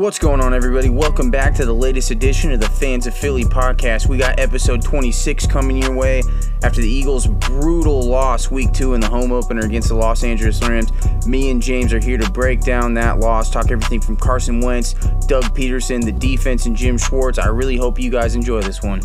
What's 0.00 0.18
going 0.18 0.40
on, 0.40 0.54
everybody? 0.54 0.88
Welcome 0.88 1.30
back 1.30 1.54
to 1.56 1.66
the 1.66 1.74
latest 1.74 2.10
edition 2.10 2.52
of 2.52 2.60
the 2.60 2.68
Phans 2.68 3.06
of 3.06 3.14
Philly 3.14 3.44
podcast. 3.44 4.08
We 4.08 4.16
got 4.16 4.40
episode 4.40 4.80
26 4.80 5.46
coming 5.46 5.76
your 5.76 5.94
way 5.94 6.22
after 6.62 6.80
the 6.80 6.88
Eagles' 6.88 7.26
brutal 7.26 8.00
loss 8.00 8.50
week 8.50 8.72
two 8.72 8.94
in 8.94 9.02
the 9.02 9.08
home 9.10 9.30
opener 9.30 9.60
against 9.60 9.88
the 9.88 9.94
Los 9.94 10.24
Angeles 10.24 10.58
Rams. 10.66 10.90
Me 11.26 11.50
and 11.50 11.60
James 11.60 11.92
are 11.92 12.00
here 12.00 12.16
to 12.16 12.30
break 12.30 12.62
down 12.62 12.94
that 12.94 13.18
loss, 13.18 13.50
talk 13.50 13.70
everything 13.70 14.00
from 14.00 14.16
Carson 14.16 14.62
Wentz, 14.62 14.94
Doug 15.26 15.44
Pederson, 15.54 16.02
the 16.02 16.12
defense, 16.12 16.64
and 16.64 16.74
Jim 16.74 16.96
Schwartz. 16.96 17.38
I 17.38 17.48
really 17.48 17.76
hope 17.76 18.00
you 18.00 18.10
guys 18.10 18.34
enjoy 18.34 18.62
this 18.62 18.82
one. 18.82 19.02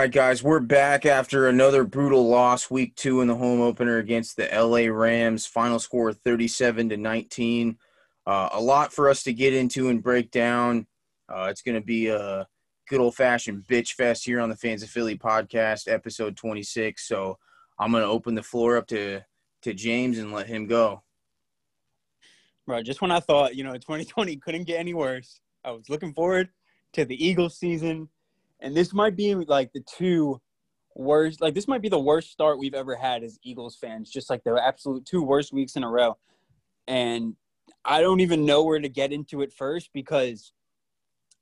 Right, 0.00 0.10
guys, 0.10 0.42
we're 0.42 0.60
back 0.60 1.04
after 1.04 1.46
another 1.46 1.84
brutal 1.84 2.26
loss, 2.26 2.70
week 2.70 2.96
two 2.96 3.20
in 3.20 3.28
the 3.28 3.34
home 3.34 3.60
opener 3.60 3.98
against 3.98 4.34
the 4.34 4.48
LA 4.50 4.90
Rams. 4.90 5.44
Final 5.44 5.78
score 5.78 6.14
37 6.14 6.88
to 6.88 6.96
19. 6.96 7.76
Uh, 8.26 8.48
a 8.50 8.60
lot 8.62 8.94
for 8.94 9.10
us 9.10 9.22
to 9.24 9.34
get 9.34 9.52
into 9.52 9.90
and 9.90 10.02
break 10.02 10.30
down. 10.30 10.86
Uh, 11.28 11.48
it's 11.50 11.60
going 11.60 11.74
to 11.74 11.84
be 11.84 12.06
a 12.06 12.48
good 12.88 12.98
old 12.98 13.14
fashioned 13.14 13.64
bitch 13.64 13.92
fest 13.92 14.24
here 14.24 14.40
on 14.40 14.48
the 14.48 14.56
Phans 14.56 14.82
of 14.82 14.88
Philly 14.88 15.18
podcast, 15.18 15.86
episode 15.86 16.34
26. 16.34 17.06
So 17.06 17.36
I'm 17.78 17.90
going 17.90 18.02
to 18.02 18.08
open 18.08 18.34
the 18.34 18.42
floor 18.42 18.78
up 18.78 18.86
to, 18.86 19.20
to 19.64 19.74
James 19.74 20.16
and 20.16 20.32
let 20.32 20.46
him 20.46 20.66
go. 20.66 21.02
Right. 22.66 22.86
Just 22.86 23.02
when 23.02 23.10
I 23.10 23.20
thought, 23.20 23.54
you 23.54 23.64
know, 23.64 23.74
2020 23.74 24.36
couldn't 24.36 24.64
get 24.64 24.80
any 24.80 24.94
worse, 24.94 25.42
I 25.62 25.72
was 25.72 25.90
looking 25.90 26.14
forward 26.14 26.48
to 26.94 27.04
the 27.04 27.22
Eagles 27.22 27.58
season 27.58 28.08
and 28.60 28.76
this 28.76 28.92
might 28.92 29.16
be 29.16 29.34
like 29.34 29.72
the 29.72 29.80
two 29.80 30.40
worst 30.96 31.40
like 31.40 31.54
this 31.54 31.68
might 31.68 31.82
be 31.82 31.88
the 31.88 31.98
worst 31.98 32.30
start 32.30 32.58
we've 32.58 32.74
ever 32.74 32.94
had 32.96 33.22
as 33.22 33.38
Eagles 33.42 33.76
fans, 33.76 34.10
just 34.10 34.30
like 34.30 34.42
the 34.44 34.60
absolute 34.62 35.04
two 35.04 35.22
worst 35.22 35.52
weeks 35.52 35.76
in 35.76 35.84
a 35.84 35.88
row. 35.88 36.16
And 36.86 37.34
I 37.84 38.00
don't 38.00 38.20
even 38.20 38.44
know 38.44 38.64
where 38.64 38.80
to 38.80 38.88
get 38.88 39.12
into 39.12 39.42
it 39.42 39.52
first 39.52 39.90
because 39.94 40.52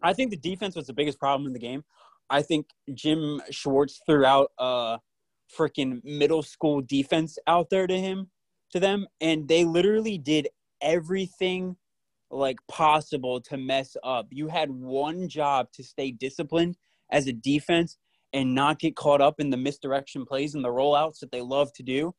I 0.03 0.13
think 0.13 0.31
the 0.31 0.37
defense 0.37 0.77
was 0.77 0.87
the 0.87 0.93
biggest 0.93 1.19
problem 1.19 1.47
in 1.47 1.53
the 1.53 1.59
game. 1.59 1.85
I 2.31 2.43
think 2.43 2.67
Jim 2.95 3.41
Schwartz 3.51 4.01
threw 4.07 4.25
out 4.25 4.53
a 4.59 4.99
freaking 5.57 6.05
middle 6.05 6.43
school 6.43 6.83
defense 6.83 7.39
out 7.47 7.71
there 7.71 7.87
to 7.87 7.99
him 7.99 8.29
to 8.71 8.79
them 8.79 9.07
and 9.21 9.49
they 9.49 9.65
literally 9.65 10.19
did 10.19 10.49
everything 10.83 11.75
like 12.31 12.59
possible 12.69 13.41
to 13.41 13.57
mess 13.57 13.97
up. 14.05 14.27
You 14.31 14.49
had 14.49 14.71
one 14.71 15.27
job 15.27 15.73
to 15.73 15.83
stay 15.83 16.11
disciplined 16.11 16.77
as 17.11 17.27
a 17.27 17.33
defense 17.33 17.97
and 18.33 18.55
not 18.55 18.79
get 18.79 18.97
caught 18.97 19.21
up 19.21 19.41
in 19.41 19.51
the 19.51 19.57
misdirection 19.57 20.25
plays 20.25 20.55
and 20.55 20.65
the 20.65 20.69
rollouts 20.69 21.21
that 21.21 21.31
they 21.31 21.41
love 21.41 21.73
to 21.75 21.83
do. 21.83 22.15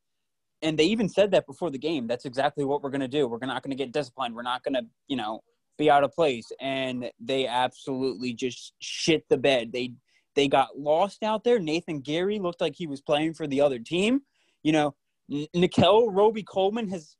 And 0.62 0.78
they 0.78 0.86
even 0.86 1.08
said 1.08 1.32
that 1.32 1.46
before 1.46 1.70
the 1.70 1.78
game. 1.78 2.08
That's 2.08 2.26
exactly 2.26 2.66
what 2.66 2.82
we're 2.82 2.90
going 2.90 3.02
to 3.02 3.08
do. 3.08 3.28
We're 3.28 3.40
not 3.42 3.64
going 3.64 3.76
to 3.76 3.82
get 3.82 3.94
disciplined. 3.94 4.36
We're 4.36 4.42
not 4.42 4.64
going 4.64 4.74
to, 4.74 4.82
you 5.08 5.16
know, 5.16 5.42
be 5.78 5.90
out 5.90 6.04
of 6.04 6.12
place. 6.14 6.52
And 6.60 7.10
they 7.20 7.48
absolutely 7.48 8.34
just 8.34 8.74
shit 8.80 9.24
the 9.30 9.38
bed. 9.38 9.72
They 9.72 9.94
they 10.36 10.48
got 10.48 10.78
lost 10.78 11.24
out 11.24 11.44
there. 11.44 11.60
Nathan 11.60 12.04
Gerry 12.04 12.40
looked 12.40 12.62
like 12.62 12.76
he 12.76 12.88
was 12.88 13.02
playing 13.02 13.34
for 13.34 13.48
the 13.48 13.62
other 13.62 13.80
team. 13.80 14.22
You 14.64 14.72
know, 14.72 14.96
N- 15.32 15.48
Nickell 15.54 16.12
Robey-Coleman 16.12 16.88
has 16.90 17.16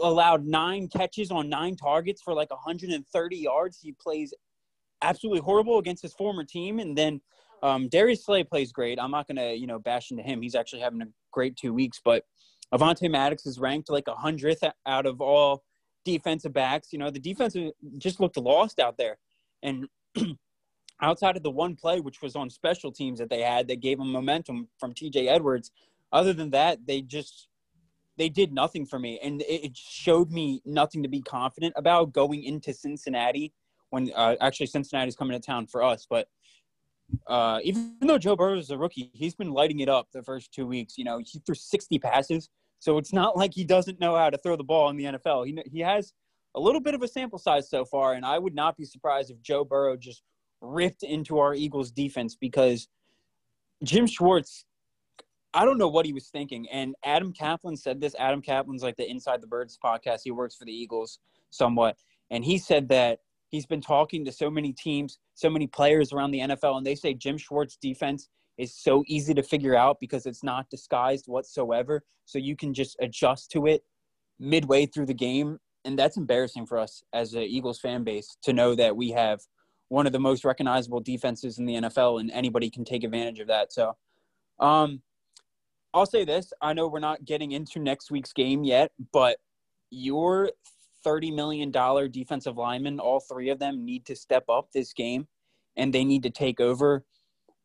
allowed 0.00 0.44
nine 0.44 0.88
catches 0.88 1.30
on 1.30 1.48
nine 1.48 1.76
targets 1.76 2.20
for 2.22 2.34
like 2.34 2.50
130 2.50 3.36
yards. 3.36 3.78
He 3.80 3.94
plays 4.00 4.34
absolutely 5.02 5.40
horrible 5.40 5.78
against 5.78 6.02
his 6.02 6.14
former 6.14 6.44
team. 6.44 6.78
And 6.78 6.96
then 6.96 7.20
um, 7.62 7.88
Darius 7.88 8.24
Slay 8.24 8.44
plays 8.44 8.72
great. 8.72 8.98
I'm 8.98 9.10
not 9.10 9.26
going 9.26 9.36
to, 9.36 9.54
you 9.54 9.66
know, 9.66 9.78
bash 9.78 10.10
into 10.10 10.22
him. 10.22 10.42
He's 10.42 10.54
actually 10.54 10.80
having 10.80 11.02
a 11.02 11.06
great 11.30 11.56
two 11.56 11.72
weeks. 11.72 12.00
But 12.04 12.24
Avonte 12.72 13.10
Maddox 13.10 13.46
is 13.46 13.58
ranked 13.58 13.90
like 13.90 14.08
a 14.08 14.14
hundredth 14.14 14.64
out 14.86 15.06
of 15.06 15.20
all 15.20 15.62
defensive 16.04 16.52
backs. 16.52 16.92
You 16.92 16.98
know, 16.98 17.10
the 17.10 17.20
defense 17.20 17.56
just 17.98 18.20
looked 18.20 18.36
lost 18.36 18.80
out 18.80 18.96
there. 18.96 19.18
And 19.62 19.86
outside 21.02 21.36
of 21.36 21.42
the 21.42 21.50
one 21.50 21.76
play, 21.76 22.00
which 22.00 22.22
was 22.22 22.34
on 22.34 22.50
special 22.50 22.90
teams 22.90 23.18
that 23.18 23.30
they 23.30 23.42
had 23.42 23.68
that 23.68 23.80
gave 23.80 23.98
them 23.98 24.10
momentum 24.10 24.68
from 24.78 24.94
TJ 24.94 25.28
Edwards, 25.28 25.70
other 26.12 26.32
than 26.32 26.50
that, 26.50 26.86
they 26.86 27.00
just 27.02 27.48
they 28.18 28.28
did 28.28 28.52
nothing 28.52 28.84
for 28.84 28.98
me, 28.98 29.18
and 29.22 29.42
it 29.48 29.74
showed 29.74 30.30
me 30.30 30.60
nothing 30.66 31.02
to 31.02 31.08
be 31.08 31.22
confident 31.22 31.72
about 31.76 32.12
going 32.12 32.44
into 32.44 32.74
Cincinnati 32.74 33.52
when 33.92 34.10
uh, 34.16 34.36
actually 34.40 34.66
Cincinnati's 34.66 35.14
coming 35.14 35.38
to 35.38 35.46
town 35.46 35.66
for 35.66 35.82
us. 35.82 36.06
But 36.08 36.26
uh, 37.26 37.60
even 37.62 37.94
though 38.00 38.16
Joe 38.16 38.34
Burrow 38.34 38.56
is 38.56 38.70
a 38.70 38.78
rookie, 38.78 39.10
he's 39.12 39.34
been 39.34 39.52
lighting 39.52 39.80
it 39.80 39.88
up 39.88 40.08
the 40.12 40.22
first 40.22 40.50
two 40.52 40.66
weeks. 40.66 40.96
You 40.96 41.04
know, 41.04 41.18
he 41.18 41.40
threw 41.44 41.54
60 41.54 41.98
passes, 41.98 42.48
so 42.78 42.96
it's 42.96 43.12
not 43.12 43.36
like 43.36 43.52
he 43.52 43.64
doesn't 43.64 44.00
know 44.00 44.16
how 44.16 44.30
to 44.30 44.38
throw 44.38 44.56
the 44.56 44.64
ball 44.64 44.88
in 44.88 44.96
the 44.96 45.04
NFL. 45.04 45.46
He 45.46 45.62
he 45.70 45.80
has 45.80 46.14
a 46.54 46.60
little 46.60 46.80
bit 46.80 46.94
of 46.94 47.02
a 47.02 47.08
sample 47.08 47.38
size 47.38 47.68
so 47.68 47.84
far, 47.84 48.14
and 48.14 48.24
I 48.24 48.38
would 48.38 48.54
not 48.54 48.78
be 48.78 48.86
surprised 48.86 49.30
if 49.30 49.42
Joe 49.42 49.62
Burrow 49.62 49.96
just 49.96 50.22
ripped 50.62 51.02
into 51.02 51.38
our 51.38 51.54
Eagles 51.54 51.90
defense 51.90 52.34
because 52.34 52.88
Jim 53.84 54.06
Schwartz. 54.06 54.64
I 55.54 55.66
don't 55.66 55.76
know 55.76 55.88
what 55.88 56.06
he 56.06 56.14
was 56.14 56.28
thinking. 56.28 56.66
And 56.72 56.94
Adam 57.04 57.30
Caplan 57.34 57.76
said 57.76 58.00
this. 58.00 58.14
Adam 58.18 58.40
Caplan's 58.40 58.82
like 58.82 58.96
the 58.96 59.06
Inside 59.06 59.42
the 59.42 59.46
Birds 59.46 59.78
podcast. 59.84 60.20
He 60.24 60.30
works 60.30 60.56
for 60.56 60.64
the 60.64 60.72
Eagles 60.72 61.18
somewhat. 61.50 61.98
And 62.30 62.42
he 62.42 62.56
said 62.56 62.88
that 62.88 63.18
He's 63.52 63.66
been 63.66 63.82
talking 63.82 64.24
to 64.24 64.32
so 64.32 64.50
many 64.50 64.72
teams, 64.72 65.18
so 65.34 65.50
many 65.50 65.66
players 65.66 66.12
around 66.12 66.30
the 66.30 66.40
NFL, 66.40 66.78
and 66.78 66.86
they 66.86 66.94
say 66.94 67.12
Jim 67.12 67.36
Schwartz 67.36 67.76
defense 67.76 68.28
is 68.56 68.74
so 68.74 69.04
easy 69.06 69.34
to 69.34 69.42
figure 69.42 69.76
out 69.76 70.00
because 70.00 70.24
it's 70.24 70.42
not 70.42 70.70
disguised 70.70 71.26
whatsoever. 71.26 72.02
So 72.24 72.38
you 72.38 72.56
can 72.56 72.72
just 72.72 72.96
adjust 73.00 73.50
to 73.52 73.66
it 73.66 73.84
midway 74.40 74.86
through 74.86 75.06
the 75.06 75.14
game. 75.14 75.58
And 75.84 75.98
that's 75.98 76.16
embarrassing 76.16 76.66
for 76.66 76.78
us 76.78 77.02
as 77.12 77.34
an 77.34 77.42
Eagles 77.42 77.78
fan 77.78 78.04
base 78.04 78.36
to 78.42 78.54
know 78.54 78.74
that 78.74 78.96
we 78.96 79.10
have 79.10 79.40
one 79.88 80.06
of 80.06 80.12
the 80.12 80.20
most 80.20 80.44
recognizable 80.44 81.00
defenses 81.00 81.58
in 81.58 81.66
the 81.66 81.74
NFL 81.74 82.20
and 82.20 82.30
anybody 82.30 82.70
can 82.70 82.84
take 82.84 83.04
advantage 83.04 83.40
of 83.40 83.48
that. 83.48 83.72
So, 83.72 83.94
um, 84.60 85.02
I'll 85.92 86.06
say 86.06 86.24
this. 86.24 86.54
I 86.62 86.72
know 86.72 86.88
we're 86.88 87.00
not 87.00 87.24
getting 87.26 87.52
into 87.52 87.78
next 87.78 88.10
week's 88.10 88.32
game 88.32 88.64
yet, 88.64 88.92
but 89.12 89.36
your 89.90 90.50
$30 91.04 91.34
million 91.34 91.70
defensive 92.10 92.56
linemen, 92.56 93.00
all 93.00 93.20
three 93.20 93.50
of 93.50 93.58
them 93.58 93.84
need 93.84 94.06
to 94.06 94.16
step 94.16 94.44
up 94.48 94.68
this 94.72 94.92
game 94.92 95.26
and 95.76 95.92
they 95.92 96.04
need 96.04 96.22
to 96.22 96.30
take 96.30 96.60
over, 96.60 97.04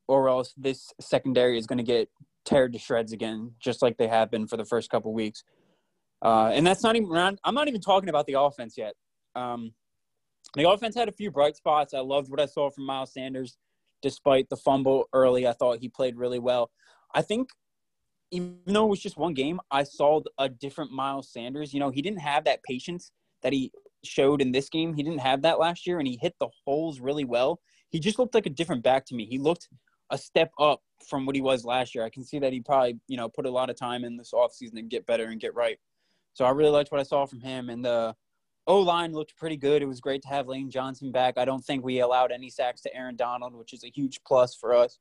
or 0.08 0.30
else 0.30 0.54
this 0.58 0.94
secondary 1.00 1.58
is 1.58 1.68
going 1.68 1.78
to 1.78 1.84
get 1.84 2.10
teared 2.46 2.72
to 2.74 2.80
shreds 2.80 3.12
again, 3.12 3.52
just 3.60 3.82
like 3.82 3.98
they 3.98 4.08
have 4.08 4.32
been 4.32 4.48
for 4.48 4.58
the 4.58 4.66
first 4.66 4.90
couple 4.90 5.14
weeks. 5.14 5.44
Uh, 6.22 6.52
and 6.54 6.66
that's 6.66 6.84
not 6.84 6.96
even, 6.96 7.38
I'm 7.44 7.56
not 7.56 7.68
even 7.68 7.82
talking 7.82 8.10
about 8.10 8.26
the 8.26 8.40
offense 8.40 8.78
yet. 8.78 8.94
Um, 9.36 9.74
the 10.56 10.70
offense 10.70 10.96
had 10.96 11.10
a 11.10 11.12
few 11.12 11.30
bright 11.30 11.56
spots. 11.56 11.94
I 11.94 12.00
loved 12.00 12.30
what 12.30 12.40
I 12.40 12.46
saw 12.46 12.70
from 12.70 12.86
Miles 12.86 13.14
Sanders, 13.14 13.58
despite 14.02 14.50
the 14.50 14.58
fumble 14.58 15.10
early. 15.14 15.46
I 15.46 15.54
thought 15.54 15.80
he 15.80 15.90
played 15.90 16.16
really 16.16 16.40
well. 16.40 16.72
I 17.14 17.22
think 17.22 17.50
even 18.32 18.58
though 18.66 18.86
it 18.86 18.90
was 18.90 19.00
just 19.00 19.18
one 19.18 19.34
game, 19.34 19.60
I 19.72 19.84
saw 19.84 20.22
a 20.38 20.50
different 20.50 20.92
Miles 20.92 21.32
Sanders. 21.32 21.74
You 21.74 21.80
know, 21.80 21.90
he 21.90 22.02
didn't 22.02 22.20
have 22.20 22.46
that 22.46 22.64
patience 22.64 23.12
that 23.48 23.54
he 23.54 23.72
showed 24.04 24.42
in 24.42 24.52
this 24.52 24.68
game. 24.68 24.94
He 24.94 25.04
didn't 25.04 25.22
have 25.22 25.42
that 25.44 25.58
last 25.58 25.88
year, 25.88 26.00
and 26.00 26.08
he 26.08 26.20
hit 26.22 26.36
the 26.38 26.50
holes 26.66 27.00
really 27.00 27.24
well. 27.24 27.62
He 27.92 28.00
just 28.02 28.20
looked 28.20 28.36
like 28.36 28.46
a 28.46 28.50
different 28.50 28.84
back 28.84 29.06
to 29.06 29.16
me. 29.16 29.26
He 29.26 29.38
looked 29.38 29.70
a 30.10 30.18
step 30.18 30.52
up 30.60 30.82
from 31.08 31.26
what 31.26 31.36
he 31.36 31.42
was 31.42 31.64
last 31.64 31.96
year. 31.96 32.04
I 32.04 32.10
can 32.10 32.26
see 32.26 32.40
that 32.40 32.52
he 32.52 32.60
probably, 32.60 33.00
you 33.08 33.16
know, 33.16 33.30
put 33.30 33.46
a 33.46 33.50
lot 33.50 33.70
of 33.70 33.78
time 33.78 34.04
in 34.04 34.18
this 34.18 34.34
offseason 34.34 34.76
to 34.76 34.82
get 34.82 35.06
better 35.06 35.28
and 35.28 35.40
get 35.40 35.56
right. 35.56 35.80
So 36.34 36.44
I 36.44 36.50
really 36.50 36.72
liked 36.72 36.92
what 36.92 37.00
I 37.00 37.04
saw 37.04 37.26
from 37.26 37.40
him. 37.40 37.70
And 37.70 37.86
the 37.86 38.16
O 38.68 38.80
line 38.80 39.14
looked 39.14 39.38
pretty 39.38 39.56
good. 39.56 39.82
It 39.82 39.88
was 39.88 40.02
great 40.02 40.22
to 40.24 40.28
have 40.28 40.50
Lane 40.50 40.70
Johnson 40.70 41.14
back. 41.14 41.38
I 41.38 41.46
don't 41.46 41.64
think 41.64 41.86
we 41.86 42.02
allowed 42.02 42.34
any 42.34 42.50
sacks 42.50 42.82
to 42.82 42.94
Aaron 42.94 43.16
Donald, 43.16 43.56
which 43.56 43.72
is 43.72 43.86
a 43.86 43.92
huge 43.94 44.20
plus 44.28 44.56
for 44.56 44.74
us. 44.74 45.00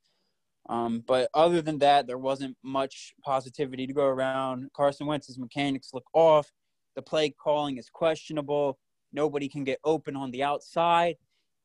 Um, 0.69 1.03
but 1.05 1.29
other 1.35 1.63
than 1.63 1.79
that, 1.79 2.07
there 2.07 2.19
wasn't 2.19 2.57
much 2.63 3.13
positivity 3.25 3.89
to 3.89 3.93
go 3.93 4.07
around. 4.07 4.71
Carson 4.73 5.07
Wentz's 5.09 5.39
mechanics 5.39 5.91
look 5.93 6.07
off. 6.15 6.51
The 6.97 7.03
play 7.03 7.31
calling 7.31 7.77
is 7.77 7.89
questionable. 7.91 8.79
Nobody 9.13 9.49
can 9.49 9.65
get 9.65 9.79
open 9.85 10.17
on 10.17 10.31
the 10.31 10.43
outside. 10.43 11.17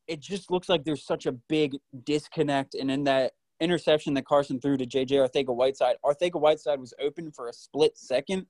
It 0.06 0.20
just 0.20 0.50
looks 0.50 0.68
like 0.68 0.84
there's 0.84 1.04
such 1.04 1.26
a 1.26 1.32
big 1.32 1.76
disconnect. 2.04 2.74
And 2.74 2.90
in 2.90 3.04
that 3.04 3.32
interception 3.60 4.14
that 4.14 4.26
Carson 4.26 4.60
threw 4.60 4.76
to 4.76 4.86
JJ 4.86 5.10
Arcega-Whiteside, 5.10 5.96
Arcega 6.04 6.40
Whiteside 6.40 6.80
was 6.80 6.92
open 7.00 7.32
for 7.32 7.48
a 7.48 7.52
split 7.52 7.96
second, 7.96 8.46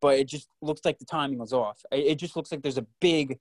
but 0.00 0.18
it 0.18 0.28
just 0.28 0.48
looks 0.62 0.84
like 0.84 0.98
the 0.98 1.04
timing 1.04 1.38
was 1.38 1.52
off. 1.52 1.82
It 1.92 2.16
just 2.16 2.36
looks 2.36 2.50
like 2.50 2.62
there's 2.62 2.78
a 2.78 2.86
big, 3.00 3.38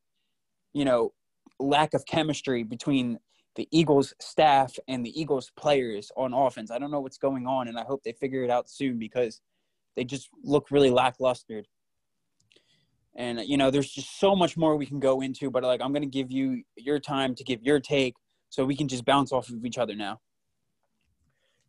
you 0.74 0.86
know, 0.86 1.14
lack 1.60 1.94
of 1.94 2.06
chemistry 2.06 2.64
between 2.64 3.20
the 3.56 3.68
Eagles 3.72 4.14
staff 4.20 4.78
and 4.88 5.06
the 5.06 5.20
Eagles 5.20 5.52
players 5.56 6.12
on 6.16 6.34
offense. 6.34 6.72
I 6.72 6.80
don't 6.80 6.92
know 6.92 7.02
what's 7.02 7.18
going 7.18 7.46
on, 7.46 7.68
and 7.68 7.78
I 7.78 7.84
hope 7.84 8.04
they 8.04 8.14
figure 8.14 8.44
it 8.44 8.50
out 8.50 8.70
soon 8.70 8.98
because 8.98 9.42
they 9.96 10.04
just 10.04 10.30
look 10.44 10.72
really 10.72 10.90
lackluster 10.90 11.64
and 13.16 13.42
you 13.42 13.58
know 13.58 13.72
there's 13.72 13.92
just 13.92 14.20
so 14.20 14.36
much 14.36 14.56
more 14.56 14.76
we 14.76 14.86
can 14.86 15.00
go 15.00 15.22
into 15.22 15.50
but 15.50 15.64
like 15.64 15.82
i'm 15.82 15.94
to 15.94 16.06
give 16.06 16.32
you 16.32 16.64
your 16.76 17.00
time 17.00 17.36
to 17.36 17.44
give 17.44 17.62
your 17.64 17.80
take 17.80 18.16
so 18.50 18.66
we 18.66 18.76
can 18.76 18.88
just 18.88 19.06
bounce 19.06 19.32
off 19.32 19.50
of 19.50 19.66
each 19.66 19.78
other 19.78 19.96
now 19.96 20.20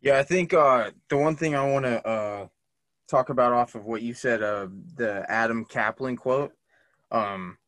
yeah 0.01 0.19
i 0.19 0.23
think 0.23 0.53
uh, 0.55 0.91
the 1.09 1.17
one 1.17 1.37
thing 1.37 1.55
i 1.55 1.67
want 1.67 1.85
to 1.85 2.07
uh, 2.07 2.47
talk 3.11 3.29
about 3.29 3.53
off 3.53 3.75
of 3.75 3.85
what 3.85 4.03
you 4.03 4.15
said, 4.15 4.43
uh, 4.43 4.69
the 4.95 5.27
Adam 5.29 5.65
Caplan 5.65 6.17
quote. 6.17 6.53
Um, 7.11 7.59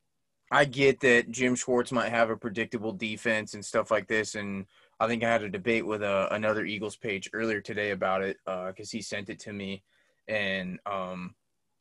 I 0.52 0.64
get 0.64 1.00
that 1.00 1.30
Jim 1.30 1.56
Schwartz 1.56 1.90
might 1.90 2.10
have 2.10 2.30
a 2.30 2.36
predictable 2.36 2.92
defense 2.92 3.54
and 3.54 3.64
stuff 3.64 3.90
like 3.90 4.06
this, 4.06 4.36
and 4.36 4.66
I 5.00 5.08
think 5.08 5.24
I 5.24 5.32
had 5.32 5.42
a 5.42 5.48
debate 5.48 5.84
with 5.84 6.02
uh, 6.02 6.28
another 6.30 6.64
Eagles 6.64 6.96
page 6.96 7.28
earlier 7.32 7.60
today 7.60 7.90
about 7.90 8.22
it 8.22 8.36
because 8.44 8.88
uh, 8.88 8.92
he 8.92 9.02
sent 9.02 9.30
it 9.30 9.40
to 9.40 9.52
me, 9.52 9.82
and 10.28 10.78
um, 10.86 11.34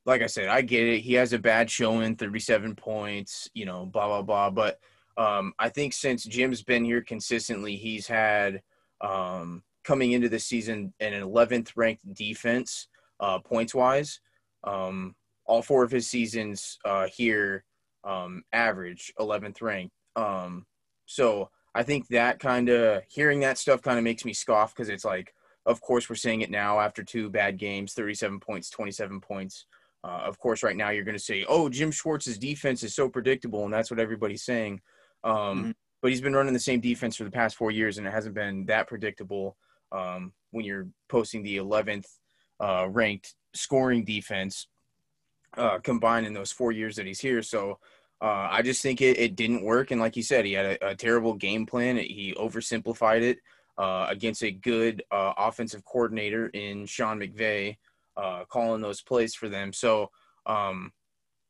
like 0.05 0.21
I 0.21 0.27
said, 0.27 0.47
I 0.47 0.61
get 0.61 0.87
it. 0.87 1.01
He 1.01 1.13
has 1.13 1.33
a 1.33 1.39
bad 1.39 1.69
showing, 1.69 2.15
37 2.15 2.75
points, 2.75 3.49
you 3.53 3.65
know, 3.65 3.85
blah 3.85 4.07
blah 4.07 4.21
blah. 4.21 4.49
But 4.49 4.79
um, 5.17 5.53
I 5.59 5.69
think 5.69 5.93
since 5.93 6.23
Jim's 6.23 6.63
been 6.63 6.83
here 6.83 7.01
consistently, 7.01 7.75
he's 7.75 8.07
had 8.07 8.61
um, 9.01 9.63
coming 9.83 10.11
into 10.11 10.29
the 10.29 10.39
season 10.39 10.93
an 10.99 11.13
11th 11.13 11.71
ranked 11.75 12.13
defense 12.13 12.87
uh, 13.19 13.39
points 13.39 13.75
wise. 13.75 14.19
Um, 14.63 15.15
all 15.45 15.61
four 15.61 15.83
of 15.83 15.91
his 15.91 16.07
seasons 16.07 16.79
uh, 16.85 17.07
here 17.07 17.65
um, 18.03 18.43
average 18.53 19.13
11th 19.19 19.61
ranked. 19.61 19.95
Um, 20.15 20.65
so 21.05 21.49
I 21.73 21.83
think 21.83 22.07
that 22.07 22.39
kind 22.39 22.69
of 22.69 23.03
hearing 23.09 23.39
that 23.41 23.57
stuff 23.57 23.81
kind 23.81 23.97
of 23.97 24.03
makes 24.03 24.25
me 24.25 24.33
scoff 24.33 24.73
because 24.73 24.89
it's 24.89 25.05
like, 25.05 25.33
of 25.65 25.81
course, 25.81 26.09
we're 26.09 26.15
saying 26.15 26.41
it 26.41 26.51
now 26.51 26.79
after 26.79 27.03
two 27.03 27.29
bad 27.29 27.57
games 27.57 27.93
37 27.93 28.39
points, 28.39 28.69
27 28.69 29.19
points. 29.21 29.65
Uh, 30.03 30.21
of 30.25 30.39
course, 30.39 30.63
right 30.63 30.75
now 30.75 30.89
you're 30.89 31.03
going 31.03 31.17
to 31.17 31.23
say, 31.23 31.45
oh, 31.47 31.69
Jim 31.69 31.91
Schwartz's 31.91 32.37
defense 32.37 32.83
is 32.83 32.95
so 32.95 33.07
predictable, 33.07 33.65
and 33.65 33.73
that's 33.73 33.91
what 33.91 33.99
everybody's 33.99 34.43
saying. 34.43 34.81
Um, 35.23 35.35
mm-hmm. 35.35 35.71
But 36.01 36.09
he's 36.09 36.21
been 36.21 36.35
running 36.35 36.53
the 36.53 36.59
same 36.59 36.79
defense 36.79 37.15
for 37.15 37.23
the 37.23 37.31
past 37.31 37.55
four 37.55 37.69
years, 37.69 37.97
and 37.97 38.07
it 38.07 38.11
hasn't 38.11 38.33
been 38.33 38.65
that 38.65 38.87
predictable 38.87 39.55
um, 39.91 40.33
when 40.49 40.65
you're 40.65 40.87
posting 41.09 41.43
the 41.43 41.57
11th 41.57 42.07
uh, 42.59 42.87
ranked 42.89 43.35
scoring 43.53 44.03
defense 44.03 44.67
uh, 45.57 45.77
combined 45.79 46.25
in 46.25 46.33
those 46.33 46.51
four 46.51 46.71
years 46.71 46.95
that 46.95 47.05
he's 47.05 47.19
here. 47.19 47.43
So 47.43 47.77
uh, 48.21 48.47
I 48.49 48.61
just 48.61 48.81
think 48.81 49.01
it, 49.01 49.19
it 49.19 49.35
didn't 49.35 49.63
work. 49.63 49.91
And 49.91 49.99
like 49.99 50.15
you 50.15 50.23
said, 50.23 50.45
he 50.45 50.53
had 50.53 50.65
a, 50.65 50.89
a 50.89 50.95
terrible 50.95 51.33
game 51.33 51.65
plan. 51.65 51.97
He 51.97 52.33
oversimplified 52.37 53.21
it 53.21 53.39
uh, 53.77 54.07
against 54.09 54.43
a 54.43 54.51
good 54.51 55.03
uh, 55.11 55.33
offensive 55.37 55.83
coordinator 55.83 56.47
in 56.47 56.85
Sean 56.85 57.19
McVay, 57.19 57.77
uh, 58.21 58.45
calling 58.45 58.81
those 58.81 59.01
plays 59.01 59.33
for 59.33 59.49
them. 59.49 59.73
So 59.73 60.09
um, 60.45 60.91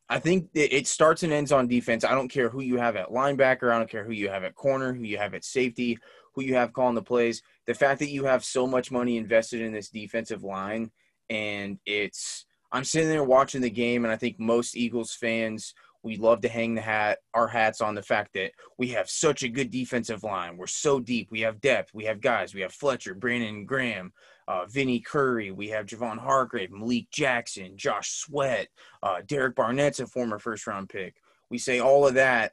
I 0.10 0.20
think 0.20 0.50
it 0.54 0.88
starts 0.88 1.24
and 1.24 1.32
ends 1.32 1.52
on 1.52 1.68
defense. 1.68 2.04
I 2.04 2.16
don't 2.16 2.28
care 2.28 2.50
who 2.50 2.62
you 2.62 2.78
have 2.78 2.96
at 2.96 3.10
linebacker. 3.10 3.72
I 3.72 3.78
don't 3.78 3.90
care 3.90 4.04
who 4.04 4.14
you 4.14 4.30
have 4.30 4.44
at 4.44 4.56
corner, 4.56 4.94
who 4.94 5.04
you 5.04 5.18
have 5.18 5.34
at 5.34 5.46
safety, 5.46 5.98
who 6.36 6.44
you 6.44 6.56
have 6.56 6.74
calling 6.74 6.96
the 6.96 7.02
plays. 7.02 7.42
The 7.68 7.74
fact 7.74 8.00
that 8.00 8.10
you 8.10 8.26
have 8.26 8.44
so 8.44 8.68
much 8.68 8.92
money 8.92 9.18
invested 9.18 9.62
in 9.62 9.72
this 9.72 9.90
defensive 9.90 10.44
line 10.44 10.92
and 11.30 11.80
it's 11.86 12.46
I'm 12.74 12.84
sitting 12.84 13.10
there 13.10 13.24
watching 13.24 13.62
the 13.62 13.70
game 13.70 14.04
and 14.04 14.14
I 14.14 14.18
think 14.18 14.40
most 14.40 14.76
Eagles 14.76 15.14
fans 15.14 15.74
we 16.04 16.18
love 16.18 16.42
to 16.42 16.50
hang 16.50 16.76
the 16.76 16.82
hat 16.82 17.20
our 17.34 17.48
hats 17.48 17.80
on 17.80 17.96
the 17.96 18.02
fact 18.02 18.34
that 18.34 18.52
we 18.78 18.90
have 18.90 19.10
such 19.10 19.44
a 19.44 19.50
good 19.50 19.70
defensive 19.70 20.24
line. 20.24 20.58
We're 20.58 20.68
so 20.68 21.00
deep. 21.00 21.30
We 21.32 21.42
have 21.42 21.62
depth. 21.62 21.94
We 21.94 22.06
have 22.06 22.22
guys. 22.22 22.54
We 22.54 22.62
have 22.62 22.74
Fletcher, 22.74 23.14
Brandon 23.14 23.66
Graham, 23.66 24.12
uh, 24.52 24.66
Vinny 24.66 25.00
Curry. 25.00 25.52
We 25.52 25.70
have 25.70 25.86
Javon 25.86 26.18
Hargrave, 26.18 26.72
Malik 26.72 27.10
Jackson, 27.10 27.78
Josh 27.78 28.10
Sweat, 28.10 28.68
uh, 29.02 29.22
Derek 29.26 29.56
Barnett's 29.56 30.02
a 30.02 30.08
former 30.08 30.40
first 30.40 30.68
round 30.68 30.90
pick. 30.90 31.16
We 31.50 31.58
say 31.58 31.80
all 31.80 32.06
of 32.06 32.16
that, 32.16 32.52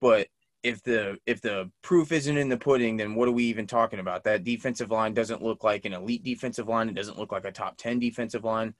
but 0.00 0.28
if 0.62 0.80
the 0.84 1.18
if 1.26 1.40
the 1.40 1.68
proof 1.82 2.12
isn't 2.12 2.36
in 2.36 2.48
the 2.48 2.56
pudding, 2.56 2.96
then 2.96 3.16
what 3.16 3.26
are 3.26 3.32
we 3.32 3.44
even 3.44 3.66
talking 3.66 3.98
about? 3.98 4.22
That 4.24 4.44
defensive 4.44 4.92
line 4.92 5.12
doesn't 5.12 5.42
look 5.42 5.64
like 5.64 5.84
an 5.84 5.92
elite 5.92 6.22
defensive 6.22 6.68
line. 6.68 6.88
It 6.88 6.94
doesn't 6.94 7.18
look 7.18 7.32
like 7.32 7.44
a 7.44 7.52
top 7.52 7.76
ten 7.76 7.98
defensive 7.98 8.44
line. 8.44 8.74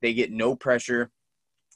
They 0.00 0.14
get 0.14 0.32
no 0.32 0.56
pressure. 0.56 1.10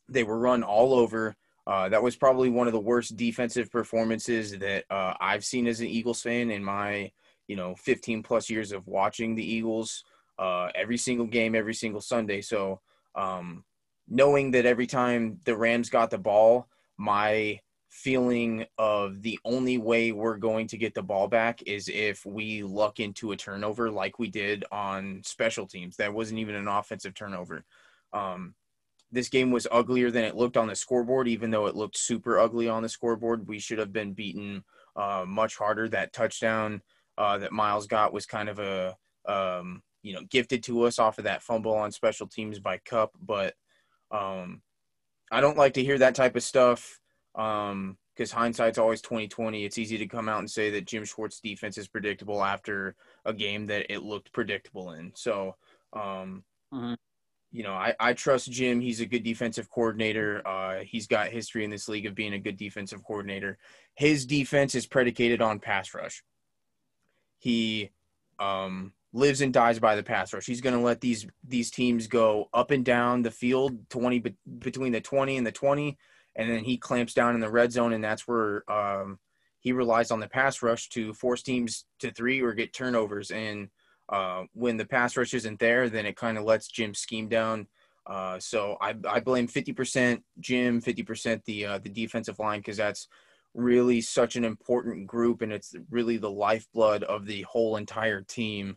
They 0.08 0.22
were 0.22 0.38
run 0.38 0.62
all 0.62 0.94
over. 0.94 1.36
Uh, 1.66 1.90
that 1.90 2.02
was 2.02 2.16
probably 2.16 2.48
one 2.48 2.66
of 2.66 2.72
the 2.72 2.80
worst 2.80 3.18
defensive 3.18 3.70
performances 3.70 4.56
that 4.58 4.84
uh, 4.88 5.12
I've 5.20 5.44
seen 5.44 5.66
as 5.66 5.80
an 5.80 5.88
Eagles 5.88 6.22
fan 6.22 6.50
in 6.50 6.64
my 6.64 7.12
you 7.48 7.56
know 7.56 7.74
15 7.74 8.22
plus 8.22 8.48
years 8.48 8.72
of 8.72 8.86
watching 8.86 9.34
the 9.34 9.44
Eagles 9.44 10.04
uh, 10.38 10.68
every 10.74 10.96
single 10.96 11.26
game, 11.26 11.54
every 11.54 11.74
single 11.74 12.00
Sunday. 12.00 12.40
So 12.40 12.80
um, 13.14 13.64
knowing 14.08 14.52
that 14.52 14.66
every 14.66 14.86
time 14.86 15.40
the 15.44 15.56
Rams 15.56 15.90
got 15.90 16.10
the 16.10 16.18
ball, 16.18 16.68
my 16.96 17.60
feeling 17.90 18.66
of 18.76 19.22
the 19.22 19.38
only 19.44 19.78
way 19.78 20.12
we're 20.12 20.36
going 20.36 20.66
to 20.68 20.76
get 20.76 20.94
the 20.94 21.02
ball 21.02 21.26
back 21.26 21.62
is 21.66 21.88
if 21.88 22.24
we 22.26 22.62
luck 22.62 23.00
into 23.00 23.32
a 23.32 23.36
turnover 23.36 23.90
like 23.90 24.18
we 24.18 24.28
did 24.28 24.64
on 24.70 25.22
special 25.24 25.66
teams. 25.66 25.96
That 25.96 26.12
wasn't 26.12 26.40
even 26.40 26.54
an 26.54 26.68
offensive 26.68 27.14
turnover. 27.14 27.64
Um, 28.12 28.54
this 29.10 29.28
game 29.28 29.50
was 29.50 29.66
uglier 29.70 30.10
than 30.10 30.24
it 30.24 30.36
looked 30.36 30.56
on 30.56 30.68
the 30.68 30.76
scoreboard, 30.76 31.28
even 31.28 31.50
though 31.50 31.66
it 31.66 31.76
looked 31.76 31.96
super 31.96 32.38
ugly 32.38 32.68
on 32.68 32.82
the 32.82 32.88
scoreboard. 32.88 33.48
We 33.48 33.58
should 33.58 33.78
have 33.78 33.92
been 33.92 34.12
beaten 34.12 34.64
uh, 34.94 35.24
much 35.26 35.56
harder. 35.56 35.88
That 35.88 36.12
touchdown 36.12 36.82
uh, 37.16 37.38
that 37.38 37.52
Miles 37.52 37.86
got 37.86 38.12
was 38.12 38.26
kind 38.26 38.50
of 38.50 38.58
a, 38.58 38.96
um, 39.26 39.82
you 40.02 40.14
know, 40.14 40.22
gifted 40.28 40.62
to 40.64 40.84
us 40.84 40.98
off 40.98 41.18
of 41.18 41.24
that 41.24 41.42
fumble 41.42 41.74
on 41.74 41.92
special 41.92 42.26
teams 42.26 42.58
by 42.58 42.78
Cup. 42.78 43.12
But 43.20 43.54
um, 44.10 44.62
I 45.30 45.40
don't 45.40 45.58
like 45.58 45.74
to 45.74 45.84
hear 45.84 45.98
that 45.98 46.14
type 46.14 46.36
of 46.36 46.42
stuff 46.42 47.00
um, 47.34 47.96
because 48.14 48.32
hindsight's 48.32 48.78
always 48.78 49.00
2020. 49.00 49.64
It's 49.64 49.78
easy 49.78 49.98
to 49.98 50.06
come 50.06 50.28
out 50.28 50.40
and 50.40 50.50
say 50.50 50.70
that 50.70 50.86
Jim 50.86 51.04
Schwartz 51.04 51.40
defense 51.40 51.78
is 51.78 51.88
predictable 51.88 52.42
after 52.42 52.94
a 53.24 53.32
game 53.32 53.66
that 53.66 53.92
it 53.92 54.02
looked 54.02 54.32
predictable 54.32 54.92
in. 54.92 55.12
So, 55.14 55.56
um, 55.92 56.44
mm-hmm. 56.72 56.94
you 57.52 57.62
know, 57.62 57.74
I, 57.74 57.94
I 58.00 58.12
trust 58.14 58.50
Jim. 58.50 58.80
He's 58.80 59.00
a 59.00 59.06
good 59.06 59.22
defensive 59.22 59.70
coordinator. 59.70 60.46
Uh, 60.46 60.80
he's 60.80 61.06
got 61.06 61.28
history 61.28 61.64
in 61.64 61.70
this 61.70 61.88
league 61.88 62.06
of 62.06 62.14
being 62.14 62.34
a 62.34 62.40
good 62.40 62.56
defensive 62.56 63.04
coordinator. 63.04 63.58
His 63.94 64.26
defense 64.26 64.74
is 64.74 64.86
predicated 64.86 65.42
on 65.42 65.60
pass 65.60 65.94
rush. 65.94 66.24
He 67.38 67.90
um, 68.40 68.92
lives 69.12 69.40
and 69.40 69.52
dies 69.52 69.78
by 69.78 69.96
the 69.96 70.02
pass 70.02 70.32
rush. 70.32 70.46
He's 70.46 70.60
going 70.60 70.76
to 70.76 70.82
let 70.82 71.00
these 71.00 71.26
these 71.46 71.70
teams 71.70 72.06
go 72.06 72.48
up 72.52 72.70
and 72.70 72.84
down 72.84 73.22
the 73.22 73.30
field, 73.30 73.88
20 73.90 74.22
between 74.58 74.92
the 74.92 75.00
20 75.00 75.36
and 75.36 75.46
the 75.46 75.52
20 75.52 75.96
and 76.38 76.48
then 76.48 76.64
he 76.64 76.78
clamps 76.78 77.14
down 77.14 77.34
in 77.34 77.40
the 77.40 77.50
red 77.50 77.72
zone, 77.72 77.92
and 77.92 78.02
that's 78.02 78.26
where 78.26 78.62
um, 78.70 79.18
he 79.58 79.72
relies 79.72 80.12
on 80.12 80.20
the 80.20 80.28
pass 80.28 80.62
rush 80.62 80.88
to 80.90 81.12
force 81.12 81.42
teams 81.42 81.84
to 81.98 82.12
three 82.12 82.40
or 82.40 82.54
get 82.54 82.72
turnovers. 82.72 83.32
And 83.32 83.68
uh, 84.08 84.44
when 84.54 84.76
the 84.76 84.86
pass 84.86 85.16
rush 85.16 85.34
isn't 85.34 85.58
there, 85.58 85.88
then 85.88 86.06
it 86.06 86.16
kind 86.16 86.38
of 86.38 86.44
lets 86.44 86.68
Jim 86.68 86.94
scheme 86.94 87.28
down. 87.28 87.66
Uh, 88.06 88.38
so 88.38 88.76
I, 88.80 88.94
I 89.06 89.18
blame 89.18 89.48
50% 89.48 90.22
Jim, 90.38 90.80
50% 90.80 91.44
the 91.44 91.66
uh, 91.66 91.78
the 91.78 91.90
defensive 91.90 92.38
line 92.38 92.60
because 92.60 92.76
that's 92.76 93.08
really 93.52 94.00
such 94.00 94.36
an 94.36 94.44
important 94.44 95.08
group, 95.08 95.42
and 95.42 95.52
it's 95.52 95.74
really 95.90 96.18
the 96.18 96.30
lifeblood 96.30 97.02
of 97.02 97.26
the 97.26 97.42
whole 97.42 97.76
entire 97.76 98.22
team. 98.22 98.76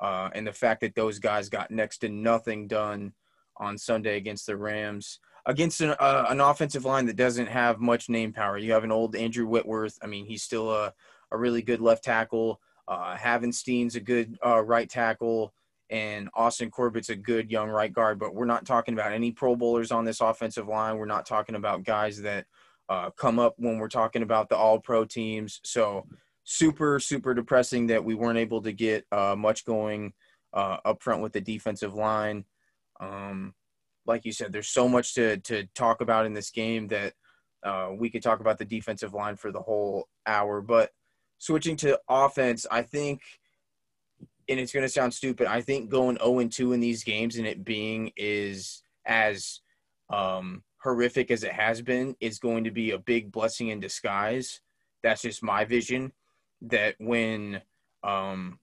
Uh, 0.00 0.30
and 0.34 0.46
the 0.46 0.52
fact 0.52 0.80
that 0.80 0.94
those 0.94 1.18
guys 1.18 1.48
got 1.48 1.70
next 1.70 1.98
to 1.98 2.08
nothing 2.08 2.66
done 2.66 3.12
on 3.56 3.76
Sunday 3.76 4.16
against 4.16 4.46
the 4.46 4.56
Rams 4.56 5.20
against 5.46 5.80
an, 5.80 5.94
uh, 5.98 6.26
an 6.28 6.40
offensive 6.40 6.84
line 6.84 7.06
that 7.06 7.16
doesn't 7.16 7.46
have 7.46 7.80
much 7.80 8.08
name 8.08 8.32
power. 8.32 8.58
You 8.58 8.72
have 8.72 8.84
an 8.84 8.92
old 8.92 9.16
Andrew 9.16 9.46
Whitworth. 9.46 9.98
I 10.02 10.06
mean, 10.06 10.26
he's 10.26 10.42
still 10.42 10.70
a, 10.70 10.92
a 11.30 11.38
really 11.38 11.62
good 11.62 11.80
left 11.80 12.04
tackle. 12.04 12.60
Uh, 12.86 13.16
Havenstein's 13.16 13.96
a 13.96 14.00
good 14.00 14.38
uh, 14.44 14.60
right 14.62 14.88
tackle, 14.88 15.54
and 15.90 16.28
Austin 16.34 16.70
Corbett's 16.70 17.10
a 17.10 17.16
good 17.16 17.50
young 17.50 17.68
right 17.68 17.92
guard. 17.92 18.18
But 18.18 18.34
we're 18.34 18.46
not 18.46 18.66
talking 18.66 18.94
about 18.94 19.12
any 19.12 19.30
Pro 19.30 19.56
Bowlers 19.56 19.92
on 19.92 20.04
this 20.04 20.20
offensive 20.20 20.68
line. 20.68 20.96
We're 20.96 21.06
not 21.06 21.26
talking 21.26 21.54
about 21.54 21.84
guys 21.84 22.20
that 22.22 22.46
uh, 22.88 23.10
come 23.10 23.38
up 23.38 23.54
when 23.58 23.78
we're 23.78 23.88
talking 23.88 24.22
about 24.22 24.48
the 24.48 24.56
All 24.56 24.80
Pro 24.80 25.04
teams. 25.04 25.60
So 25.64 26.06
super, 26.44 26.98
super 26.98 27.34
depressing 27.34 27.88
that 27.88 28.04
we 28.04 28.14
weren't 28.14 28.38
able 28.38 28.62
to 28.62 28.72
get 28.72 29.04
uh, 29.12 29.34
much 29.36 29.64
going 29.64 30.12
uh, 30.52 30.78
up 30.84 31.02
front 31.02 31.22
with 31.22 31.32
the 31.32 31.40
defensive 31.40 31.94
line. 31.94 32.44
Um, 33.00 33.54
like 34.06 34.24
you 34.24 34.32
said, 34.32 34.52
there's 34.52 34.68
so 34.68 34.88
much 34.88 35.14
to 35.14 35.36
to 35.38 35.66
talk 35.74 36.00
about 36.00 36.26
in 36.26 36.34
this 36.34 36.50
game 36.50 36.88
that 36.88 37.14
uh, 37.62 37.90
we 37.96 38.10
could 38.10 38.22
talk 38.22 38.40
about 38.40 38.58
the 38.58 38.64
defensive 38.64 39.14
line 39.14 39.36
for 39.36 39.52
the 39.52 39.60
whole 39.60 40.08
hour. 40.26 40.60
But 40.60 40.90
switching 41.38 41.76
to 41.76 41.98
offense, 42.08 42.66
I 42.70 42.82
think, 42.82 43.20
and 44.48 44.58
it's 44.58 44.72
going 44.72 44.84
to 44.84 44.88
sound 44.88 45.14
stupid, 45.14 45.46
I 45.46 45.60
think 45.60 45.90
going 45.90 46.18
0 46.18 46.40
and 46.40 46.52
2 46.52 46.72
in 46.72 46.80
these 46.80 47.04
games 47.04 47.36
and 47.36 47.46
it 47.46 47.64
being 47.64 48.12
is 48.16 48.82
as 49.06 49.60
um, 50.10 50.62
horrific 50.82 51.30
as 51.30 51.44
it 51.44 51.52
has 51.52 51.82
been 51.82 52.16
is 52.20 52.38
going 52.38 52.64
to 52.64 52.70
be 52.70 52.90
a 52.90 52.98
big 52.98 53.30
blessing 53.30 53.68
in 53.68 53.80
disguise. 53.80 54.60
That's 55.02 55.22
just 55.22 55.42
my 55.42 55.64
vision. 55.64 56.12
That 56.62 56.94
when 56.98 57.62
um, 58.02 58.58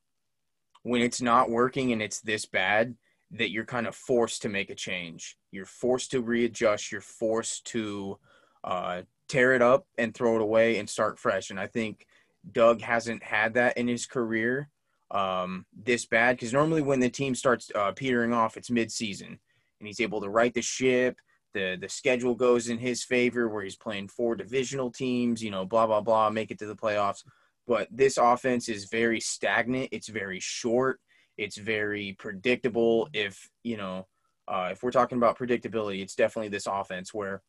when 0.83 1.01
it's 1.01 1.21
not 1.21 1.49
working 1.49 1.91
and 1.91 2.01
it's 2.01 2.21
this 2.21 2.45
bad, 2.45 2.95
that 3.31 3.51
you're 3.51 3.65
kind 3.65 3.87
of 3.87 3.95
forced 3.95 4.43
to 4.43 4.49
make 4.49 4.69
a 4.69 4.75
change. 4.75 5.37
You're 5.51 5.65
forced 5.65 6.11
to 6.11 6.21
readjust. 6.21 6.91
You're 6.91 7.01
forced 7.01 7.65
to 7.67 8.17
uh, 8.63 9.01
tear 9.27 9.53
it 9.53 9.61
up 9.61 9.85
and 9.97 10.13
throw 10.13 10.35
it 10.35 10.41
away 10.41 10.77
and 10.77 10.89
start 10.89 11.19
fresh. 11.19 11.49
And 11.49 11.59
I 11.59 11.67
think 11.67 12.05
Doug 12.49 12.81
hasn't 12.81 13.23
had 13.23 13.55
that 13.55 13.77
in 13.77 13.87
his 13.87 14.05
career 14.05 14.69
um, 15.11 15.65
this 15.73 16.05
bad 16.05 16.35
because 16.35 16.53
normally 16.53 16.81
when 16.81 16.99
the 16.99 17.09
team 17.09 17.35
starts 17.35 17.71
uh, 17.75 17.91
petering 17.91 18.33
off, 18.33 18.57
it's 18.57 18.69
midseason. 18.69 19.39
and 19.79 19.87
he's 19.87 19.99
able 20.01 20.21
to 20.21 20.29
right 20.29 20.53
the 20.53 20.61
ship. 20.61 21.17
The 21.53 21.77
the 21.79 21.89
schedule 21.89 22.35
goes 22.35 22.69
in 22.69 22.77
his 22.77 23.03
favor 23.03 23.47
where 23.47 23.63
he's 23.63 23.77
playing 23.77 24.09
four 24.09 24.35
divisional 24.35 24.91
teams, 24.91 25.41
you 25.41 25.51
know, 25.51 25.65
blah 25.65 25.87
blah 25.87 26.01
blah, 26.01 26.29
make 26.29 26.51
it 26.51 26.59
to 26.59 26.65
the 26.65 26.75
playoffs. 26.75 27.23
But 27.67 27.88
this 27.91 28.17
offense 28.17 28.69
is 28.69 28.86
very 28.86 29.19
stagnant. 29.19 29.89
It's 29.91 30.07
very 30.07 30.39
short. 30.39 31.00
It's 31.38 31.57
very 31.57 32.15
predictable. 32.17 33.09
If 33.13 33.50
you 33.63 33.77
know, 33.77 34.07
uh, 34.47 34.69
if 34.71 34.81
we're 34.81 34.91
talking 34.91 35.17
about 35.17 35.38
predictability, 35.38 36.01
it's 36.01 36.15
definitely 36.15 36.50
this 36.50 36.67
offense 36.67 37.13
where 37.13 37.41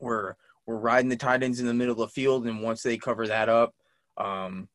we're 0.00 0.34
we're 0.66 0.76
riding 0.76 1.08
the 1.08 1.16
tight 1.16 1.42
ends 1.42 1.60
in 1.60 1.66
the 1.66 1.74
middle 1.74 1.92
of 1.92 1.98
the 1.98 2.08
field, 2.08 2.46
and 2.46 2.62
once 2.62 2.82
they 2.82 2.98
cover 2.98 3.26
that 3.26 3.48
up, 3.48 3.74
um, 4.18 4.68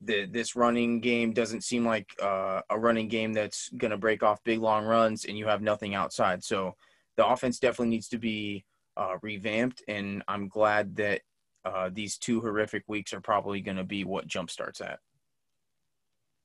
the, 0.00 0.26
this 0.26 0.54
running 0.54 1.00
game 1.00 1.32
doesn't 1.32 1.64
seem 1.64 1.84
like 1.84 2.08
uh, 2.22 2.60
a 2.70 2.78
running 2.78 3.08
game 3.08 3.32
that's 3.32 3.68
going 3.70 3.90
to 3.90 3.96
break 3.96 4.22
off 4.22 4.44
big 4.44 4.60
long 4.60 4.84
runs, 4.84 5.24
and 5.24 5.36
you 5.36 5.46
have 5.46 5.60
nothing 5.60 5.94
outside. 5.94 6.44
So 6.44 6.76
the 7.16 7.26
offense 7.26 7.58
definitely 7.58 7.90
needs 7.90 8.08
to 8.10 8.18
be 8.18 8.64
uh, 8.96 9.16
revamped, 9.22 9.82
and 9.88 10.22
I'm 10.28 10.48
glad 10.48 10.96
that 10.96 11.22
uh, 11.64 11.90
these 11.92 12.16
two 12.16 12.40
horrific 12.40 12.84
weeks 12.88 13.12
are 13.12 13.20
probably 13.20 13.60
going 13.60 13.76
to 13.76 13.84
be 13.84 14.04
what 14.04 14.28
jumpstarts 14.28 14.78
that. 14.78 15.00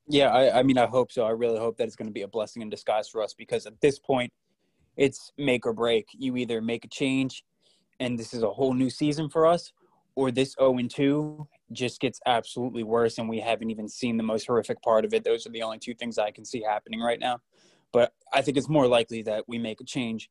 Yeah, 0.08 0.30
I, 0.30 0.60
I 0.60 0.64
mean, 0.64 0.78
I 0.78 0.86
hope 0.86 1.12
so. 1.12 1.26
I 1.26 1.32
really 1.32 1.58
hope 1.58 1.78
that 1.78 1.86
it's 1.86 1.96
going 1.96 2.08
to 2.08 2.14
be 2.14 2.22
a 2.22 2.28
blessing 2.28 2.62
in 2.62 2.70
disguise 2.70 3.10
for 3.10 3.24
us 3.24 3.34
because 3.34 3.66
at 3.66 3.80
this 3.82 3.98
point, 3.98 4.32
it's 4.98 5.32
make 5.38 5.66
or 5.66 5.74
break. 5.74 6.08
You 6.14 6.38
either 6.38 6.62
make 6.62 6.86
a 6.86 6.88
change, 6.88 7.44
and 8.00 8.18
this 8.18 8.34
is 8.34 8.44
a 8.44 8.50
whole 8.50 8.74
new 8.74 8.90
season 8.90 9.30
for 9.30 9.46
us, 9.46 9.74
or 10.16 10.32
this 10.32 10.56
0 10.60 10.78
and 10.78 10.92
2 10.92 11.48
just 11.72 12.00
gets 12.00 12.20
absolutely 12.26 12.84
worse, 12.84 13.18
and 13.18 13.28
we 13.28 13.40
haven't 13.40 13.72
even 13.72 13.90
seen 13.90 14.18
the 14.18 14.24
most 14.24 14.48
horrific 14.48 14.82
part 14.82 15.06
of 15.06 15.14
it. 15.14 15.24
Those 15.24 15.48
are 15.48 15.52
the 15.52 15.64
only 15.64 15.80
two 15.80 15.96
things 15.96 16.18
I 16.18 16.32
can 16.32 16.46
see 16.46 16.62
happening 16.62 17.02
right 17.02 17.20
now. 17.20 17.40
But 17.92 18.14
I 18.34 18.42
think 18.42 18.58
it's 18.58 18.70
more 18.70 18.88
likely 18.88 19.24
that 19.24 19.46
we 19.48 19.58
make 19.58 19.82
a 19.82 19.86
change 19.86 20.30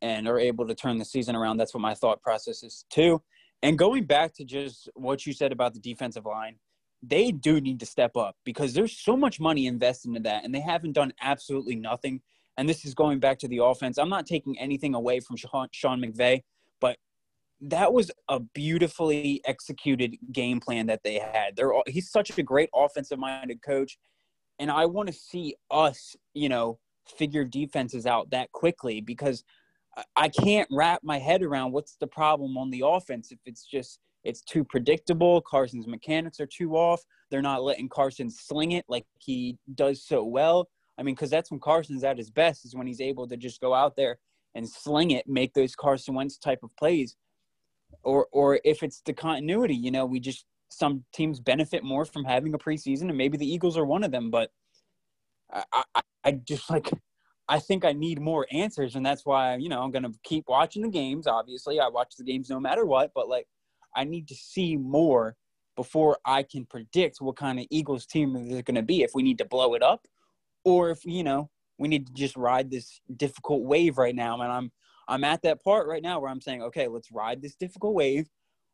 and 0.00 0.26
are 0.26 0.38
able 0.38 0.66
to 0.66 0.74
turn 0.74 0.98
the 0.98 1.04
season 1.04 1.36
around. 1.36 1.58
That's 1.58 1.74
what 1.74 1.80
my 1.80 1.94
thought 1.94 2.22
process 2.22 2.62
is 2.62 2.84
too. 2.90 3.22
And 3.62 3.78
going 3.78 4.04
back 4.04 4.34
to 4.34 4.44
just 4.44 4.88
what 4.94 5.24
you 5.24 5.32
said 5.32 5.52
about 5.52 5.72
the 5.74 5.80
defensive 5.80 6.26
line, 6.26 6.56
they 7.02 7.30
do 7.32 7.60
need 7.60 7.80
to 7.80 7.86
step 7.86 8.16
up 8.16 8.36
because 8.44 8.74
there's 8.74 8.96
so 8.96 9.16
much 9.16 9.40
money 9.40 9.66
invested 9.66 10.08
into 10.08 10.20
that, 10.20 10.44
and 10.44 10.54
they 10.54 10.60
haven't 10.60 10.92
done 10.92 11.12
absolutely 11.20 11.76
nothing. 11.76 12.20
And 12.56 12.68
this 12.68 12.84
is 12.84 12.94
going 12.94 13.18
back 13.18 13.38
to 13.40 13.48
the 13.48 13.58
offense. 13.58 13.98
I'm 13.98 14.08
not 14.08 14.26
taking 14.26 14.58
anything 14.58 14.94
away 14.94 15.20
from 15.20 15.36
Sean, 15.36 15.68
McVay, 16.00 16.42
but 16.80 16.96
that 17.60 17.92
was 17.92 18.10
a 18.28 18.40
beautifully 18.40 19.40
executed 19.46 20.16
game 20.32 20.60
plan 20.60 20.86
that 20.86 21.02
they 21.02 21.18
had. 21.18 21.56
They're 21.56 21.72
he's 21.86 22.10
such 22.10 22.36
a 22.36 22.42
great 22.42 22.68
offensive 22.74 23.18
minded 23.18 23.62
coach, 23.62 23.98
and 24.58 24.70
I 24.70 24.86
want 24.86 25.08
to 25.08 25.12
see 25.12 25.56
us, 25.70 26.14
you 26.34 26.48
know, 26.48 26.78
figure 27.06 27.44
defenses 27.44 28.06
out 28.06 28.30
that 28.30 28.52
quickly 28.52 29.00
because 29.00 29.44
I 30.16 30.28
can't 30.28 30.68
wrap 30.70 31.00
my 31.02 31.18
head 31.18 31.42
around 31.42 31.72
what's 31.72 31.96
the 31.96 32.06
problem 32.06 32.56
on 32.56 32.70
the 32.70 32.82
offense 32.84 33.30
if 33.30 33.38
it's 33.44 33.64
just 33.64 33.98
it's 34.24 34.42
too 34.42 34.64
predictable. 34.64 35.40
Carson's 35.42 35.86
mechanics 35.86 36.40
are 36.40 36.46
too 36.46 36.76
off. 36.76 37.02
They're 37.30 37.42
not 37.42 37.62
letting 37.62 37.88
Carson 37.88 38.30
sling 38.30 38.72
it 38.72 38.84
like 38.88 39.04
he 39.18 39.58
does 39.74 40.04
so 40.04 40.24
well. 40.24 40.68
I 40.98 41.02
mean, 41.02 41.14
because 41.14 41.30
that's 41.30 41.50
when 41.50 41.60
Carson's 41.60 42.04
at 42.04 42.18
his 42.18 42.30
best 42.30 42.64
is 42.64 42.74
when 42.74 42.86
he's 42.86 43.00
able 43.00 43.26
to 43.28 43.36
just 43.36 43.60
go 43.60 43.74
out 43.74 43.96
there 43.96 44.18
and 44.54 44.68
sling 44.68 45.10
it, 45.10 45.26
make 45.26 45.54
those 45.54 45.74
Carson 45.74 46.14
Wentz 46.14 46.38
type 46.38 46.60
of 46.62 46.74
plays. 46.76 47.16
Or, 48.04 48.28
or 48.32 48.60
if 48.64 48.82
it's 48.82 49.00
the 49.04 49.12
continuity, 49.12 49.74
you 49.74 49.90
know, 49.90 50.06
we 50.06 50.20
just 50.20 50.46
some 50.68 51.04
teams 51.12 51.40
benefit 51.40 51.84
more 51.84 52.04
from 52.04 52.24
having 52.24 52.54
a 52.54 52.58
preseason, 52.58 53.08
and 53.08 53.16
maybe 53.16 53.36
the 53.36 53.50
Eagles 53.50 53.76
are 53.76 53.84
one 53.84 54.04
of 54.04 54.10
them. 54.10 54.30
But 54.30 54.50
I, 55.52 55.64
I, 55.94 56.02
I 56.24 56.32
just 56.32 56.70
like 56.70 56.90
I 57.52 57.58
think 57.58 57.84
I 57.84 57.92
need 57.92 58.18
more 58.18 58.46
answers, 58.50 58.96
and 58.96 59.04
that's 59.04 59.26
why 59.26 59.56
you 59.56 59.68
know 59.68 59.82
I'm 59.82 59.90
gonna 59.90 60.12
keep 60.24 60.46
watching 60.48 60.80
the 60.80 60.88
games. 60.88 61.26
Obviously, 61.26 61.78
I 61.80 61.88
watch 61.88 62.14
the 62.16 62.24
games 62.24 62.48
no 62.48 62.58
matter 62.58 62.86
what, 62.86 63.10
but 63.14 63.28
like 63.28 63.46
I 63.94 64.04
need 64.04 64.26
to 64.28 64.34
see 64.34 64.78
more 64.78 65.36
before 65.76 66.16
I 66.24 66.44
can 66.44 66.64
predict 66.64 67.20
what 67.20 67.36
kind 67.36 67.60
of 67.60 67.66
Eagles 67.70 68.06
team 68.06 68.36
is 68.36 68.62
going 68.62 68.76
to 68.76 68.82
be. 68.82 69.02
If 69.02 69.10
we 69.14 69.22
need 69.22 69.36
to 69.38 69.44
blow 69.44 69.74
it 69.74 69.82
up, 69.82 70.06
or 70.64 70.88
if 70.88 71.04
you 71.04 71.22
know 71.22 71.50
we 71.78 71.88
need 71.88 72.06
to 72.06 72.12
just 72.14 72.38
ride 72.38 72.70
this 72.70 73.02
difficult 73.18 73.64
wave 73.64 73.98
right 73.98 74.14
now. 74.14 74.40
And 74.40 74.50
I'm 74.50 74.72
I'm 75.06 75.24
at 75.24 75.42
that 75.42 75.62
part 75.62 75.86
right 75.86 76.02
now 76.02 76.20
where 76.20 76.30
I'm 76.30 76.40
saying, 76.40 76.62
okay, 76.62 76.88
let's 76.88 77.12
ride 77.12 77.42
this 77.42 77.54
difficult 77.54 77.92
wave. 77.92 78.30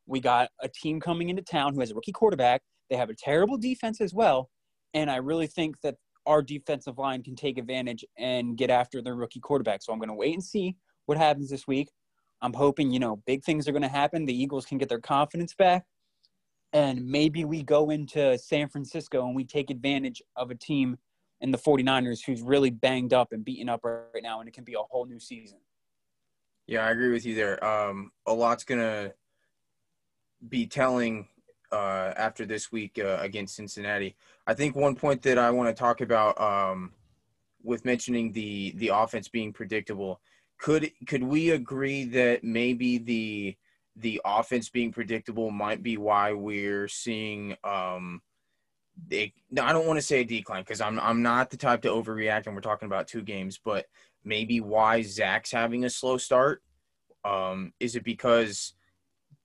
We 0.07 0.21
got 0.21 0.51
a 0.63 0.69
team 0.69 1.01
coming 1.01 1.31
into 1.31 1.43
town 1.43 1.75
who 1.75 1.81
has 1.81 1.91
a 1.91 1.97
rookie 1.97 2.13
quarterback. 2.13 2.63
They 2.91 2.97
have 2.97 3.11
a 3.11 3.17
terrible 3.17 3.59
defense 3.59 4.01
as 4.01 4.15
well, 4.15 4.51
and 4.95 5.11
I 5.11 5.17
really 5.17 5.49
think 5.49 5.81
that 5.81 5.97
our 6.29 6.43
defensive 6.43 6.99
line 6.99 7.23
can 7.23 7.35
take 7.35 7.57
advantage 7.57 8.05
and 8.19 8.57
get 8.57 8.71
after 8.71 9.01
their 9.01 9.17
rookie 9.17 9.41
quarterback. 9.41 9.83
So 9.83 9.93
I'm 9.93 9.99
going 9.99 10.11
to 10.11 10.15
wait 10.15 10.35
and 10.35 10.45
see 10.45 10.77
what 11.07 11.17
happens 11.17 11.49
this 11.49 11.67
week. 11.67 11.89
I'm 12.43 12.53
hoping, 12.53 12.93
you 12.93 13.01
know, 13.01 13.17
big 13.27 13.43
things 13.43 13.67
are 13.67 13.73
going 13.73 13.83
to 13.83 13.89
happen. 13.89 14.27
The 14.27 14.41
Eagles 14.41 14.67
can 14.67 14.77
get 14.77 14.91
their 14.91 15.01
confidence 15.01 15.55
back. 15.55 15.87
And 16.75 17.07
maybe 17.07 17.47
we 17.47 17.63
go 17.63 17.89
into 17.89 18.37
San 18.37 18.69
Francisco 18.69 19.27
and 19.27 19.35
we 19.35 19.43
take 19.43 19.71
advantage 19.71 20.23
of 20.37 20.51
a 20.51 20.55
team 20.55 20.99
in 21.41 21.51
the 21.51 21.59
49ers 21.59 22.25
who's 22.25 22.43
really 22.43 22.71
banged 22.71 23.15
up 23.15 23.33
and 23.33 23.45
beaten 23.45 23.69
up 23.69 23.85
right 23.85 24.23
now, 24.23 24.41
and 24.41 24.49
it 24.49 24.53
can 24.53 24.65
be 24.65 24.75
a 24.75 24.83
whole 24.91 25.07
new 25.07 25.19
season. 25.19 25.59
Yeah, 26.67 26.85
I 26.85 26.91
agree 26.91 27.11
with 27.11 27.25
you 27.25 27.35
there. 27.35 27.65
Um, 27.65 28.11
a 28.27 28.35
lot's 28.35 28.65
going 28.65 28.81
to 28.81 29.15
be 30.47 30.67
telling 30.67 31.29
uh, 31.73 32.13
after 32.17 32.47
this 32.47 32.73
week 32.73 32.99
uh, 32.99 33.19
against 33.21 33.57
Cincinnati. 33.57 34.17
I 34.47 34.55
think 34.55 34.77
one 34.77 34.95
point 34.95 35.23
that 35.23 35.39
I 35.39 35.51
want 35.51 35.69
to 35.69 35.79
talk 35.79 36.01
about 36.01 36.41
um, 36.41 36.93
with 37.63 37.85
mentioning 37.85 38.33
the 38.33 38.73
the 38.77 38.89
offense 38.89 39.29
being 39.29 39.53
predictable– 39.53 40.21
could 40.59 40.91
could 41.07 41.23
we 41.23 41.51
agree 41.51 42.05
that 42.05 42.45
maybe 42.45 42.99
the 42.99 43.57
the 43.97 44.21
offense 44.25 44.69
being 44.69 44.93
predictable 44.93 45.51
might 45.51 45.83
be 45.83 45.97
why 45.97 46.33
we're 46.33 46.89
seeing 46.89 47.57
um 47.65 48.21
they, 49.07 49.33
I 49.61 49.73
don't 49.73 49.87
want 49.87 49.97
to 49.99 50.05
say 50.05 50.21
a 50.21 50.25
decline 50.25 50.63
because 50.63 50.81
I'm 50.81 50.99
I'm 50.99 51.23
not 51.23 51.51
the 51.51 51.57
type 51.57 51.83
to 51.83 51.89
overreact 51.89 52.47
and 52.47 52.55
we're 52.55 52.61
talking 52.61 52.87
about 52.87 53.07
two 53.07 53.23
games, 53.23 53.61
but 53.65 53.87
maybe 54.25 54.61
why 54.61 55.03
Zach's 55.03 55.53
having 55.53 55.85
a 55.85 55.91
slow 55.91 56.17
start. 56.17 56.63
Um, 57.25 57.73
is 57.79 57.95
it 57.95 58.03
because 58.03 58.75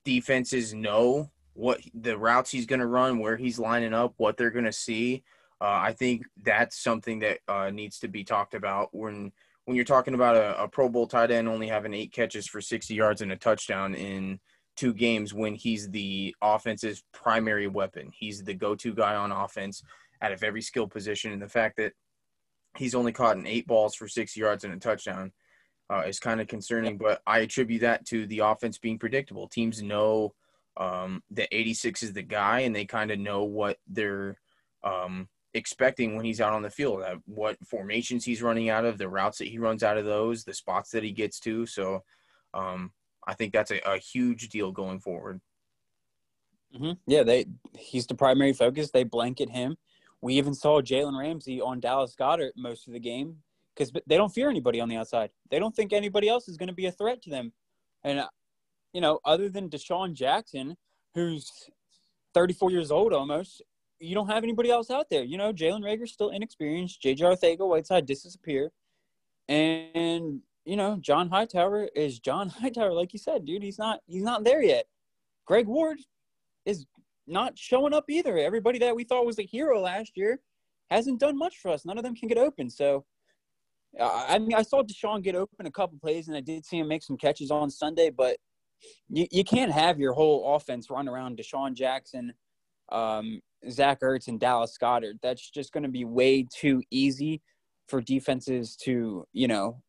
defenses 0.04 0.74
know 0.74 1.30
what 1.54 1.82
the 1.94 2.18
routes 2.18 2.52
he's 2.52 2.66
going 2.66 2.80
to 2.80 2.86
run, 2.88 3.20
where 3.20 3.38
he's 3.38 3.60
lining 3.60 3.94
up, 3.94 4.14
what 4.18 4.38
they're 4.38 4.52
going 4.52 4.66
to 4.66 4.74
see? 4.74 5.24
Uh, 5.62 5.80
I 5.82 5.94
think 5.94 6.26
that's 6.42 6.82
something 6.82 7.20
that 7.20 7.40
uh, 7.48 7.70
needs 7.70 8.00
to 8.00 8.08
be 8.08 8.24
talked 8.24 8.54
about 8.54 8.90
when 8.92 9.32
when 9.66 9.76
you're 9.76 9.86
talking 9.86 10.14
about 10.14 10.36
a, 10.36 10.64
a 10.64 10.68
Pro 10.68 10.90
Bowl 10.90 11.08
tight 11.08 11.32
end 11.32 11.48
only 11.48 11.68
having 11.68 11.94
eight 11.94 12.12
catches 12.12 12.48
for 12.48 12.60
60 12.60 12.94
yards 12.94 13.22
and 13.22 13.32
a 13.32 13.38
touchdown 13.38 13.96
in 13.96 14.40
two 14.76 14.94
games 14.94 15.34
when 15.34 15.56
he's 15.56 15.90
the 15.90 16.36
offense's 16.42 17.04
primary 17.14 17.68
weapon. 17.68 18.12
He's 18.14 18.44
the 18.44 18.54
go-to 18.54 18.94
guy 18.94 19.16
on 19.16 19.32
offense 19.32 19.82
out 20.22 20.32
of 20.32 20.44
every 20.44 20.62
skill 20.62 20.88
position. 20.88 21.32
And 21.32 21.42
the 21.42 21.48
fact 21.48 21.78
that 21.78 21.94
he's 22.78 22.96
only 22.96 23.12
caught 23.12 23.38
in 23.38 23.48
eight 23.48 23.68
balls 23.68 23.96
for 23.96 24.08
60 24.08 24.40
yards 24.40 24.64
and 24.64 24.74
a 24.74 24.78
touchdown 24.78 25.32
uh, 25.90 26.04
is 26.08 26.20
kind 26.20 26.42
of 26.42 26.48
concerning. 26.48 26.98
But 26.98 27.22
I 27.26 27.40
attribute 27.40 27.82
that 27.82 28.06
to 28.08 28.26
the 28.28 28.40
offense 28.40 28.78
being 28.78 29.00
predictable. 29.00 29.48
Teams 29.48 29.82
know 29.82 30.34
um, 30.78 31.22
that 31.32 31.50
86 31.52 32.04
is 32.04 32.14
the 32.14 32.22
guy, 32.22 32.62
and 32.62 32.76
they 32.76 32.86
kind 32.86 33.12
of 33.12 33.20
know 33.20 33.44
what 33.44 33.78
they're 33.88 34.40
um, 34.84 35.28
expecting 35.54 36.16
when 36.16 36.26
he's 36.26 36.42
out 36.42 36.54
on 36.54 36.62
the 36.62 36.70
field, 36.70 37.04
uh, 37.04 37.16
what 37.26 37.58
formations 37.66 38.26
he's 38.26 38.42
running 38.42 38.70
out 38.70 38.86
of, 38.86 38.98
the 38.98 39.08
routes 39.08 39.38
that 39.38 39.48
he 39.48 39.60
runs 39.60 39.84
out 39.84 39.98
of 39.98 40.06
those, 40.06 40.44
the 40.44 40.54
spots 40.54 40.92
that 40.92 41.04
he 41.04 41.12
gets 41.12 41.40
to. 41.42 41.66
So 41.66 42.04
um, 42.54 42.92
I 43.28 43.34
think 43.34 43.54
that's 43.54 43.72
a, 43.72 43.80
a, 43.86 43.98
huge 43.98 44.50
deal 44.50 44.72
going 44.72 45.00
forward. 45.00 45.40
Mm-hmm. 46.76 46.94
Yeah, 47.06 47.24
they 47.24 47.46
he's 47.78 48.08
the 48.08 48.16
primary 48.16 48.54
focus. 48.54 48.90
They 48.92 49.04
blanket 49.04 49.50
him. 49.50 49.78
We 50.22 50.36
even 50.36 50.56
saw 50.56 50.82
Jalen 50.82 51.20
Ramsey 51.20 51.62
on 51.62 51.80
Dallas 51.80 52.16
Goedert 52.20 52.54
most 52.56 52.88
of 52.88 52.94
the 52.94 53.00
game 53.00 53.38
because 53.76 53.92
they 54.08 54.18
don't 54.18 54.34
fear 54.34 54.50
anybody 54.50 54.80
on 54.80 54.90
the 54.90 54.96
outside. 54.96 55.30
They 55.52 55.60
don't 55.60 55.76
think 55.76 55.94
anybody 55.94 56.30
else 56.30 56.48
is 56.48 56.58
going 56.58 56.70
to 56.70 56.74
be 56.74 56.88
a 56.88 56.92
threat 56.92 57.22
to 57.24 57.30
them. 57.30 57.52
And, 58.04 58.20
uh, 58.20 58.28
you 58.94 59.02
know, 59.02 59.20
other 59.26 59.50
than 59.50 59.70
DeSean 59.70 60.14
Jackson, 60.14 60.78
who's 61.16 61.52
34 62.34 62.72
years 62.72 62.92
old 62.92 63.14
almost, 63.14 63.62
you 64.00 64.16
don't 64.16 64.30
have 64.30 64.44
anybody 64.44 64.70
else 64.70 64.90
out 64.90 65.10
there. 65.10 65.24
You 65.24 65.38
know, 65.38 65.52
Jalen 65.54 65.84
Reagor's 65.84 66.12
still 66.12 66.30
inexperienced. 66.30 67.02
JJ 67.02 67.20
Arcega-Whiteside 67.20 68.06
disappear. 68.06 68.72
And, 69.48 70.42
you 70.66 70.76
know, 70.76 70.98
John 71.00 71.30
Hightower 71.30 71.90
is 71.96 72.20
John 72.20 72.50
Hightower, 72.62 72.94
like 72.94 73.14
you 73.14 73.20
said, 73.20 73.46
dude. 73.46 73.64
He's 73.64 73.80
not 73.80 74.00
he's 74.06 74.24
not 74.24 74.44
there 74.44 74.62
yet. 74.62 74.86
Greg 75.46 75.68
Ward 75.68 76.00
is 76.66 76.86
not 77.28 77.58
showing 77.58 77.94
up 77.94 78.06
either. 78.10 78.38
Everybody 78.38 78.80
that 78.80 78.96
we 78.96 79.04
thought 79.04 79.26
was 79.26 79.40
a 79.40 79.44
hero 79.44 79.82
last 79.82 80.14
year 80.16 80.40
hasn't 80.90 81.20
done 81.20 81.38
much 81.38 81.58
for 81.58 81.72
us. 81.72 81.86
None 81.86 81.98
of 81.98 82.04
them 82.04 82.16
can 82.16 82.28
get 82.28 82.38
open. 82.38 82.70
So 82.70 83.06
I 84.00 84.40
mean 84.40 84.56
I 84.56 84.64
saw 84.64 84.84
DeSean 84.84 85.24
get 85.24 85.36
open 85.36 85.66
a 85.66 85.72
couple 85.72 85.98
plays 86.00 86.28
and 86.28 86.36
I 86.36 86.42
did 86.42 86.66
see 86.66 86.80
him 86.80 86.88
make 86.88 87.04
some 87.04 87.18
catches 87.18 87.52
on 87.52 87.70
Sunday, 87.70 88.10
but 88.10 88.38
you, 89.10 89.28
you 89.32 89.44
can't 89.44 89.72
have 89.72 90.00
your 90.00 90.14
whole 90.14 90.56
offense 90.56 90.90
run 90.90 91.08
around 91.08 91.38
DeSean 91.38 91.74
Jackson 91.74 92.34
um, 92.92 93.42
Zach 93.70 94.02
Ertz 94.02 94.28
and 94.28 94.40
Dallas 94.40 94.78
Goedert. 94.82 95.20
That's 95.22 95.50
just 95.50 95.74
going 95.74 95.84
to 95.84 95.90
be 95.90 96.06
way 96.06 96.46
too 96.54 96.82
easy 96.92 97.42
for 97.88 98.02
defenses 98.02 98.76
to, 98.84 99.26
you 99.34 99.48
know, 99.48 99.82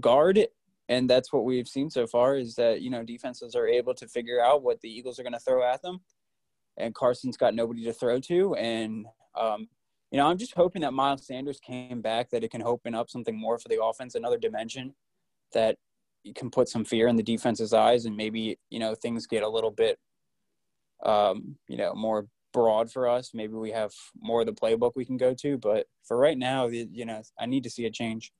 guard. 0.00 0.46
And 0.88 1.10
that's 1.10 1.32
what 1.32 1.44
we've 1.44 1.68
seen 1.68 1.90
so 1.90 2.06
far 2.06 2.36
is 2.36 2.54
that 2.54 2.80
you 2.80 2.90
know 2.90 3.02
defenses 3.02 3.56
are 3.56 3.66
able 3.66 3.94
to 3.94 4.06
figure 4.06 4.40
out 4.40 4.62
what 4.62 4.80
the 4.80 4.88
Eagles 4.88 5.18
are 5.18 5.24
going 5.24 5.32
to 5.32 5.40
throw 5.40 5.68
at 5.68 5.82
them, 5.82 6.00
and 6.76 6.94
Carson's 6.94 7.36
got 7.36 7.56
nobody 7.56 7.82
to 7.84 7.92
throw 7.92 8.20
to, 8.20 8.54
and 8.54 9.04
um, 9.34 9.68
you 10.12 10.18
know 10.18 10.28
I'm 10.28 10.38
just 10.38 10.54
hoping 10.54 10.82
that 10.82 10.92
Miles 10.92 11.26
Sanders 11.26 11.58
came 11.58 12.02
back 12.02 12.30
that 12.30 12.44
it 12.44 12.52
can 12.52 12.62
open 12.62 12.94
up 12.94 13.10
something 13.10 13.36
more 13.36 13.58
for 13.58 13.68
the 13.68 13.82
offense, 13.82 14.14
another 14.14 14.38
dimension 14.38 14.94
that 15.52 15.76
can 16.34 16.50
put 16.50 16.68
some 16.68 16.84
fear 16.84 17.08
in 17.08 17.16
the 17.16 17.22
defense's 17.22 17.72
eyes, 17.72 18.04
and 18.04 18.16
maybe 18.16 18.58
you 18.70 18.78
know 18.78 18.94
things 18.94 19.26
get 19.26 19.42
a 19.42 19.48
little 19.48 19.70
bit 19.70 19.98
um, 21.04 21.56
you 21.68 21.76
know 21.76 21.94
more 21.94 22.26
broad 22.52 22.90
for 22.90 23.08
us. 23.08 23.32
Maybe 23.34 23.54
we 23.54 23.70
have 23.72 23.92
more 24.18 24.40
of 24.40 24.46
the 24.46 24.52
playbook 24.52 24.92
we 24.96 25.04
can 25.04 25.16
go 25.16 25.34
to, 25.34 25.58
but 25.58 25.86
for 26.04 26.16
right 26.16 26.38
now, 26.38 26.66
you 26.66 27.04
know 27.04 27.22
I 27.38 27.46
need 27.46 27.64
to 27.64 27.70
see 27.70 27.86
a 27.86 27.90
change. 27.90 28.32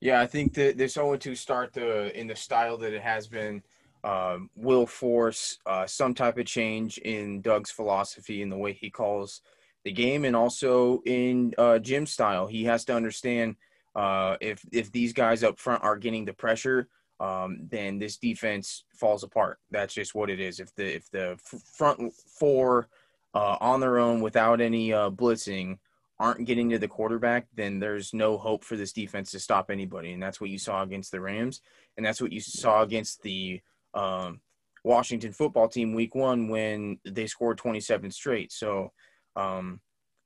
Yeah, 0.00 0.20
I 0.20 0.26
think 0.26 0.52
that 0.54 0.76
this 0.76 0.96
0-2 0.96 1.36
start 1.36 1.72
the 1.72 2.18
in 2.18 2.26
the 2.26 2.36
style 2.36 2.76
that 2.78 2.92
it 2.92 3.00
has 3.00 3.26
been 3.26 3.62
um, 4.04 4.50
will 4.54 4.86
force 4.86 5.58
uh, 5.64 5.86
some 5.86 6.14
type 6.14 6.36
of 6.36 6.44
change 6.44 6.98
in 6.98 7.40
Doug's 7.40 7.70
philosophy 7.70 8.42
and 8.42 8.52
the 8.52 8.56
way 8.56 8.74
he 8.74 8.90
calls 8.90 9.40
the 9.84 9.92
game, 9.92 10.24
and 10.24 10.36
also 10.36 11.02
in 11.06 11.54
uh, 11.58 11.78
Jim's 11.78 12.12
style. 12.12 12.46
He 12.46 12.64
has 12.64 12.84
to 12.86 12.94
understand 12.94 13.56
uh, 13.94 14.36
if 14.40 14.64
if 14.72 14.90
these 14.92 15.12
guys 15.12 15.44
up 15.44 15.58
front 15.58 15.82
are 15.82 15.96
getting 15.96 16.24
the 16.24 16.32
pressure, 16.32 16.88
um, 17.20 17.58
then 17.70 17.98
this 17.98 18.16
defense 18.16 18.84
falls 18.92 19.22
apart. 19.22 19.58
That's 19.70 19.94
just 19.94 20.14
what 20.14 20.30
it 20.30 20.40
is. 20.40 20.60
If 20.60 20.74
the 20.74 20.96
if 20.96 21.10
the 21.10 21.38
front 21.76 22.12
four 22.12 22.88
uh, 23.34 23.56
on 23.60 23.80
their 23.80 23.98
own 23.98 24.20
without 24.20 24.60
any 24.60 24.92
uh, 24.92 25.10
blitzing 25.10 25.78
aren't 26.18 26.44
getting 26.46 26.70
to 26.70 26.78
the 26.78 26.88
quarterback, 26.88 27.46
then 27.54 27.80
there's 27.80 28.14
no 28.14 28.38
hope 28.38 28.64
for 28.64 28.76
this 28.76 28.92
defense 28.92 29.32
to 29.32 29.40
stop 29.40 29.70
anybody. 29.70 30.12
And 30.12 30.22
that's 30.22 30.40
what 30.40 30.50
you 30.50 30.58
saw 30.58 30.82
against 30.82 31.10
the 31.10 31.20
Rams. 31.20 31.60
And 31.96 32.06
that's 32.06 32.20
what 32.20 32.32
you 32.32 32.40
saw 32.40 32.82
against 32.82 33.22
the 33.22 33.60
um, 33.94 34.40
Washington 34.84 35.32
football 35.32 35.68
team 35.68 35.94
week 35.94 36.14
one 36.14 36.48
when 36.48 36.98
they 37.04 37.26
scored 37.26 37.58
27 37.58 38.10
straight. 38.12 38.52
So 38.52 38.92
um, 39.34 39.80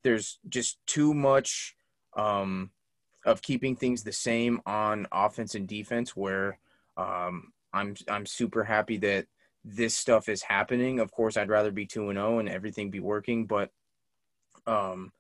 there's 0.05 0.39
just 0.49 0.79
too 0.87 1.15
much 1.15 1.75
um, 2.17 2.71
of 3.25 3.43
keeping 3.43 3.77
things 3.77 4.03
the 4.03 4.13
same 4.13 4.61
on 4.67 5.07
offense 5.13 5.55
and 5.55 5.67
defense 5.67 6.17
where 6.17 6.59
um, 6.97 7.53
I'm, 7.73 7.95
I'm 8.09 8.27
super 8.27 8.65
happy 8.65 8.97
that 8.99 9.27
this 9.65 9.95
stuff 9.95 10.29
is 10.29 10.43
happening. 10.43 11.01
Of 11.01 11.11
course, 11.11 11.37
I'd 11.37 11.51
rather 11.51 11.71
be 11.71 11.87
2 11.87 12.11
and 12.11 12.19
0 12.19 12.39
and 12.39 12.49
everything 12.49 12.91
be 12.91 13.01
working, 13.01 13.47
but 13.47 13.71
um, 14.67 15.13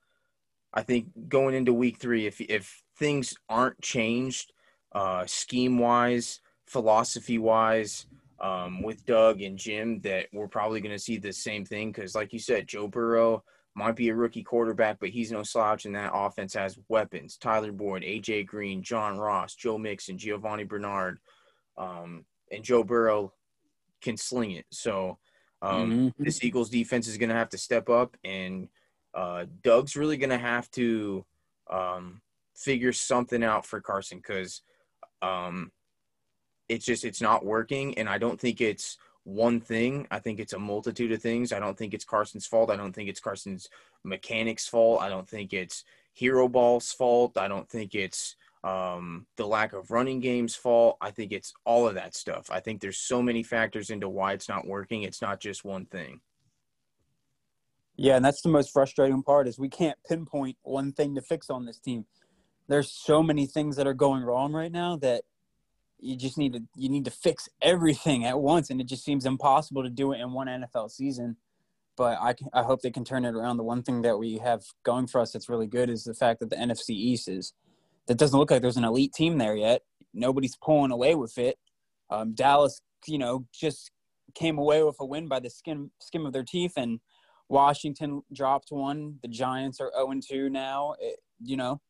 I 0.72 0.82
think 0.82 1.08
going 1.28 1.54
into 1.54 1.72
week 1.72 1.98
three, 1.98 2.26
if 2.26 2.40
if 2.40 2.82
things 2.98 3.34
aren't 3.48 3.80
changed, 3.80 4.52
uh, 4.92 5.24
scheme 5.26 5.78
wise, 5.78 6.40
philosophy 6.66 7.38
wise, 7.38 8.06
um, 8.40 8.82
with 8.82 9.04
Doug 9.06 9.40
and 9.40 9.58
Jim, 9.58 10.00
that 10.00 10.26
we're 10.32 10.48
probably 10.48 10.80
going 10.80 10.94
to 10.94 10.98
see 10.98 11.16
the 11.16 11.32
same 11.32 11.64
thing. 11.64 11.90
Because, 11.90 12.14
like 12.14 12.32
you 12.32 12.38
said, 12.38 12.68
Joe 12.68 12.86
Burrow 12.86 13.42
might 13.78 13.96
be 13.96 14.08
a 14.08 14.14
rookie 14.14 14.42
quarterback, 14.42 14.98
but 15.00 15.08
he's 15.08 15.32
no 15.32 15.42
slouch, 15.42 15.84
and 15.84 15.94
that 15.94 16.12
offense 16.12 16.54
has 16.54 16.78
weapons: 16.88 17.36
Tyler 17.36 17.72
Boyd, 17.72 18.02
AJ 18.02 18.46
Green, 18.46 18.82
John 18.82 19.16
Ross, 19.16 19.54
Joe 19.54 19.78
Mixon, 19.78 20.18
Giovani 20.18 20.64
Bernard, 20.64 21.18
um, 21.76 22.24
and 22.50 22.64
Joe 22.64 22.84
Burrow 22.84 23.32
can 24.02 24.16
sling 24.16 24.52
it. 24.52 24.66
So 24.70 25.18
um, 25.62 25.90
mm-hmm. 25.90 26.22
this 26.22 26.44
Eagles 26.44 26.70
defense 26.70 27.08
is 27.08 27.16
going 27.16 27.30
to 27.30 27.34
have 27.34 27.48
to 27.50 27.58
step 27.58 27.88
up 27.88 28.16
and 28.22 28.68
uh, 29.14 29.46
Doug's 29.62 29.96
really 29.96 30.16
going 30.16 30.30
to 30.30 30.38
have 30.38 30.70
to 30.72 31.24
um, 31.70 32.20
figure 32.54 32.92
something 32.92 33.42
out 33.42 33.66
for 33.66 33.80
Carson 33.80 34.18
because 34.18 34.62
um, 35.22 35.72
it's 36.68 36.84
just 36.84 37.04
it's 37.04 37.20
not 37.20 37.44
working, 37.44 37.96
and 37.98 38.08
I 38.08 38.18
don't 38.18 38.40
think 38.40 38.60
it's 38.60 38.96
one 39.28 39.60
thing. 39.60 40.06
I 40.10 40.20
think 40.20 40.40
it's 40.40 40.54
a 40.54 40.58
multitude 40.58 41.12
of 41.12 41.20
things. 41.20 41.52
I 41.52 41.58
don't 41.58 41.76
think 41.76 41.92
it's 41.92 42.04
Carson's 42.04 42.46
fault. 42.46 42.70
I 42.70 42.76
don't 42.76 42.94
think 42.94 43.10
it's 43.10 43.20
Carson's 43.20 43.68
mechanics' 44.02 44.66
fault. 44.66 45.02
I 45.02 45.10
don't 45.10 45.28
think 45.28 45.52
it's 45.52 45.84
Hero 46.14 46.48
Ball's 46.48 46.92
fault. 46.92 47.36
I 47.36 47.46
don't 47.46 47.68
think 47.68 47.94
it's 47.94 48.36
um, 48.64 49.26
the 49.36 49.46
lack 49.46 49.74
of 49.74 49.90
running 49.90 50.20
game's 50.20 50.56
fault. 50.56 50.96
I 51.02 51.10
think 51.10 51.32
it's 51.32 51.52
all 51.66 51.86
of 51.86 51.94
that 51.94 52.14
stuff. 52.14 52.50
I 52.50 52.60
think 52.60 52.80
there's 52.80 52.98
so 52.98 53.20
many 53.20 53.42
factors 53.42 53.90
into 53.90 54.08
why 54.08 54.32
it's 54.32 54.48
not 54.48 54.66
working. 54.66 55.02
It's 55.02 55.20
not 55.20 55.40
just 55.40 55.62
one 55.62 55.84
thing. 55.84 56.20
Yeah, 57.96 58.16
and 58.16 58.24
that's 58.24 58.40
the 58.40 58.48
most 58.48 58.72
frustrating 58.72 59.22
part 59.22 59.46
is 59.46 59.58
we 59.58 59.68
can't 59.68 59.98
pinpoint 60.08 60.56
one 60.62 60.92
thing 60.92 61.14
to 61.16 61.20
fix 61.20 61.50
on 61.50 61.66
this 61.66 61.78
team. 61.78 62.06
There's 62.66 62.90
so 62.90 63.22
many 63.22 63.46
things 63.46 63.76
that 63.76 63.86
are 63.86 63.94
going 63.94 64.22
wrong 64.22 64.52
right 64.52 64.72
now 64.72 64.96
that 64.96 65.24
you 66.00 66.16
just 66.16 66.38
need 66.38 66.52
to 66.52 66.62
you 66.74 66.88
need 66.88 67.04
to 67.04 67.10
fix 67.10 67.48
everything 67.60 68.24
at 68.24 68.40
once 68.40 68.70
and 68.70 68.80
it 68.80 68.86
just 68.86 69.04
seems 69.04 69.26
impossible 69.26 69.82
to 69.82 69.90
do 69.90 70.12
it 70.12 70.20
in 70.20 70.32
one 70.32 70.46
NFL 70.46 70.90
season. 70.90 71.36
But 71.96 72.18
I, 72.20 72.34
I 72.52 72.62
hope 72.62 72.82
they 72.82 72.92
can 72.92 73.04
turn 73.04 73.24
it 73.24 73.34
around. 73.34 73.56
The 73.56 73.64
one 73.64 73.82
thing 73.82 74.02
that 74.02 74.18
we 74.18 74.38
have 74.38 74.62
going 74.84 75.08
for 75.08 75.20
us 75.20 75.32
that's 75.32 75.48
really 75.48 75.66
good 75.66 75.90
is 75.90 76.04
the 76.04 76.14
fact 76.14 76.38
that 76.40 76.50
the 76.50 76.56
NFC 76.56 76.90
East 76.90 77.28
is 77.28 77.52
that 78.06 78.18
doesn't 78.18 78.38
look 78.38 78.52
like 78.52 78.62
there's 78.62 78.76
an 78.76 78.84
elite 78.84 79.12
team 79.12 79.38
there 79.38 79.56
yet. 79.56 79.82
Nobody's 80.14 80.56
pulling 80.56 80.92
away 80.92 81.16
with 81.16 81.36
it. 81.38 81.58
Um, 82.08 82.34
Dallas, 82.34 82.80
you 83.06 83.18
know, 83.18 83.46
just 83.52 83.90
came 84.34 84.58
away 84.58 84.84
with 84.84 84.96
a 85.00 85.04
win 85.04 85.26
by 85.26 85.40
the 85.40 85.50
skin 85.50 85.90
skim 86.00 86.24
of 86.24 86.32
their 86.32 86.44
teeth 86.44 86.74
and– 86.76 87.00
Washington 87.48 88.22
dropped 88.32 88.70
one. 88.70 89.18
The 89.22 89.28
Giants 89.28 89.80
are 89.80 89.90
0 89.94 90.20
2 90.28 90.50
now. 90.50 90.94
It, 91.00 91.18
you 91.42 91.56
know, 91.56 91.80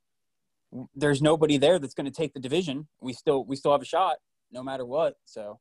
there's 0.95 1.23
nobody 1.23 1.57
there 1.59 1.79
that's 1.79 1.95
going 1.95 2.07
to 2.07 2.13
take 2.13 2.35
the 2.35 2.41
division. 2.41 2.89
We 3.01 3.13
still 3.13 3.45
we 3.45 3.57
still 3.57 3.73
have 3.73 3.83
a 3.83 3.87
shot 3.87 4.17
no 4.51 4.63
matter 4.63 4.85
what. 4.85 5.15
So 5.25 5.61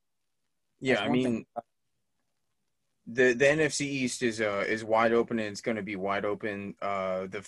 yeah, 0.79 0.99
I 0.99 1.09
mean 1.09 1.23
thing. 1.23 1.45
the 3.07 3.33
the 3.33 3.45
NFC 3.45 3.81
East 3.81 4.23
is 4.23 4.41
uh 4.41 4.65
is 4.67 4.83
wide 4.83 5.13
open 5.13 5.39
and 5.39 5.49
it's 5.49 5.61
going 5.61 5.77
to 5.77 5.83
be 5.83 5.95
wide 5.95 6.25
open. 6.25 6.75
Uh 6.81 7.27
the 7.27 7.47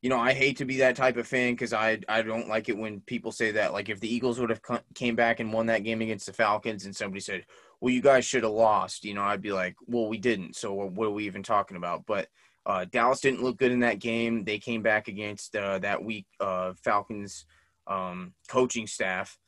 you 0.00 0.10
know, 0.10 0.18
I 0.18 0.32
hate 0.32 0.58
to 0.58 0.64
be 0.64 0.78
that 0.78 0.94
type 0.94 1.16
of 1.16 1.26
fan 1.26 1.54
because 1.54 1.72
I 1.72 1.98
I 2.08 2.22
don't 2.22 2.48
like 2.48 2.68
it 2.68 2.76
when 2.76 3.00
people 3.00 3.32
say 3.32 3.52
that. 3.52 3.72
Like 3.72 3.88
if 3.88 4.00
the 4.00 4.12
Eagles 4.12 4.38
would 4.38 4.50
have 4.50 4.60
came 4.94 5.16
back 5.16 5.40
and 5.40 5.52
won 5.52 5.66
that 5.66 5.82
game 5.82 6.00
against 6.02 6.26
the 6.26 6.32
Falcons, 6.32 6.84
and 6.84 6.94
somebody 6.94 7.20
said, 7.20 7.44
well, 7.80 7.92
you 7.92 8.00
guys 8.00 8.24
should 8.24 8.44
have 8.44 8.52
lost. 8.52 9.04
You 9.04 9.14
know, 9.14 9.22
I'd 9.22 9.42
be 9.42 9.52
like, 9.52 9.74
well, 9.86 10.08
we 10.08 10.18
didn't. 10.18 10.54
So 10.54 10.72
what 10.72 11.06
are 11.06 11.10
we 11.10 11.26
even 11.26 11.42
talking 11.42 11.76
about? 11.76 12.06
But 12.06 12.28
uh, 12.66 12.84
Dallas 12.90 13.20
didn't 13.20 13.42
look 13.42 13.56
good 13.56 13.72
in 13.72 13.80
that 13.80 13.98
game. 13.98 14.44
They 14.44 14.58
came 14.58 14.82
back 14.82 15.08
against 15.08 15.56
uh, 15.56 15.78
that 15.80 16.04
weak 16.04 16.26
uh, 16.40 16.74
Falcons 16.82 17.46
um, 17.86 18.34
coaching 18.48 18.86
staff 18.86 19.38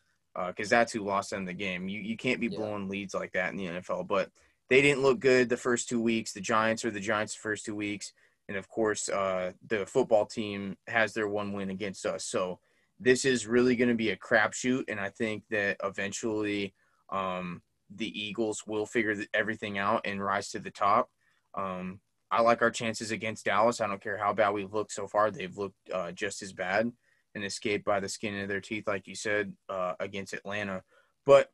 because 0.46 0.72
uh, 0.72 0.76
that's 0.76 0.92
who 0.92 1.00
lost 1.00 1.30
them 1.30 1.44
the 1.44 1.52
game. 1.52 1.88
You 1.88 2.00
you 2.00 2.16
can't 2.16 2.40
be 2.40 2.46
yeah. 2.46 2.58
blowing 2.58 2.88
leads 2.88 3.14
like 3.14 3.32
that 3.32 3.50
in 3.50 3.56
the 3.56 3.66
NFL. 3.66 4.08
But 4.08 4.30
they 4.68 4.80
didn't 4.80 5.02
look 5.02 5.20
good 5.20 5.48
the 5.48 5.56
first 5.56 5.88
two 5.88 6.00
weeks. 6.00 6.32
The 6.32 6.40
Giants 6.40 6.84
are 6.84 6.90
the 6.90 7.00
Giants 7.00 7.34
the 7.34 7.40
first 7.40 7.64
two 7.64 7.76
weeks, 7.76 8.12
and 8.48 8.56
of 8.56 8.68
course, 8.68 9.08
uh, 9.08 9.52
the 9.66 9.84
football 9.84 10.24
team 10.24 10.76
has 10.86 11.12
their 11.12 11.28
one 11.28 11.52
win 11.52 11.70
against 11.70 12.06
us. 12.06 12.24
So 12.24 12.58
this 12.98 13.24
is 13.24 13.46
really 13.46 13.76
going 13.76 13.88
to 13.88 13.94
be 13.94 14.10
a 14.10 14.16
crapshoot, 14.16 14.84
and 14.88 15.00
I 15.00 15.10
think 15.10 15.44
that 15.50 15.76
eventually. 15.82 16.74
Um, 17.10 17.62
the 17.96 18.20
Eagles 18.20 18.62
will 18.68 18.86
figure 18.86 19.16
everything 19.34 19.76
out 19.76 20.02
and 20.04 20.22
rise 20.22 20.50
to 20.50 20.60
the 20.60 20.70
top. 20.70 21.10
Um, 21.54 21.98
I 22.30 22.42
like 22.42 22.62
our 22.62 22.70
chances 22.70 23.10
against 23.10 23.44
Dallas. 23.44 23.80
I 23.80 23.86
don't 23.86 24.02
care 24.02 24.16
how 24.16 24.32
bad 24.32 24.50
we've 24.50 24.72
looked 24.72 24.92
so 24.92 25.06
far; 25.06 25.30
they've 25.30 25.56
looked 25.56 25.90
uh, 25.92 26.12
just 26.12 26.42
as 26.42 26.52
bad 26.52 26.92
and 27.34 27.44
escaped 27.44 27.84
by 27.84 28.00
the 28.00 28.08
skin 28.08 28.38
of 28.40 28.48
their 28.48 28.60
teeth, 28.60 28.86
like 28.86 29.06
you 29.06 29.14
said, 29.14 29.52
uh, 29.68 29.94
against 30.00 30.32
Atlanta. 30.32 30.82
But 31.24 31.52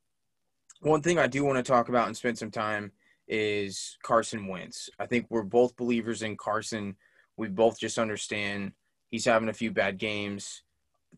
one 0.80 1.02
thing 1.02 1.18
I 1.18 1.26
do 1.26 1.44
want 1.44 1.56
to 1.56 1.62
talk 1.62 1.88
about 1.88 2.06
and 2.06 2.16
spend 2.16 2.38
some 2.38 2.50
time 2.50 2.92
is 3.28 3.98
Carson 4.02 4.46
Wentz. 4.46 4.88
I 4.98 5.06
think 5.06 5.26
we're 5.28 5.42
both 5.42 5.76
believers 5.76 6.22
in 6.22 6.36
Carson. 6.36 6.96
We 7.36 7.48
both 7.48 7.78
just 7.78 7.98
understand 7.98 8.72
he's 9.10 9.24
having 9.24 9.48
a 9.48 9.54
few 9.54 9.70
bad 9.70 9.98
games. 9.98 10.62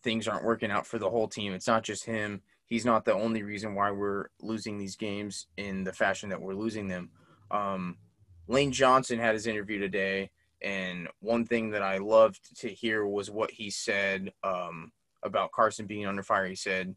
Things 0.03 0.27
aren't 0.27 0.45
working 0.45 0.71
out 0.71 0.87
for 0.87 0.99
the 0.99 1.11
whole 1.11 1.29
team. 1.29 1.53
It's 1.53 1.67
not 1.67 1.85
just 1.85 2.05
him 2.05 2.43
he's 2.69 2.85
not 2.85 3.05
the 3.05 3.15
only 3.15 3.43
reason 3.43 3.75
why 3.75 3.91
we're 3.91 4.27
losing 4.41 4.79
these 4.79 4.95
games 4.95 5.47
in 5.57 5.85
the 5.85 5.93
fashion 5.93 6.29
that 6.29 6.41
we're 6.41 6.55
losing 6.55 6.87
them. 6.87 7.11
Um, 7.51 7.97
Lane 8.49 8.73
Johnson 8.73 9.19
had 9.19 9.35
his 9.35 9.47
interview 9.47 9.79
today, 9.79 10.31
and 10.63 11.09
one 11.21 11.45
thing 11.45 11.71
that 11.71 11.83
I 11.83 11.99
loved 11.99 12.59
to 12.61 12.69
hear 12.69 13.07
was 13.07 13.31
what 13.31 13.51
he 13.51 13.71
said 13.71 14.33
um, 14.43 14.91
about 15.23 15.53
Carson 15.53 15.87
being 15.87 16.07
under 16.07 16.23
fire. 16.23 16.47
He 16.47 16.57
said 16.57 16.97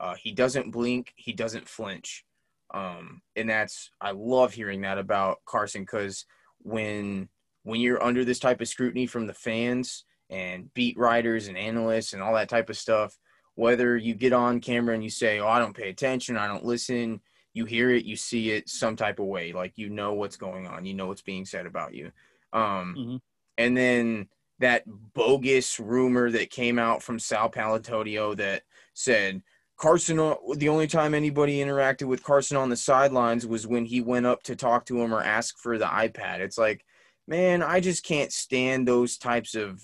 uh, 0.00 0.14
he 0.14 0.32
doesn't 0.32 0.70
blink, 0.70 1.12
he 1.16 1.32
doesn't 1.32 1.68
flinch, 1.68 2.24
um, 2.72 3.20
and 3.36 3.50
that's 3.50 3.90
I 4.00 4.12
love 4.12 4.54
hearing 4.54 4.82
that 4.82 4.98
about 4.98 5.38
Carson 5.44 5.82
because 5.82 6.24
when 6.60 7.28
when 7.64 7.80
you're 7.80 8.02
under 8.02 8.24
this 8.24 8.38
type 8.38 8.60
of 8.60 8.68
scrutiny 8.68 9.06
from 9.06 9.26
the 9.26 9.34
fans 9.34 10.04
and 10.30 10.72
beat 10.72 10.96
writers 10.96 11.48
and 11.48 11.58
analysts 11.58 12.12
and 12.12 12.22
all 12.22 12.34
that 12.34 12.48
type 12.48 12.70
of 12.70 12.76
stuff, 12.76 13.16
whether 13.54 13.96
you 13.96 14.14
get 14.14 14.32
on 14.32 14.60
camera 14.60 14.94
and 14.94 15.04
you 15.04 15.10
say, 15.10 15.40
"Oh, 15.40 15.48
I 15.48 15.58
don't 15.58 15.76
pay 15.76 15.90
attention, 15.90 16.36
I 16.36 16.46
don't 16.46 16.64
listen," 16.64 17.20
you 17.54 17.64
hear 17.64 17.90
it, 17.90 18.04
you 18.04 18.16
see 18.16 18.50
it 18.50 18.68
some 18.68 18.96
type 18.96 19.18
of 19.18 19.26
way, 19.26 19.52
like 19.52 19.76
you 19.76 19.90
know 19.90 20.14
what's 20.14 20.36
going 20.36 20.66
on, 20.66 20.84
you 20.84 20.94
know 20.94 21.06
what's 21.06 21.22
being 21.22 21.44
said 21.44 21.66
about 21.66 21.94
you. 21.94 22.10
Um, 22.52 22.94
mm-hmm. 22.98 23.16
And 23.58 23.76
then 23.76 24.28
that 24.58 24.84
bogus 24.86 25.78
rumor 25.78 26.30
that 26.30 26.50
came 26.50 26.78
out 26.78 27.02
from 27.02 27.18
Sal 27.18 27.50
Paolantonio 27.50 28.36
that 28.36 28.62
said 28.94 29.42
Carson, 29.76 30.16
the 30.56 30.68
only 30.68 30.86
time 30.86 31.14
anybody 31.14 31.58
interacted 31.58 32.06
with 32.06 32.22
Carson 32.22 32.56
on 32.56 32.68
the 32.68 32.76
sidelines 32.76 33.46
was 33.46 33.66
when 33.66 33.84
he 33.84 34.00
went 34.00 34.26
up 34.26 34.42
to 34.44 34.54
talk 34.54 34.86
to 34.86 35.00
him 35.00 35.12
or 35.12 35.22
ask 35.22 35.58
for 35.58 35.76
the 35.76 35.86
iPad. 35.86 36.38
It's 36.38 36.58
like, 36.58 36.84
man, 37.26 37.62
I 37.62 37.80
just 37.80 38.04
can't 38.04 38.32
stand 38.32 38.86
those 38.86 39.18
types 39.18 39.54
of 39.54 39.82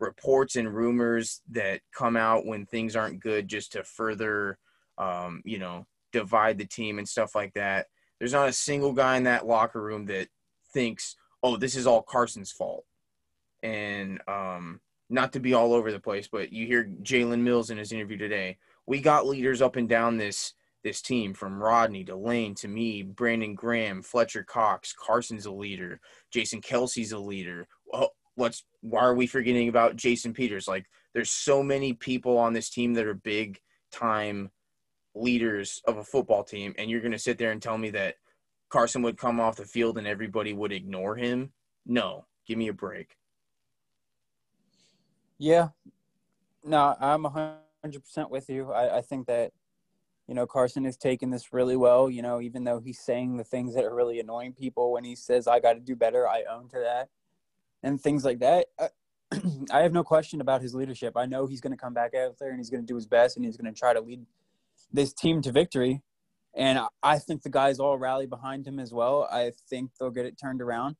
reports 0.00 0.56
and 0.56 0.72
rumors 0.72 1.40
that 1.50 1.80
come 1.94 2.16
out 2.16 2.46
when 2.46 2.66
things 2.66 2.94
aren't 2.94 3.20
good 3.20 3.48
just 3.48 3.72
to 3.72 3.84
further, 3.84 4.58
um, 4.98 5.40
you 5.44 5.58
know, 5.58 5.86
divide 6.12 6.58
the 6.58 6.66
team 6.66 6.98
and 6.98 7.08
stuff 7.08 7.34
like 7.34 7.54
that. 7.54 7.86
There's 8.18 8.32
not 8.32 8.48
a 8.48 8.52
single 8.52 8.92
guy 8.92 9.16
in 9.16 9.24
that 9.24 9.46
locker 9.46 9.80
room 9.80 10.06
that 10.06 10.28
thinks, 10.72 11.16
oh, 11.42 11.56
this 11.56 11.76
is 11.76 11.86
all 11.86 12.02
Carson's 12.02 12.52
fault. 12.52 12.84
And 13.62 14.20
um, 14.28 14.80
not 15.08 15.32
to 15.32 15.40
be 15.40 15.54
all 15.54 15.72
over 15.72 15.92
the 15.92 16.00
place, 16.00 16.28
but 16.30 16.52
you 16.52 16.66
hear 16.66 16.90
Jalen 17.02 17.40
Mills 17.40 17.70
in 17.70 17.78
his 17.78 17.92
interview 17.92 18.16
today 18.16 18.58
we 18.88 19.00
got 19.02 19.26
leaders 19.26 19.60
up 19.60 19.76
and 19.76 19.88
down 19.88 20.16
this 20.16 20.54
this 20.82 21.02
team 21.02 21.34
from 21.34 21.60
Rodney 21.62 22.04
to 22.04 22.16
Lane 22.16 22.54
to 22.54 22.68
me, 22.68 23.02
Brandon 23.02 23.54
Graham, 23.54 24.00
Fletcher 24.00 24.44
Cox, 24.44 24.94
Carson's 24.94 25.44
a 25.44 25.52
leader, 25.52 26.00
Jason 26.30 26.62
Kelce's 26.62 27.12
a 27.12 27.18
leader. 27.18 27.68
Well, 27.84 28.12
let's 28.36 28.64
why 28.80 29.00
are 29.00 29.14
we 29.14 29.26
forgetting 29.26 29.68
about 29.68 29.96
Jason 29.96 30.32
Peters? 30.32 30.66
Like 30.66 30.86
there's 31.12 31.30
so 31.30 31.62
many 31.62 31.92
people 31.92 32.38
on 32.38 32.54
this 32.54 32.70
team 32.70 32.94
that 32.94 33.06
are 33.06 33.14
big 33.14 33.60
time 33.92 34.50
leaders 35.14 35.82
of 35.86 35.98
a 35.98 36.04
football 36.04 36.44
team, 36.44 36.74
and 36.78 36.90
you're 36.90 37.00
gonna 37.00 37.18
sit 37.18 37.38
there 37.38 37.50
and 37.50 37.62
tell 37.62 37.78
me 37.78 37.90
that 37.90 38.16
Carson 38.68 39.02
would 39.02 39.16
come 39.16 39.40
off 39.40 39.56
the 39.56 39.64
field 39.64 39.98
and 39.98 40.06
everybody 40.06 40.52
would 40.52 40.72
ignore 40.72 41.16
him? 41.16 41.52
No, 41.86 42.26
give 42.46 42.58
me 42.58 42.68
a 42.68 42.72
break. 42.72 43.16
Yeah, 45.38 45.68
no, 46.64 46.96
I'm 47.00 47.24
a 47.24 47.58
100% 47.84 48.30
with 48.30 48.50
you. 48.50 48.72
I, 48.72 48.98
I 48.98 49.00
think 49.00 49.26
that, 49.28 49.52
you 50.26 50.34
know, 50.34 50.46
Carson 50.46 50.84
is 50.84 50.96
taking 50.96 51.30
this 51.30 51.52
really 51.52 51.76
well. 51.76 52.10
You 52.10 52.22
know, 52.22 52.40
even 52.40 52.64
though 52.64 52.80
he's 52.80 53.00
saying 53.00 53.36
the 53.36 53.44
things 53.44 53.74
that 53.74 53.84
are 53.84 53.94
really 53.94 54.20
annoying 54.20 54.52
people 54.52 54.92
when 54.92 55.04
he 55.04 55.14
says, 55.14 55.46
I 55.46 55.60
got 55.60 55.74
to 55.74 55.80
do 55.80 55.96
better, 55.96 56.28
I 56.28 56.42
own 56.50 56.68
to 56.70 56.78
that, 56.80 57.08
and 57.82 58.00
things 58.00 58.24
like 58.24 58.40
that. 58.40 58.66
I, 58.78 58.84
uh, 58.84 58.88
I 59.70 59.82
have 59.82 59.92
no 59.92 60.02
question 60.02 60.40
about 60.40 60.62
his 60.62 60.74
leadership. 60.74 61.14
I 61.16 61.26
know 61.26 61.46
he's 61.46 61.60
going 61.60 61.72
to 61.72 61.76
come 61.76 61.92
back 61.92 62.14
out 62.14 62.38
there 62.38 62.48
and 62.48 62.58
he's 62.58 62.70
going 62.70 62.82
to 62.82 62.86
do 62.86 62.94
his 62.94 63.06
best 63.06 63.36
and 63.36 63.44
he's 63.44 63.58
going 63.58 63.72
to 63.72 63.78
try 63.78 63.92
to 63.92 64.00
lead 64.00 64.24
this 64.92 65.12
team 65.12 65.42
to 65.42 65.52
victory. 65.52 66.02
And 66.56 66.80
I 67.02 67.18
think 67.18 67.42
the 67.42 67.50
guys 67.50 67.78
all 67.78 67.98
rally 67.98 68.26
behind 68.26 68.66
him 68.66 68.78
as 68.78 68.92
well. 68.92 69.28
I 69.30 69.52
think 69.70 69.92
they'll 69.98 70.10
get 70.10 70.26
it 70.26 70.38
turned 70.40 70.60
around 70.60 70.96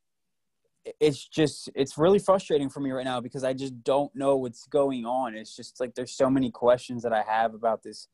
it's 1.01 1.27
just 1.27 1.71
it's 1.75 1.99
really 1.99 2.19
frustrating 2.19 2.69
for 2.69 2.81
me 2.81 2.91
right 2.91 3.05
now 3.05 3.21
because 3.21 3.45
I 3.45 3.53
just 3.53 3.83
don't 3.83 4.15
know 4.15 4.37
what's 4.37 4.67
going 4.67 5.05
on. 5.05 5.35
It's 5.35 5.55
just 5.55 5.81
like 5.81 5.95
there's 5.95 6.13
so 6.13 6.31
many 6.31 6.51
questions 6.51 7.03
that 7.03 7.13
I 7.13 7.23
have 7.23 7.55
about 7.55 7.83
this 7.83 8.09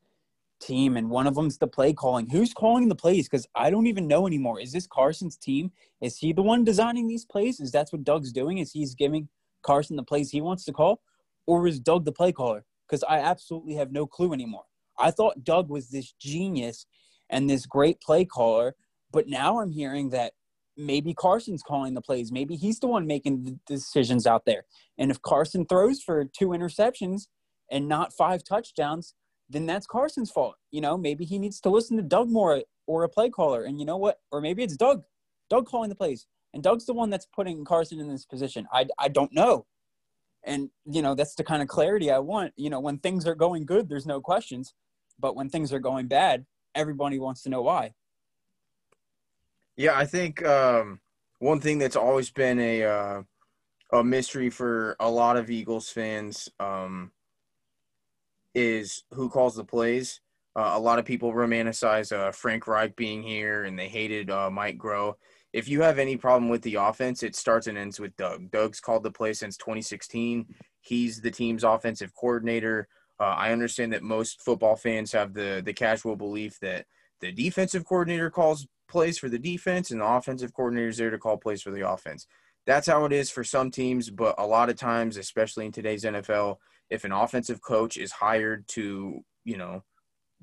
team, 0.61 0.97
and 0.97 1.09
one 1.09 1.27
of 1.27 1.35
them's 1.35 1.57
the 1.57 1.67
play 1.67 1.93
calling. 1.93 2.29
Who's 2.29 2.53
calling 2.53 2.89
the 2.89 2.95
plays? 2.95 3.27
Because 3.27 3.47
I 3.55 3.69
don't 3.69 3.87
even 3.87 4.07
know 4.07 4.27
anymore. 4.27 4.59
Is 4.59 4.71
this 4.71 4.87
Carson's 4.87 5.37
team? 5.37 5.71
Is 6.01 6.17
he 6.17 6.33
the 6.33 6.41
one 6.41 6.63
designing 6.63 7.07
these 7.07 7.25
plays? 7.25 7.59
Is 7.59 7.71
that 7.71 7.89
what 7.91 8.03
Doug's 8.03 8.31
doing? 8.31 8.57
Is 8.57 8.71
he's 8.71 8.95
giving 8.95 9.29
Carson 9.63 9.95
the 9.95 10.03
plays 10.03 10.31
he 10.31 10.41
wants 10.41 10.65
to 10.65 10.73
call, 10.73 11.01
or 11.45 11.67
is 11.67 11.79
Doug 11.79 12.05
the 12.05 12.11
play 12.11 12.31
caller? 12.31 12.65
Because 12.87 13.03
I 13.03 13.19
absolutely 13.19 13.75
have 13.75 13.91
no 13.91 14.05
clue 14.05 14.33
anymore. 14.33 14.65
I 14.97 15.11
thought 15.11 15.43
Doug 15.43 15.69
was 15.69 15.89
this 15.89 16.13
genius 16.19 16.85
and 17.29 17.49
this 17.49 17.65
great 17.65 18.01
play 18.01 18.25
caller, 18.25 18.75
but 19.11 19.27
now 19.27 19.59
I'm 19.59 19.71
hearing 19.71 20.09
that 20.11 20.33
maybe 20.77 21.13
Carson's 21.13 21.63
calling 21.63 21.93
the 21.93 22.01
plays. 22.01 22.31
Maybe 22.31 22.55
he's 22.55 22.79
the 22.79 22.87
one 22.87 23.07
making 23.07 23.43
the 23.43 23.59
decisions 23.65 24.27
out 24.27 24.45
there. 24.45 24.65
And 24.97 25.09
if 25.09 25.21
Carson 25.21 25.65
throws 25.65 26.01
for 26.01 26.25
two 26.25 26.49
interceptions 26.49 27.27
and 27.71 27.87
not 27.87 28.13
five 28.13 28.43
touchdowns, 28.43 29.13
then 29.49 29.65
that's 29.65 29.87
Carson's 29.87 30.31
fault. 30.31 30.55
You 30.71 30.81
know, 30.81 30.97
maybe 30.97 31.23
he 31.25 31.39
needs 31.39 31.59
to 31.61 31.69
listen 31.69 31.97
to 31.97 32.03
Doug 32.03 32.29
more 32.29 32.63
or 32.87 33.03
a 33.03 33.09
play 33.09 33.29
caller. 33.29 33.63
And 33.63 33.79
you 33.79 33.85
know 33.85 33.97
what? 33.97 34.19
Or 34.31 34.41
maybe 34.41 34.63
it's 34.63 34.75
Doug, 34.75 35.03
Doug 35.49 35.67
calling 35.67 35.89
the 35.89 35.95
plays. 35.95 36.27
And 36.53 36.63
Doug's 36.63 36.85
the 36.85 36.93
one 36.93 37.09
that's 37.09 37.27
putting 37.27 37.65
Carson 37.65 37.99
in 37.99 38.07
this 38.07 38.25
position. 38.25 38.65
I, 38.71 38.87
I 38.97 39.07
don't 39.09 39.33
know. 39.33 39.65
And, 40.43 40.69
you 40.85 41.01
know, 41.01 41.15
that's 41.15 41.35
the 41.35 41.43
kind 41.43 41.61
of 41.61 41.67
clarity 41.67 42.11
I 42.11 42.19
want. 42.19 42.53
You 42.55 42.69
know, 42.69 42.79
when 42.79 42.99
things 42.99 43.27
are 43.27 43.35
going 43.35 43.65
good, 43.65 43.89
there's 43.89 44.05
no 44.05 44.21
questions. 44.21 44.73
But 45.19 45.35
when 45.35 45.49
things 45.49 45.73
are 45.73 45.79
going 45.79 46.07
bad, 46.07 46.45
everybody 46.73 47.19
wants 47.19 47.43
to 47.43 47.49
know 47.49 47.61
why. 47.61 47.93
Yeah, 49.77 49.97
I 49.97 50.05
think 50.05 50.45
um, 50.45 50.99
one 51.39 51.59
thing 51.59 51.79
that's 51.79 51.95
always 51.95 52.31
been 52.31 52.59
a 52.59 52.83
uh, 52.83 53.23
a 53.91 54.03
mystery 54.03 54.49
for 54.49 54.95
a 54.99 55.09
lot 55.09 55.37
of 55.37 55.49
Eagles 55.49 55.89
fans 55.89 56.49
um, 56.59 57.11
is 58.53 59.03
who 59.11 59.29
calls 59.29 59.55
the 59.55 59.63
plays. 59.63 60.21
Uh, 60.55 60.71
a 60.73 60.79
lot 60.79 60.99
of 60.99 61.05
people 61.05 61.33
romanticize 61.33 62.15
uh, 62.15 62.31
Frank 62.31 62.65
Reich 62.67 62.95
being 62.95 63.21
here, 63.21 63.65
and 63.65 63.77
they 63.77 63.89
hated 63.89 64.29
uh, 64.29 64.49
Mike 64.49 64.77
Groh. 64.77 65.15
If 65.51 65.67
you 65.67 65.81
have 65.81 65.99
any 65.99 66.15
problem 66.15 66.49
with 66.49 66.61
the 66.61 66.75
offense, 66.75 67.23
it 67.23 67.35
starts 67.35 67.67
and 67.67 67.77
ends 67.77 67.99
with 67.99 68.15
Doug. 68.15 68.51
Doug's 68.51 68.79
called 68.79 69.03
the 69.03 69.11
play 69.11 69.33
since 69.33 69.57
2016. 69.57 70.45
He's 70.79 71.21
the 71.21 71.31
team's 71.31 71.63
offensive 71.63 72.13
coordinator. 72.15 72.87
Uh, 73.19 73.23
I 73.23 73.51
understand 73.51 73.93
that 73.93 74.03
most 74.03 74.41
football 74.41 74.75
fans 74.75 75.11
have 75.13 75.33
the 75.33 75.61
the 75.63 75.73
casual 75.73 76.15
belief 76.15 76.59
that 76.59 76.85
the 77.21 77.31
defensive 77.31 77.85
coordinator 77.85 78.29
calls 78.29 78.67
plays 78.87 79.17
for 79.17 79.29
the 79.29 79.39
defense 79.39 79.91
and 79.91 80.01
the 80.01 80.05
offensive 80.05 80.53
coordinator 80.53 80.89
is 80.89 80.97
there 80.97 81.09
to 81.09 81.17
call 81.17 81.37
plays 81.37 81.61
for 81.61 81.71
the 81.71 81.89
offense. 81.89 82.27
That's 82.65 82.87
how 82.87 83.05
it 83.05 83.13
is 83.13 83.29
for 83.29 83.43
some 83.43 83.71
teams, 83.71 84.09
but 84.09 84.35
a 84.37 84.45
lot 84.45 84.69
of 84.69 84.75
times, 84.75 85.17
especially 85.17 85.65
in 85.65 85.71
today's 85.71 86.03
NFL, 86.03 86.57
if 86.89 87.03
an 87.03 87.11
offensive 87.11 87.61
coach 87.61 87.97
is 87.97 88.11
hired 88.11 88.67
to, 88.69 89.23
you 89.43 89.57
know, 89.57 89.83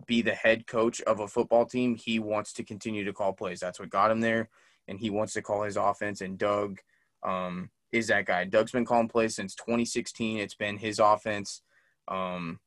be 0.07 0.23
the 0.23 0.35
head 0.35 0.67
coach 0.67 1.01
of 1.03 1.21
a 1.21 1.29
football 1.29 1.67
team, 1.67 1.95
he 1.95 2.19
wants 2.19 2.53
to 2.55 2.65
continue 2.65 3.05
to 3.05 3.13
call 3.13 3.33
plays. 3.33 3.61
That's 3.61 3.79
what 3.79 3.91
got 3.91 4.11
him 4.11 4.21
there, 4.21 4.49
and 4.89 4.99
he 4.99 5.11
wants 5.11 5.33
to 5.35 5.43
call 5.43 5.63
his 5.63 5.77
offense. 5.77 6.21
And 6.21 6.39
Doug 6.39 6.79
um, 7.23 7.71
is 7.91 8.07
that 8.09 8.27
guy. 8.27 8.45
Doug's 8.45 8.73
been 8.73 8.85
calling 8.85 9.09
plays 9.09 9.35
since 9.37 9.55
2016. 9.55 10.39
It's 10.39 10.55
been 10.55 10.79
his 10.79 10.99
offense. 10.99 11.63
Um, 12.09 12.59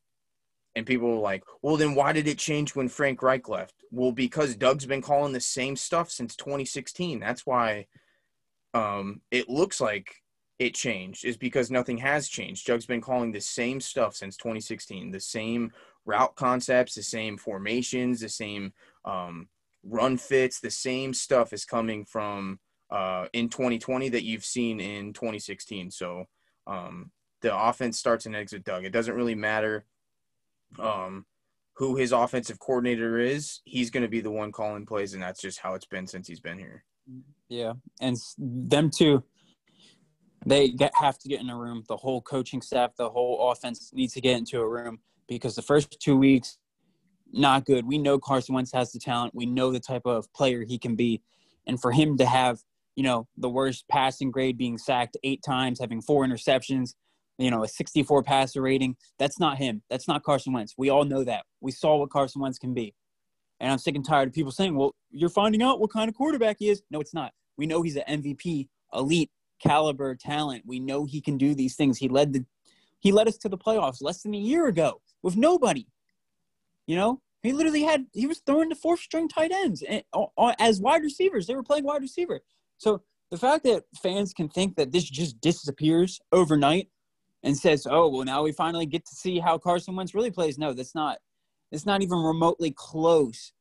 and 0.75 0.85
people 0.85 1.09
were 1.09 1.21
like, 1.21 1.43
well, 1.61 1.77
then 1.77 1.95
why 1.95 2.11
did 2.11 2.27
it 2.27 2.37
change 2.37 2.75
when 2.75 2.89
Frank 2.89 3.23
Reich 3.23 3.47
left? 3.47 3.75
Well, 3.91 4.11
because 4.11 4.55
Doug's 4.55 4.85
been 4.85 5.01
calling 5.01 5.31
the 5.31 5.39
same 5.39 5.75
stuff 5.75 6.11
since 6.11 6.35
2016. 6.35 7.19
That's 7.19 7.45
why 7.45 7.87
um, 8.73 9.21
it 9.31 9.49
looks 9.49 9.79
like 9.79 10.15
it 10.59 10.73
changed, 10.73 11.23
is 11.23 11.37
because 11.37 11.71
nothing 11.71 11.97
has 11.99 12.27
changed. 12.27 12.67
Doug's 12.67 12.85
been 12.85 13.01
calling 13.01 13.31
the 13.31 13.41
same 13.41 13.79
stuff 13.79 14.15
since 14.15 14.35
2016, 14.35 15.11
the 15.11 15.19
same 15.19 15.71
route 16.05 16.35
concepts, 16.35 16.95
the 16.95 17.03
same 17.03 17.37
formations, 17.37 18.19
the 18.19 18.29
same 18.29 18.73
um, 19.05 19.47
run 19.83 20.17
fits, 20.17 20.59
the 20.59 20.71
same 20.71 21.13
stuff 21.13 21.53
is 21.53 21.63
coming 21.63 22.03
from 22.03 22.59
uh, 22.91 23.27
in 23.33 23.49
2020 23.49 24.09
that 24.09 24.23
you've 24.23 24.45
seen 24.45 24.79
in 24.81 25.13
2016. 25.13 25.91
So 25.91 26.25
um, 26.67 27.11
the 27.41 27.57
offense 27.57 27.97
starts 27.97 28.25
and 28.25 28.35
ends 28.35 28.51
with 28.51 28.63
Doug. 28.63 28.83
It 28.83 28.91
doesn't 28.91 29.15
really 29.15 29.35
matter 29.35 29.85
um, 30.79 31.25
who 31.75 31.95
his 31.95 32.11
offensive 32.11 32.59
coordinator 32.59 33.19
is, 33.19 33.61
he's 33.65 33.89
going 33.89 34.03
to 34.03 34.09
be 34.09 34.21
the 34.21 34.31
one 34.31 34.51
calling 34.51 34.85
plays, 34.85 35.13
and 35.13 35.21
that's 35.21 35.41
just 35.41 35.59
how 35.59 35.73
it's 35.73 35.85
been 35.85 36.07
since 36.07 36.27
he's 36.27 36.39
been 36.39 36.57
here. 36.57 36.83
Yeah, 37.49 37.73
and 38.01 38.17
them 38.37 38.89
too. 38.89 39.23
They 40.45 40.69
get, 40.69 40.93
have 40.95 41.17
to 41.19 41.29
get 41.29 41.41
in 41.41 41.49
a 41.49 41.57
room. 41.57 41.83
The 41.87 41.97
whole 41.97 42.21
coaching 42.21 42.61
staff, 42.61 42.95
the 42.95 43.09
whole 43.09 43.51
offense 43.51 43.91
needs 43.93 44.13
to 44.13 44.21
get 44.21 44.37
into 44.37 44.59
a 44.59 44.67
room 44.67 44.99
because 45.27 45.55
the 45.55 45.61
first 45.61 45.99
two 45.99 46.17
weeks, 46.17 46.57
not 47.31 47.65
good. 47.65 47.85
We 47.85 47.97
know 47.97 48.19
Carson 48.19 48.55
Wentz 48.55 48.71
has 48.71 48.91
the 48.91 48.99
talent. 48.99 49.33
We 49.35 49.45
know 49.45 49.71
the 49.71 49.79
type 49.79 50.05
of 50.05 50.31
player 50.33 50.63
he 50.63 50.77
can 50.77 50.95
be, 50.95 51.21
and 51.67 51.81
for 51.81 51.91
him 51.91 52.17
to 52.17 52.25
have 52.25 52.59
you 52.95 53.03
know 53.03 53.27
the 53.37 53.49
worst 53.49 53.85
passing 53.89 54.31
grade, 54.31 54.57
being 54.57 54.77
sacked 54.77 55.17
eight 55.23 55.43
times, 55.43 55.79
having 55.79 56.01
four 56.01 56.25
interceptions, 56.25 56.93
you 57.37 57.51
know, 57.51 57.63
a 57.63 57.67
64 57.67 58.23
passer 58.23 58.61
rating. 58.61 58.95
That's 59.19 59.39
not 59.39 59.57
him. 59.57 59.81
That's 59.89 60.07
not 60.07 60.23
Carson 60.23 60.53
Wentz. 60.53 60.73
We 60.77 60.89
all 60.89 61.05
know 61.05 61.23
that. 61.23 61.45
We 61.61 61.71
saw 61.71 61.97
what 61.97 62.09
Carson 62.09 62.41
Wentz 62.41 62.57
can 62.57 62.73
be. 62.73 62.93
And 63.59 63.71
I'm 63.71 63.77
sick 63.77 63.95
and 63.95 64.05
tired 64.05 64.27
of 64.27 64.33
people 64.33 64.51
saying, 64.51 64.75
well, 64.75 64.93
you're 65.11 65.29
finding 65.29 65.61
out 65.61 65.79
what 65.79 65.91
kind 65.91 66.09
of 66.09 66.15
quarterback 66.15 66.57
he 66.59 66.69
is. 66.69 66.81
No, 66.91 66.99
it's 66.99 67.13
not. 67.13 67.31
We 67.57 67.65
know 67.65 67.81
he's 67.81 67.95
an 67.95 68.21
MVP, 68.21 68.67
elite 68.93 69.31
caliber 69.61 70.15
talent. 70.15 70.63
We 70.65 70.79
know 70.79 71.05
he 71.05 71.21
can 71.21 71.37
do 71.37 71.55
these 71.55 71.75
things. 71.75 71.97
He 71.97 72.09
led 72.09 72.33
the 72.33 72.45
he 72.99 73.11
led 73.11 73.27
us 73.27 73.37
to 73.37 73.49
the 73.49 73.57
playoffs 73.57 74.01
less 74.01 74.23
than 74.23 74.33
a 74.33 74.37
year 74.37 74.67
ago 74.67 74.99
with 75.21 75.37
nobody. 75.37 75.85
You 76.87 76.95
know, 76.95 77.21
he 77.43 77.53
literally 77.53 77.83
had 77.83 78.07
he 78.13 78.27
was 78.27 78.41
throwing 78.45 78.69
the 78.69 78.75
fourth 78.75 78.99
string 78.99 79.27
tight 79.27 79.51
ends 79.51 79.83
and, 79.83 80.03
uh, 80.13 80.53
as 80.59 80.81
wide 80.81 81.03
receivers. 81.03 81.47
They 81.47 81.55
were 81.55 81.63
playing 81.63 81.83
wide 81.83 82.01
receiver. 82.01 82.41
So 82.77 83.03
the 83.31 83.37
fact 83.37 83.63
that 83.65 83.83
fans 84.01 84.33
can 84.33 84.49
think 84.49 84.75
that 84.75 84.91
this 84.91 85.03
just 85.03 85.39
disappears 85.39 86.19
overnight 86.31 86.89
and 87.45 87.57
says, 87.57 87.87
"Oh, 87.89 88.09
well, 88.09 88.25
now 88.25 88.43
we 88.43 88.51
finally 88.51 88.85
get 88.85 89.05
to 89.05 89.15
see 89.15 89.39
how 89.39 89.57
Carson 89.57 89.95
Wentz 89.95 90.15
really 90.15 90.31
plays." 90.31 90.57
No, 90.59 90.73
that's 90.73 90.95
not. 90.95 91.19
It's 91.71 91.85
not 91.85 92.03
even 92.03 92.19
remotely 92.19 92.73
close 92.75 93.53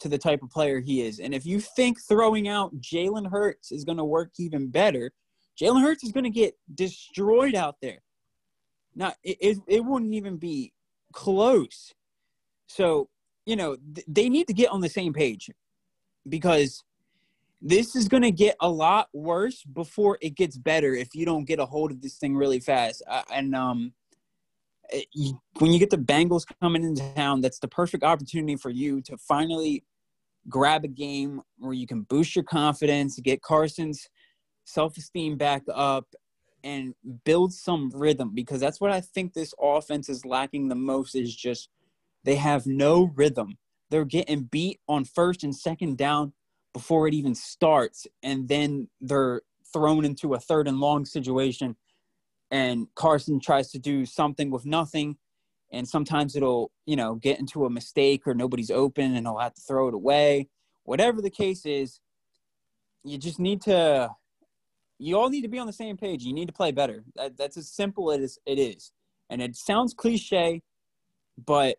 to 0.00 0.08
the 0.08 0.18
type 0.18 0.42
of 0.42 0.50
player 0.50 0.80
he 0.80 1.02
is. 1.02 1.20
And 1.20 1.34
if 1.34 1.46
you 1.46 1.60
think 1.60 2.00
throwing 2.00 2.48
out 2.48 2.76
Jalen 2.80 3.30
Hurts 3.30 3.72
is 3.72 3.84
going 3.84 3.98
to 3.98 4.04
work 4.04 4.32
even 4.38 4.68
better, 4.70 5.12
Jalen 5.60 5.82
Hurts 5.82 6.04
is 6.04 6.12
going 6.12 6.24
to 6.24 6.30
get 6.30 6.54
destroyed 6.74 7.54
out 7.54 7.76
there. 7.82 8.02
Now, 8.94 9.14
it, 9.24 9.38
it, 9.40 9.58
it 9.68 9.84
wouldn't 9.84 10.14
even 10.14 10.38
be 10.38 10.72
close 11.12 11.92
So, 12.68 13.08
you 13.46 13.56
know, 13.56 13.76
th- 13.94 14.06
they 14.08 14.28
need 14.28 14.48
to 14.48 14.54
get 14.54 14.70
on 14.70 14.80
the 14.80 14.88
same 14.88 15.12
page 15.12 15.50
because 16.28 16.84
this 17.66 17.96
is 17.96 18.06
going 18.06 18.22
to 18.22 18.30
get 18.30 18.54
a 18.60 18.68
lot 18.68 19.08
worse 19.12 19.64
before 19.64 20.18
it 20.20 20.36
gets 20.36 20.56
better 20.56 20.94
if 20.94 21.08
you 21.14 21.26
don't 21.26 21.46
get 21.46 21.58
a 21.58 21.66
hold 21.66 21.90
of 21.90 22.00
this 22.00 22.16
thing 22.16 22.36
really 22.36 22.60
fast. 22.60 23.02
Uh, 23.08 23.22
and 23.34 23.56
um, 23.56 23.92
it, 24.90 25.06
you, 25.12 25.40
when 25.58 25.72
you 25.72 25.80
get 25.80 25.90
the 25.90 25.96
Bengals 25.96 26.44
coming 26.60 26.84
into 26.84 27.02
town, 27.14 27.40
that's 27.40 27.58
the 27.58 27.66
perfect 27.66 28.04
opportunity 28.04 28.54
for 28.54 28.70
you 28.70 29.00
to 29.02 29.16
finally 29.16 29.82
grab 30.48 30.84
a 30.84 30.88
game 30.88 31.42
where 31.58 31.72
you 31.72 31.88
can 31.88 32.02
boost 32.02 32.36
your 32.36 32.44
confidence, 32.44 33.18
get 33.18 33.42
Carson's 33.42 34.08
self 34.64 34.96
esteem 34.96 35.36
back 35.36 35.62
up, 35.74 36.06
and 36.62 36.94
build 37.24 37.52
some 37.52 37.90
rhythm 37.92 38.30
because 38.32 38.60
that's 38.60 38.80
what 38.80 38.92
I 38.92 39.00
think 39.00 39.32
this 39.32 39.52
offense 39.60 40.08
is 40.08 40.24
lacking 40.24 40.68
the 40.68 40.76
most 40.76 41.16
is 41.16 41.34
just 41.34 41.68
they 42.22 42.36
have 42.36 42.64
no 42.64 43.10
rhythm. 43.16 43.58
They're 43.90 44.04
getting 44.04 44.44
beat 44.44 44.78
on 44.88 45.04
first 45.04 45.42
and 45.42 45.54
second 45.54 45.98
down 45.98 46.32
before 46.76 47.08
it 47.08 47.14
even 47.14 47.34
starts, 47.34 48.06
and 48.22 48.48
then 48.48 48.86
they're 49.00 49.40
thrown 49.72 50.04
into 50.04 50.34
a 50.34 50.38
third 50.38 50.68
and 50.68 50.78
long 50.78 51.06
situation. 51.06 51.74
And 52.50 52.86
Carson 52.94 53.40
tries 53.40 53.70
to 53.70 53.78
do 53.78 54.04
something 54.04 54.50
with 54.50 54.66
nothing, 54.66 55.16
and 55.72 55.88
sometimes 55.88 56.36
it'll, 56.36 56.70
you 56.84 56.94
know, 56.94 57.14
get 57.14 57.40
into 57.40 57.64
a 57.64 57.70
mistake 57.70 58.26
or 58.26 58.34
nobody's 58.34 58.70
open 58.70 59.16
and 59.16 59.26
he'll 59.26 59.38
have 59.38 59.54
to 59.54 59.62
throw 59.62 59.88
it 59.88 59.94
away. 59.94 60.50
Whatever 60.84 61.22
the 61.22 61.30
case 61.30 61.64
is, 61.64 61.98
you 63.02 63.16
just 63.16 63.40
need 63.40 63.62
to 63.62 64.10
you 64.98 65.16
all 65.18 65.30
need 65.30 65.42
to 65.42 65.48
be 65.48 65.58
on 65.58 65.66
the 65.66 65.72
same 65.72 65.96
page. 65.96 66.24
You 66.24 66.34
need 66.34 66.48
to 66.48 66.52
play 66.52 66.72
better. 66.72 67.04
That, 67.14 67.38
that's 67.38 67.56
as 67.56 67.70
simple 67.70 68.12
as 68.12 68.38
it 68.44 68.58
is. 68.58 68.92
And 69.30 69.40
it 69.40 69.56
sounds 69.56 69.94
cliche, 69.94 70.62
but 71.42 71.78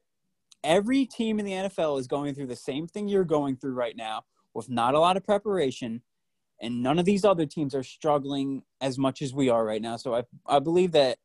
every 0.64 1.06
team 1.06 1.38
in 1.40 1.46
the 1.46 1.52
NFL 1.52 2.00
is 2.00 2.08
going 2.08 2.34
through 2.34 2.48
the 2.48 2.56
same 2.56 2.88
thing 2.88 3.08
you're 3.08 3.24
going 3.24 3.58
through 3.58 3.74
right 3.74 3.96
now 3.96 4.24
with 4.58 4.70
not 4.70 4.94
a 4.94 5.00
lot 5.00 5.16
of 5.16 5.24
preparation. 5.24 6.02
And 6.62 6.82
none 6.84 7.00
of 7.00 7.06
these 7.06 7.24
other 7.24 7.46
teams 7.46 7.76
are 7.76 7.84
struggling 7.84 8.64
as 8.82 8.98
much 8.98 9.22
as 9.22 9.34
we 9.34 9.50
are 9.50 9.64
right 9.64 9.82
now. 9.82 9.96
So 9.96 10.16
I, 10.16 10.24
I 10.46 10.60
believe 10.60 10.92
that 10.94 11.18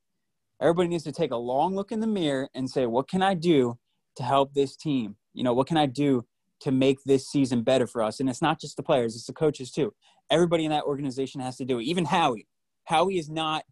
everybody 0.60 0.88
needs 0.88 1.04
to 1.04 1.12
take 1.12 1.30
a 1.30 1.36
long 1.36 1.74
look 1.74 1.90
in 1.90 2.00
the 2.00 2.06
mirror 2.06 2.48
and 2.54 2.70
say, 2.70 2.86
what 2.86 3.08
can 3.08 3.22
I 3.22 3.34
do 3.34 3.78
to 4.16 4.22
help 4.22 4.54
this 4.54 4.76
team? 4.76 5.16
You 5.32 5.42
know, 5.42 5.54
what 5.54 5.66
can 5.66 5.78
I 5.78 5.86
do 5.86 6.26
to 6.60 6.70
make 6.70 6.98
this 7.04 7.28
season 7.28 7.62
better 7.62 7.86
for 7.86 8.02
us? 8.02 8.20
And 8.20 8.28
it's 8.28 8.42
not 8.42 8.60
just 8.60 8.76
the 8.76 8.82
players, 8.82 9.16
it's 9.16 9.26
the 9.26 9.32
coaches 9.32 9.72
too 9.72 9.94
everybody 10.32 10.64
in 10.64 10.70
that 10.70 10.84
organization 10.84 11.40
has 11.40 11.56
to 11.58 11.64
do 11.64 11.78
it. 11.78 11.84
Even 11.84 12.06
Howie. 12.06 12.48
Howie 12.84 13.18
is 13.18 13.28
not, 13.28 13.64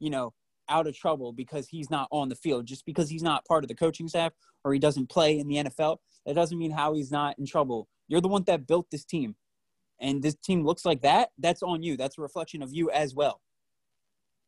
you 0.00 0.10
know, 0.10 0.32
out 0.68 0.86
of 0.86 0.96
trouble 0.96 1.32
because 1.32 1.68
he's 1.68 1.90
not 1.90 2.08
on 2.10 2.28
the 2.28 2.34
field. 2.34 2.66
Just 2.66 2.84
because 2.84 3.08
he's 3.08 3.22
not 3.22 3.44
part 3.44 3.62
of 3.62 3.68
the 3.68 3.74
coaching 3.74 4.08
staff 4.08 4.32
or 4.64 4.72
he 4.72 4.78
doesn't 4.78 5.08
play 5.08 5.38
in 5.38 5.46
the 5.46 5.56
NFL, 5.56 5.98
that 6.26 6.34
doesn't 6.34 6.58
mean 6.58 6.70
Howie's 6.70 7.12
not 7.12 7.38
in 7.38 7.46
trouble. 7.46 7.88
You're 8.08 8.20
the 8.20 8.28
one 8.28 8.44
that 8.44 8.66
built 8.66 8.90
this 8.90 9.04
team. 9.04 9.36
And 10.00 10.22
this 10.22 10.34
team 10.34 10.64
looks 10.64 10.84
like 10.84 11.02
that. 11.02 11.30
That's 11.38 11.62
on 11.62 11.82
you. 11.82 11.96
That's 11.96 12.18
a 12.18 12.22
reflection 12.22 12.62
of 12.62 12.72
you 12.72 12.90
as 12.90 13.14
well. 13.14 13.40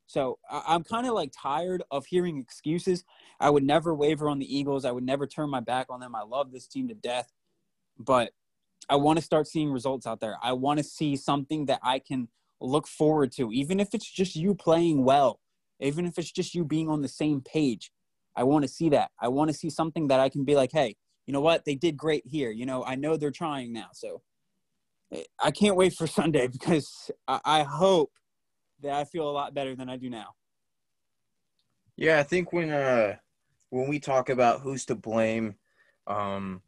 So 0.06 0.38
I'm 0.50 0.82
kind 0.82 1.06
of 1.06 1.14
like 1.14 1.32
tired 1.32 1.84
of 1.90 2.06
hearing 2.06 2.38
excuses. 2.38 3.04
I 3.38 3.50
would 3.50 3.62
never 3.62 3.94
waver 3.94 4.28
on 4.28 4.40
the 4.40 4.56
Eagles. 4.56 4.84
I 4.84 4.90
would 4.90 5.04
never 5.04 5.26
turn 5.26 5.50
my 5.50 5.60
back 5.60 5.86
on 5.88 6.00
them. 6.00 6.16
I 6.16 6.22
love 6.22 6.50
this 6.50 6.66
team 6.66 6.88
to 6.88 6.94
death. 6.94 7.30
But 7.96 8.32
I 8.88 8.96
want 8.96 9.18
to 9.18 9.24
start 9.24 9.46
seeing 9.46 9.70
results 9.70 10.06
out 10.06 10.20
there. 10.20 10.36
I 10.42 10.52
want 10.52 10.78
to 10.78 10.84
see 10.84 11.14
something 11.14 11.66
that 11.66 11.78
I 11.82 12.00
can 12.00 12.28
look 12.60 12.88
forward 12.88 13.30
to, 13.32 13.52
even 13.52 13.78
if 13.78 13.94
it's 13.94 14.10
just 14.10 14.34
you 14.34 14.54
playing 14.54 15.04
well, 15.04 15.38
even 15.78 16.06
if 16.06 16.18
it's 16.18 16.32
just 16.32 16.54
you 16.54 16.64
being 16.64 16.88
on 16.88 17.02
the 17.02 17.08
same 17.08 17.40
page. 17.40 17.92
I 18.34 18.42
want 18.44 18.62
to 18.62 18.68
see 18.68 18.88
that. 18.88 19.10
I 19.20 19.28
want 19.28 19.50
to 19.50 19.56
see 19.56 19.70
something 19.70 20.08
that 20.08 20.18
I 20.18 20.28
can 20.28 20.44
be 20.44 20.56
like, 20.56 20.72
hey, 20.72 20.96
you 21.26 21.32
know 21.32 21.40
what? 21.40 21.64
They 21.64 21.74
did 21.74 21.96
great 21.96 22.26
here. 22.26 22.50
You 22.50 22.66
know, 22.66 22.84
I 22.84 22.96
know 22.96 23.16
they're 23.16 23.30
trying 23.30 23.72
now. 23.72 23.88
So 23.92 24.22
eh, 25.12 25.22
I 25.38 25.50
can't 25.50 25.76
wait 25.76 25.94
for 25.94 26.06
Sunday 26.06 26.46
because 26.46 27.10
I, 27.28 27.62
hope 27.62 28.12
that 28.82 28.92
I 28.92 29.04
feel 29.04 29.28
a 29.28 29.32
lot 29.32 29.54
better 29.54 29.76
than 29.76 29.88
I 29.88 29.96
do 29.96 30.10
now. 30.10 30.34
Yeah, 31.96 32.18
I 32.18 32.22
think 32.22 32.52
when 32.52 32.70
uh 32.70 33.16
when 33.68 33.88
we 33.88 34.00
talk 34.00 34.30
about 34.30 34.60
who's 34.60 34.86
to 34.86 34.94
blame, 34.94 35.54
um, 36.06 36.62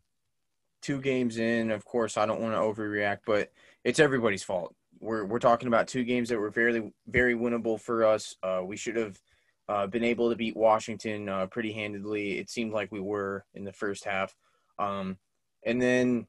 two 0.82 1.00
games 1.00 1.38
in, 1.38 1.70
of 1.70 1.84
course, 1.84 2.16
I 2.16 2.26
don't 2.26 2.40
want 2.40 2.54
to 2.54 2.60
overreact, 2.60 3.20
but 3.26 3.50
it's 3.82 3.98
everybody's 3.98 4.42
fault. 4.42 4.74
We're 5.00 5.24
we're 5.24 5.38
talking 5.38 5.68
about 5.68 5.88
two 5.88 6.04
games 6.04 6.28
that 6.28 6.38
were 6.38 6.50
very 6.50 6.92
very 7.08 7.34
winnable 7.34 7.80
for 7.80 8.04
us. 8.04 8.36
Uh, 8.42 8.60
we 8.64 8.76
should 8.76 8.96
have 8.96 9.18
uh, 9.68 9.86
been 9.86 10.04
able 10.04 10.30
to 10.30 10.36
beat 10.36 10.56
Washington 10.56 11.28
uh, 11.28 11.46
pretty 11.46 11.72
handedly. 11.72 12.38
It 12.38 12.50
seemed 12.50 12.72
like 12.72 12.92
we 12.92 13.00
were 13.00 13.44
in 13.54 13.64
the 13.64 13.72
first 13.72 14.04
half, 14.04 14.34
um, 14.78 15.18
and 15.64 15.80
then 15.80 16.26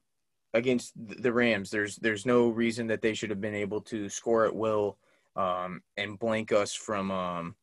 against 0.54 0.92
the 0.96 1.32
Rams, 1.32 1.70
there's 1.70 1.96
there's 1.96 2.24
no 2.24 2.48
reason 2.48 2.86
that 2.86 3.02
they 3.02 3.14
should 3.14 3.30
have 3.30 3.40
been 3.40 3.54
able 3.54 3.80
to 3.82 4.08
score 4.08 4.46
at 4.46 4.54
will 4.54 4.98
um, 5.36 5.82
and 5.96 6.18
blank 6.18 6.52
us 6.52 6.72
from 6.72 7.10
um, 7.10 7.54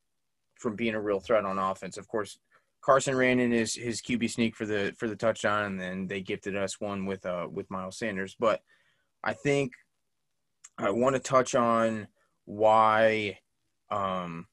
from 0.55 0.75
being 0.75 0.95
a 0.95 1.01
real 1.01 1.19
threat 1.19 1.45
on 1.45 1.57
offense. 1.57 1.97
Of 1.97 2.07
course, 2.07 2.37
Carson 2.81 3.15
ran 3.15 3.39
in 3.39 3.51
his 3.51 3.75
his 3.75 4.01
QB 4.01 4.29
sneak 4.29 4.55
for 4.55 4.65
the 4.65 4.93
for 4.97 5.07
the 5.07 5.15
touchdown, 5.15 5.65
and 5.65 5.79
then 5.79 6.07
they 6.07 6.21
gifted 6.21 6.55
us 6.55 6.79
one 6.79 7.05
with 7.05 7.25
uh 7.25 7.47
with 7.51 7.71
Miles 7.71 7.97
Sanders. 7.97 8.35
But 8.39 8.61
I 9.23 9.33
think 9.33 9.73
I 10.77 10.89
want 10.89 11.15
to 11.15 11.21
touch 11.21 11.55
on 11.55 12.07
why, 12.45 13.39
um, 13.89 14.47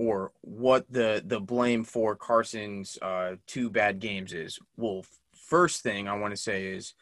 or 0.00 0.32
what 0.40 0.86
the 0.90 1.22
the 1.26 1.38
blame 1.38 1.84
for 1.84 2.16
Carson's 2.16 2.96
uh, 3.02 3.36
two 3.46 3.68
bad 3.68 4.00
games 4.00 4.32
is. 4.32 4.58
Well, 4.78 5.04
first 5.34 5.82
thing 5.82 6.08
I 6.08 6.16
want 6.16 6.32
to 6.32 6.40
say 6.40 6.68
is, 6.68 6.94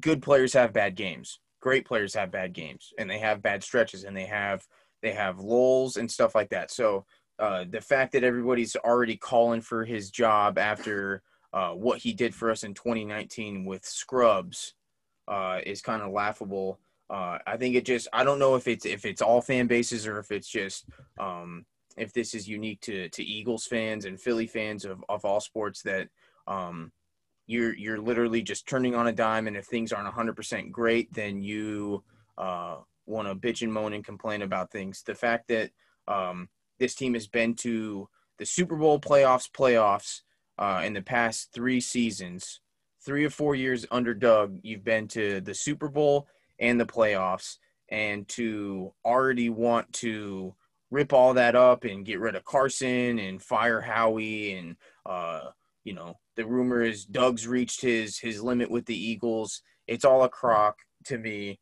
good 0.00 0.22
players 0.22 0.54
have 0.54 0.72
bad 0.72 0.94
games. 0.94 1.38
Great 1.60 1.86
players 1.86 2.14
have 2.14 2.30
bad 2.30 2.54
games, 2.54 2.94
and 2.98 3.10
they 3.10 3.18
have 3.18 3.42
bad 3.42 3.62
stretches, 3.62 4.04
and 4.04 4.16
they 4.16 4.24
have 4.24 4.66
they 5.02 5.12
have 5.12 5.38
lulls 5.38 5.98
and 5.98 6.10
stuff 6.10 6.34
like 6.34 6.48
that. 6.48 6.70
So 6.70 7.04
uh, 7.38 7.66
the 7.68 7.82
fact 7.82 8.12
that 8.12 8.24
everybody's 8.24 8.74
already 8.74 9.18
calling 9.18 9.60
for 9.60 9.84
his 9.84 10.10
job 10.10 10.56
after 10.56 11.22
uh, 11.52 11.72
what 11.72 11.98
he 11.98 12.14
did 12.14 12.34
for 12.34 12.50
us 12.50 12.64
in 12.64 12.72
2019 12.72 13.66
with 13.66 13.84
Scrubs 13.84 14.72
uh, 15.28 15.58
is 15.66 15.82
kind 15.82 16.00
of 16.00 16.10
laughable. 16.10 16.80
Uh, 17.10 17.36
I 17.46 17.58
think 17.58 17.76
it 17.76 17.84
just 17.84 18.08
I 18.14 18.24
don't 18.24 18.38
know 18.38 18.54
if 18.54 18.66
it's 18.66 18.86
if 18.86 19.04
it's 19.04 19.20
all 19.20 19.42
fan 19.42 19.66
bases 19.66 20.06
or 20.06 20.18
if 20.18 20.32
it's 20.32 20.48
just 20.48 20.86
um, 21.20 21.66
if 21.96 22.12
this 22.12 22.34
is 22.34 22.48
unique 22.48 22.80
to 22.82 23.08
to 23.10 23.22
Eagles 23.22 23.66
fans 23.66 24.04
and 24.04 24.20
Philly 24.20 24.46
fans 24.46 24.84
of, 24.84 25.04
of 25.08 25.24
all 25.24 25.40
sports 25.40 25.82
that 25.82 26.08
um, 26.46 26.92
you're 27.46 27.74
you're 27.74 28.00
literally 28.00 28.42
just 28.42 28.66
turning 28.66 28.94
on 28.94 29.06
a 29.06 29.12
dime 29.12 29.46
and 29.46 29.56
if 29.56 29.66
things 29.66 29.92
aren't 29.92 30.12
100% 30.12 30.70
great 30.70 31.12
then 31.12 31.42
you 31.42 32.02
uh, 32.38 32.76
want 33.06 33.28
to 33.28 33.34
bitch 33.34 33.62
and 33.62 33.72
moan 33.72 33.92
and 33.92 34.04
complain 34.04 34.42
about 34.42 34.70
things. 34.70 35.02
The 35.02 35.14
fact 35.14 35.48
that 35.48 35.70
um, 36.08 36.48
this 36.78 36.94
team 36.94 37.14
has 37.14 37.26
been 37.26 37.54
to 37.56 38.08
the 38.38 38.46
Super 38.46 38.76
Bowl 38.76 38.98
playoffs, 38.98 39.50
playoffs 39.50 40.22
uh, 40.58 40.82
in 40.84 40.92
the 40.92 41.02
past 41.02 41.52
three 41.52 41.80
seasons. 41.80 42.60
Three 43.04 43.24
or 43.24 43.30
four 43.30 43.54
years 43.54 43.84
under 43.90 44.14
Doug, 44.14 44.58
you've 44.62 44.84
been 44.84 45.08
to 45.08 45.42
the 45.42 45.54
Super 45.54 45.88
Bowl 45.88 46.26
and 46.58 46.80
the 46.80 46.86
playoffs, 46.86 47.58
and 47.90 48.26
to 48.28 48.94
already 49.04 49.50
want 49.50 49.92
to 49.94 50.54
rip 50.94 51.12
all 51.12 51.34
that 51.34 51.56
up 51.56 51.84
and 51.84 52.06
get 52.06 52.20
rid 52.20 52.36
of 52.36 52.44
Carson 52.44 53.18
and 53.18 53.42
fire 53.42 53.80
Howie 53.80 54.52
and 54.52 54.76
uh, 55.04 55.50
you 55.82 55.92
know 55.92 56.14
the 56.36 56.46
rumor 56.46 56.82
is 56.82 57.04
Doug's 57.04 57.46
reached 57.46 57.80
his 57.82 58.18
his 58.18 58.42
limit 58.42 58.70
with 58.70 58.86
the 58.86 58.96
Eagles. 58.96 59.62
It's 59.86 60.04
all 60.04 60.22
a 60.22 60.28
crock 60.28 60.78
to 61.06 61.18
me. 61.18 61.58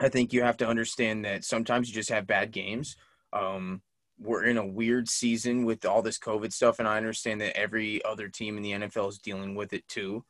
I 0.00 0.08
think 0.08 0.32
you 0.32 0.42
have 0.42 0.56
to 0.58 0.68
understand 0.68 1.24
that 1.24 1.44
sometimes 1.44 1.88
you 1.88 1.94
just 1.94 2.10
have 2.10 2.26
bad 2.26 2.50
games. 2.50 2.96
Um, 3.32 3.82
we're 4.18 4.44
in 4.44 4.58
a 4.58 4.66
weird 4.66 5.08
season 5.08 5.64
with 5.64 5.84
all 5.84 6.02
this 6.02 6.18
COVID 6.18 6.52
stuff, 6.52 6.78
and 6.78 6.88
I 6.88 6.96
understand 6.96 7.40
that 7.40 7.56
every 7.56 8.04
other 8.04 8.28
team 8.28 8.56
in 8.56 8.62
the 8.62 8.72
NFL 8.72 9.10
is 9.10 9.18
dealing 9.18 9.54
with 9.54 9.72
it 9.72 9.86
too. 9.88 10.24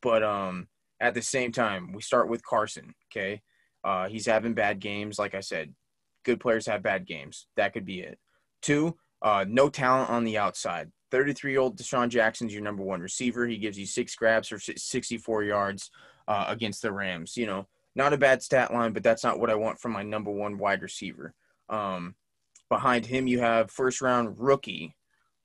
But 0.00 0.22
um, 0.22 0.68
at 1.00 1.14
the 1.14 1.22
same 1.22 1.52
time, 1.52 1.92
we 1.92 2.02
start 2.02 2.28
with 2.28 2.44
Carson. 2.44 2.94
Okay, 3.10 3.42
uh, 3.82 4.08
he's 4.08 4.26
having 4.26 4.54
bad 4.54 4.78
games. 4.78 5.18
Like 5.18 5.34
I 5.34 5.40
said, 5.40 5.74
good 6.24 6.40
players 6.40 6.66
have 6.66 6.82
bad 6.82 7.06
games. 7.06 7.46
That 7.56 7.72
could 7.72 7.84
be 7.84 8.00
it. 8.00 8.18
Two, 8.62 8.96
uh, 9.22 9.44
no 9.48 9.68
talent 9.68 10.10
on 10.10 10.24
the 10.24 10.38
outside. 10.38 10.90
33 11.10 11.52
year 11.52 11.60
old 11.60 11.78
DeSean 11.78 12.08
Jackson's 12.08 12.52
your 12.52 12.62
number 12.62 12.82
one 12.82 13.00
receiver. 13.00 13.46
He 13.46 13.58
gives 13.58 13.78
you 13.78 13.86
six 13.86 14.14
grabs 14.16 14.48
for 14.48 14.58
64 14.58 15.44
yards 15.44 15.90
uh, 16.26 16.46
against 16.48 16.82
the 16.82 16.92
Rams. 16.92 17.36
You 17.36 17.46
know, 17.46 17.68
not 17.94 18.12
a 18.12 18.18
bad 18.18 18.42
stat 18.42 18.72
line, 18.72 18.92
but 18.92 19.02
that's 19.02 19.22
not 19.22 19.38
what 19.38 19.50
I 19.50 19.54
want 19.54 19.78
from 19.78 19.92
my 19.92 20.02
number 20.02 20.30
one 20.30 20.58
wide 20.58 20.82
receiver. 20.82 21.34
Um, 21.68 22.16
Behind 22.68 23.04
him, 23.04 23.26
you 23.26 23.40
have 23.40 23.70
first 23.70 24.00
round 24.00 24.38
rookie, 24.38 24.96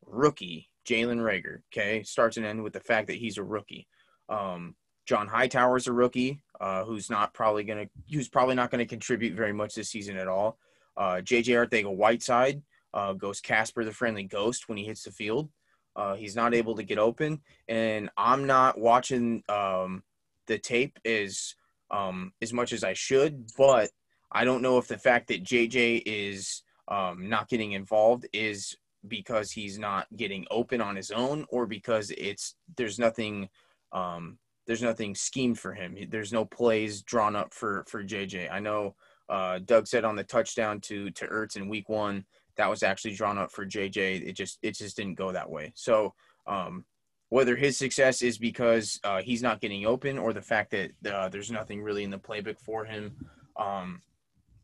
rookie 0.06 0.70
Jalen 0.88 1.20
Reagor. 1.20 1.60
Okay, 1.72 2.02
starts 2.04 2.38
and 2.38 2.46
ends 2.46 2.64
with 2.64 2.74
the 2.74 2.80
fact 2.80 3.08
that 3.08 3.18
he's 3.18 3.38
a 3.38 3.44
rookie. 3.44 3.88
Um, 4.30 4.76
John 5.06 5.28
Hightower's 5.28 5.88
a 5.88 5.94
rookie 5.94 6.42
uh, 6.62 6.86
who's 6.86 7.10
not 7.10 7.34
probably 7.34 7.64
gonna 7.64 7.88
who's 8.12 8.30
probably 8.30 8.56
not 8.56 8.72
gonna 8.72 8.86
contribute 8.86 9.36
very 9.36 9.54
much 9.54 9.76
this 9.76 9.90
season 9.90 10.18
at 10.18 10.28
all. 10.28 10.58
Uh, 11.00 11.22
JJ 11.22 11.56
Arcega 11.56 11.96
Whiteside 11.96 12.62
uh, 12.94 13.14
goes 13.14 13.40
Casper 13.40 13.86
the 13.86 13.94
Friendly 13.94 14.24
Ghost 14.26 14.68
when 14.68 14.78
he 14.78 14.84
hits 14.84 15.04
the 15.04 15.12
field. 15.12 15.50
Uh, 15.96 16.16
he's 16.16 16.36
not 16.36 16.54
able 16.54 16.76
to 16.76 16.84
get 16.84 17.00
open, 17.00 17.42
and 17.68 18.10
I'm 18.18 18.46
not 18.46 18.78
watching 18.78 19.44
um, 19.50 20.04
the 20.48 20.60
tape 20.60 21.00
as 21.06 21.56
um, 21.90 22.34
as 22.42 22.54
much 22.54 22.74
as 22.74 22.84
I 22.84 22.94
should. 22.94 23.48
But 23.58 23.90
I 24.32 24.44
don't 24.44 24.62
know 24.62 24.78
if 24.78 24.88
the 24.88 24.98
fact 24.98 25.30
that 25.30 25.44
JJ 25.44 26.04
is 26.06 26.64
um, 26.88 27.30
not 27.30 27.50
getting 27.50 27.72
involved 27.72 28.28
is 28.34 28.78
because 29.08 29.52
he's 29.52 29.80
not 29.80 30.08
getting 30.16 30.46
open 30.52 30.82
on 30.82 30.96
his 30.96 31.12
own, 31.12 31.46
or 31.50 31.66
because 31.66 32.12
it's 32.12 32.56
there's 32.78 33.00
nothing 33.00 33.50
um, 33.92 34.38
there's 34.68 34.84
nothing 34.84 35.16
schemed 35.16 35.58
for 35.60 35.74
him. 35.74 35.98
There's 36.10 36.34
no 36.34 36.46
plays 36.46 37.02
drawn 37.02 37.36
up 37.36 37.54
for 37.54 37.86
for 37.88 38.04
JJ. 38.04 38.52
I 38.52 38.60
know 38.60 38.96
uh, 39.30 39.60
Doug 39.60 39.88
said 39.88 40.04
on 40.04 40.16
the 40.16 40.24
touchdown 40.24 40.82
to 40.82 41.12
to 41.12 41.28
Ertz 41.28 41.56
in 41.56 41.70
Week 41.70 41.90
One 41.90 42.26
that 42.60 42.70
was 42.70 42.84
actually 42.84 43.14
drawn 43.14 43.38
up 43.38 43.52
for 43.52 43.66
JJ. 43.66 44.28
It 44.28 44.34
just 44.34 44.60
it 44.62 44.76
just 44.76 44.98
didn't 44.98 45.16
go 45.16 45.32
that 45.32 45.50
way. 45.50 45.72
So 45.76 46.14
um, 46.46 46.84
whether 47.30 47.56
his 47.56 47.78
success 47.78 48.22
is 48.22 48.38
because 48.38 49.00
uh, 49.04 49.22
he's 49.22 49.42
not 49.42 49.62
getting 49.62 49.86
open 49.86 50.18
or 50.18 50.34
the 50.34 50.42
fact 50.42 50.72
that 50.72 50.92
uh, 51.10 51.30
there's 51.30 51.52
nothing 51.52 51.82
really 51.82 52.04
in 52.04 52.10
the 52.10 52.18
playbook 52.18 52.60
for 52.60 52.84
him. 52.84 53.16
Um, 53.56 54.02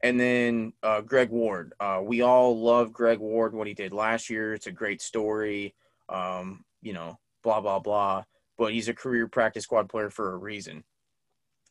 and 0.03 0.19
then 0.19 0.73
uh, 0.83 1.01
Greg 1.01 1.29
Ward. 1.29 1.73
Uh, 1.79 2.01
we 2.03 2.21
all 2.21 2.59
love 2.59 2.91
Greg 2.91 3.19
Ward, 3.19 3.53
what 3.53 3.67
he 3.67 3.73
did 3.73 3.93
last 3.93 4.29
year. 4.29 4.53
It's 4.53 4.67
a 4.67 4.71
great 4.71 5.01
story. 5.01 5.73
Um, 6.09 6.65
you 6.81 6.93
know, 6.93 7.17
blah, 7.43 7.61
blah, 7.61 7.79
blah. 7.79 8.23
But 8.57 8.73
he's 8.73 8.89
a 8.89 8.93
career 8.93 9.27
practice 9.27 9.63
squad 9.63 9.87
player 9.87 10.09
for 10.09 10.33
a 10.33 10.37
reason. 10.37 10.83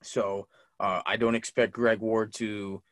So 0.02 0.48
uh, 0.84 1.00
I 1.06 1.16
don't 1.16 1.34
expect 1.34 1.72
Greg 1.72 2.00
Ward 2.00 2.34
to 2.34 2.82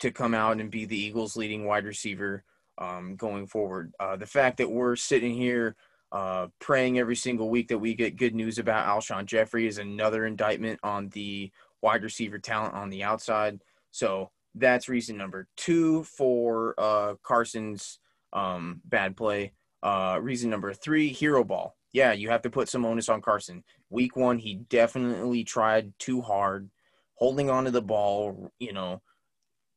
to 0.00 0.10
come 0.10 0.34
out 0.34 0.60
and 0.60 0.68
be 0.68 0.84
the 0.84 0.98
Eagles' 0.98 1.36
leading 1.36 1.64
wide 1.64 1.84
receiver 1.84 2.42
um, 2.78 3.14
going 3.14 3.46
forward. 3.46 3.92
Uh, 4.00 4.16
the 4.16 4.26
fact 4.26 4.56
that 4.56 4.70
we're 4.70 4.96
sitting 4.96 5.32
here 5.34 5.76
uh, 6.10 6.48
praying 6.58 6.98
every 6.98 7.14
single 7.14 7.48
week 7.48 7.68
that 7.68 7.78
we 7.78 7.94
get 7.94 8.16
good 8.16 8.34
news 8.34 8.58
about 8.58 8.88
Alshon 8.88 9.26
Jeffery 9.26 9.68
is 9.68 9.78
another 9.78 10.26
indictment 10.26 10.80
on 10.82 11.08
the 11.10 11.52
wide 11.82 12.02
receiver 12.02 12.40
talent 12.40 12.74
on 12.74 12.90
the 12.90 13.04
outside. 13.04 13.60
So 13.92 14.32
that's 14.56 14.88
reason 14.88 15.16
number 15.16 15.46
two 15.56 16.02
for 16.02 16.74
uh, 16.78 17.14
Carson's 17.22 18.00
um, 18.32 18.80
bad 18.84 19.16
play. 19.16 19.52
Uh, 19.84 20.18
reason 20.20 20.50
number 20.50 20.74
three, 20.74 21.08
hero 21.10 21.44
ball. 21.44 21.76
Yeah, 21.92 22.12
you 22.12 22.28
have 22.30 22.42
to 22.42 22.50
put 22.50 22.68
some 22.68 22.84
onus 22.84 23.08
on 23.08 23.22
Carson. 23.22 23.62
Week 23.88 24.16
one, 24.16 24.38
he 24.38 24.54
definitely 24.68 25.44
tried 25.44 25.92
too 26.00 26.20
hard, 26.20 26.70
holding 27.14 27.50
on 27.50 27.64
to 27.64 27.70
the 27.70 27.82
ball, 27.82 28.52
you 28.58 28.72
know, 28.72 29.00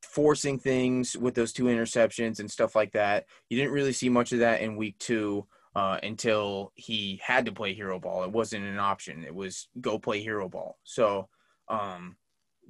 forcing 0.02 0.58
things 0.60 1.16
with 1.16 1.36
those 1.36 1.54
two 1.54 1.66
interceptions 1.66 2.40
and 2.40 2.50
stuff 2.50 2.76
like 2.76 2.92
that. 2.94 3.26
You 3.50 3.58
didn't 3.58 3.74
really 3.74 3.94
see 3.94 4.10
much 4.10 4.32
of 4.32 4.40
that 4.40 4.62
in 4.62 4.76
week 4.76 4.98
two 5.00 5.46
uh, 5.76 6.00
until 6.02 6.72
he 6.76 7.20
had 7.24 7.46
to 7.46 7.52
play 7.52 7.74
hero 7.74 8.00
ball. 8.00 8.24
It 8.24 8.32
wasn't 8.32 8.66
an 8.66 8.80
option. 8.80 9.24
It 9.24 9.36
was 9.36 9.70
go 9.80 10.00
play 10.00 10.22
hero 10.22 10.50
ball. 10.50 10.80
So 10.84 11.30
um, 11.70 12.18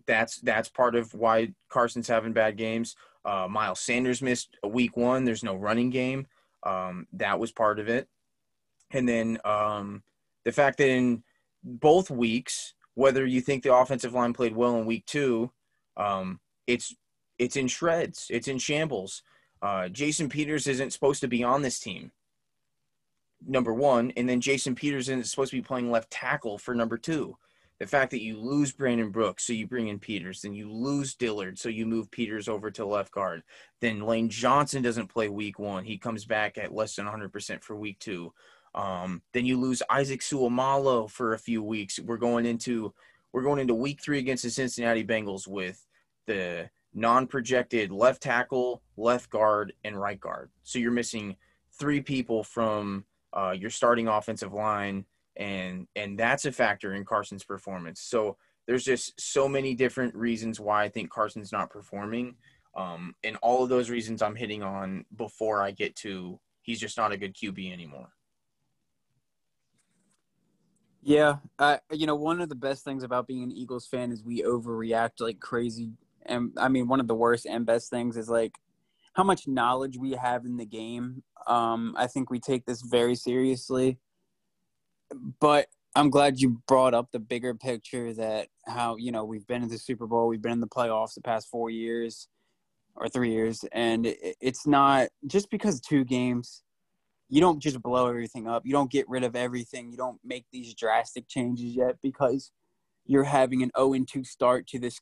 that's 0.06 0.41
that's 0.41 0.69
part 0.69 0.95
of 0.95 1.13
why 1.13 1.53
Carson's 1.69 2.08
having 2.08 2.34
bad 2.34 2.58
games. 2.58 2.95
Uh, 3.23 3.47
Miles 3.49 3.80
Sanders 3.80 4.21
missed 4.21 4.58
a 4.63 4.67
week 4.67 4.97
one. 4.97 5.23
There's 5.23 5.43
no 5.43 5.56
running 5.56 5.89
game. 5.89 6.27
Um, 6.63 7.08
that 7.13 7.39
was 7.39 7.51
part 7.51 7.80
of 7.80 7.88
it. 7.88 8.08
And 8.91 9.08
then 9.08 9.38
um, 9.45 10.03
the 10.43 10.51
fact 10.51 10.77
that 10.77 10.89
in 10.89 11.23
both 11.63 12.10
weeks, 12.10 12.73
whether 12.98 13.28
you 13.28 13.42
think 13.42 13.62
the 13.62 13.76
offensive 13.76 14.16
line 14.16 14.34
played 14.34 14.56
well 14.56 14.76
in 14.80 14.88
week 14.88 15.06
two, 15.06 15.52
um, 15.98 16.40
it's 16.66 16.96
it's 17.38 17.56
in 17.56 17.68
shreds. 17.68 18.26
It's 18.32 18.48
in 18.48 18.58
shambles. 18.58 19.22
Uh, 19.62 19.88
Jason 19.90 20.30
Peters 20.30 20.66
isn't 20.66 20.94
supposed 20.94 21.22
to 21.22 21.28
be 21.28 21.44
on 21.44 21.62
this 21.62 21.80
team. 21.80 22.12
Number 23.46 23.72
one, 23.72 24.12
and 24.18 24.28
then 24.28 24.42
Jason 24.42 24.74
Peters 24.74 25.10
isn't 25.10 25.28
supposed 25.28 25.52
to 25.52 25.58
be 25.58 25.62
playing 25.62 25.92
left 25.92 26.10
tackle 26.10 26.58
for 26.58 26.74
number 26.74 26.98
two. 26.98 27.38
The 27.80 27.86
fact 27.86 28.10
that 28.10 28.24
you 28.24 28.40
lose 28.40 28.72
Brandon 28.72 29.12
Brooks, 29.12 29.46
so 29.46 29.54
you 29.54 29.68
bring 29.68 29.90
in 29.90 30.00
Peters, 30.00 30.42
then 30.42 30.56
you 30.56 30.72
lose 30.72 31.14
Dillard, 31.14 31.60
so 31.60 31.70
you 31.70 31.86
move 31.86 32.10
Peters 32.10 32.48
over 32.50 32.72
to 32.72 32.84
left 32.84 33.12
guard. 33.12 33.44
Then 33.80 34.02
Lane 34.02 34.30
Johnson 34.30 34.82
doesn't 34.82 35.14
play 35.14 35.30
week 35.30 35.60
one. 35.60 35.86
He 35.86 36.00
comes 36.00 36.26
back 36.26 36.58
at 36.58 36.74
less 36.74 36.96
than 36.96 37.06
100% 37.06 37.62
for 37.64 37.76
week 37.76 38.00
two. 38.00 38.34
Um, 38.78 39.24
then 39.34 39.46
you 39.46 39.60
lose 39.60 39.82
Isaac 39.90 40.22
Seumalo 40.22 41.10
for 41.10 41.34
a 41.34 41.40
few 41.40 41.63
weeks. 41.63 42.00
We're 42.00 42.18
going 42.18 42.46
into 42.46 42.94
we're 43.34 43.42
going 43.42 43.60
into 43.60 43.74
week 43.74 44.02
three 44.02 44.20
against 44.20 44.44
the 44.44 44.52
Cincinnati 44.52 45.04
Bengals 45.04 45.48
with 45.48 45.86
the 46.28 46.70
non-projected 46.94 47.92
left 47.92 48.22
tackle, 48.22 48.82
left 48.96 49.30
guard, 49.30 49.74
and 49.84 50.00
right 50.00 50.20
guard. 50.20 50.52
So 50.63 50.80
you're 50.80 50.92
missing 50.92 51.36
three 51.78 52.02
people 52.02 52.44
from 52.44 53.06
uh, 53.34 53.52
your 53.58 53.72
starting 53.72 54.08
offensive 54.08 54.54
line, 54.54 55.06
and 55.36 55.88
and 55.96 56.18
that's 56.18 56.46
a 56.46 56.52
factor 56.52 56.94
in 56.94 57.04
Carson's 57.04 57.44
performance. 57.44 58.00
So 58.02 58.38
there's 58.68 58.86
just 58.86 59.20
so 59.20 59.48
many 59.50 59.74
different 59.74 60.13
reasons 60.13 60.60
why 60.60 60.84
I 60.84 60.90
think 60.90 61.10
Carson's 61.10 61.52
not 61.52 61.72
performing, 61.72 62.36
um, 62.76 63.16
and 63.24 63.38
all 63.38 63.63
of 63.63 63.70
those 63.70 63.90
reasons 63.90 64.22
I'm 64.22 64.36
hitting 64.36 64.62
on 64.62 65.06
before 65.16 65.63
I 65.63 65.72
get 65.72 65.96
to 65.98 66.40
he's 66.68 66.80
just 66.80 66.98
not 66.98 67.13
a 67.13 67.18
good 67.18 67.34
QB 67.34 67.74
anymore. 67.74 68.10
Yeah, 71.08 71.38
uh, 71.58 71.78
you 71.89 72.06
know, 72.06 72.15
one 72.15 72.41
of 72.41 72.50
the 72.50 72.56
best 72.56 72.84
things 72.84 73.02
about 73.02 73.28
being 73.28 73.41
an 73.41 73.54
Eagles 73.54 73.88
fan 73.88 74.12
is 74.12 74.26
we 74.26 74.41
overreact 74.43 75.22
like 75.22 75.39
crazy 75.39 75.93
and 76.26 76.52
I 76.58 76.67
mean 76.67 76.89
one 76.89 77.00
of 77.00 77.08
the 77.08 77.15
worst 77.15 77.46
and 77.46 77.65
best 77.65 77.89
things 77.89 78.17
is 78.17 78.28
like 78.28 78.56
how 79.13 79.24
much 79.24 79.48
knowledge 79.48 79.98
we 79.98 80.12
have 80.12 80.43
in 80.43 80.58
the 80.58 80.65
game. 80.65 81.24
Um, 81.48 81.96
I 81.98 82.08
think 82.08 82.30
we 82.30 82.41
take 82.41 82.65
this 82.65 82.82
very 82.82 83.15
seriously, 83.15 84.00
but 85.39 85.67
I'm 85.96 86.10
glad 86.10 86.41
you 86.41 86.62
brought 86.67 86.93
up 86.93 87.13
the 87.13 87.20
bigger 87.20 87.56
picture 87.56 88.13
that 88.15 88.50
how 88.65 88.98
you 88.98 89.13
know 89.13 89.24
we've 89.24 89.48
been 89.48 89.63
in 89.63 89.70
the 89.70 89.78
Super 89.78 90.08
Bowl, 90.08 90.28
we've 90.28 90.41
been 90.41 90.52
in 90.52 90.60
the 90.60 90.67
playoffs 90.67 91.13
the 91.13 91.22
past 91.22 91.48
four 91.50 91.70
years 91.70 92.28
or 92.98 93.08
three 93.08 93.32
years, 93.32 93.63
and 93.72 94.13
it's 94.41 94.67
not 94.67 95.08
just 95.26 95.50
because 95.52 95.80
two 95.80 96.04
games. 96.04 96.63
You 97.30 97.42
don't 97.42 97.60
just 97.60 97.82
blow 97.82 98.08
everything 98.08 98.48
up. 98.48 98.63
You 98.66 98.72
don't 98.72 98.92
get 98.92 99.08
rid 99.10 99.24
of 99.24 99.36
everything. 99.36 99.92
You 99.92 99.98
don't 99.98 100.20
make 100.24 100.46
these 100.52 100.74
drastic 100.74 101.28
changes 101.28 101.76
yet 101.76 101.96
because 102.02 102.52
you're 103.06 103.24
having 103.24 103.63
an 103.63 103.72
0 103.78 104.06
2 104.10 104.24
start 104.24 104.68
to 104.68 104.80
this 104.80 105.00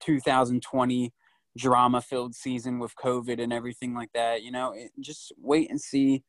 2020 0.00 1.12
drama 1.56 2.00
filled 2.00 2.34
season 2.34 2.78
with 2.78 2.94
COVID 2.96 3.42
and 3.42 3.52
everything 3.52 3.94
like 3.94 4.10
that. 4.14 4.42
You 4.42 4.52
know, 4.52 4.72
it, 4.72 4.90
just 5.00 5.32
wait 5.38 5.70
and 5.70 5.80
see. 5.80 6.22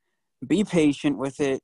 Be 0.46 0.64
patient 0.64 1.18
with 1.18 1.40
it. 1.40 1.62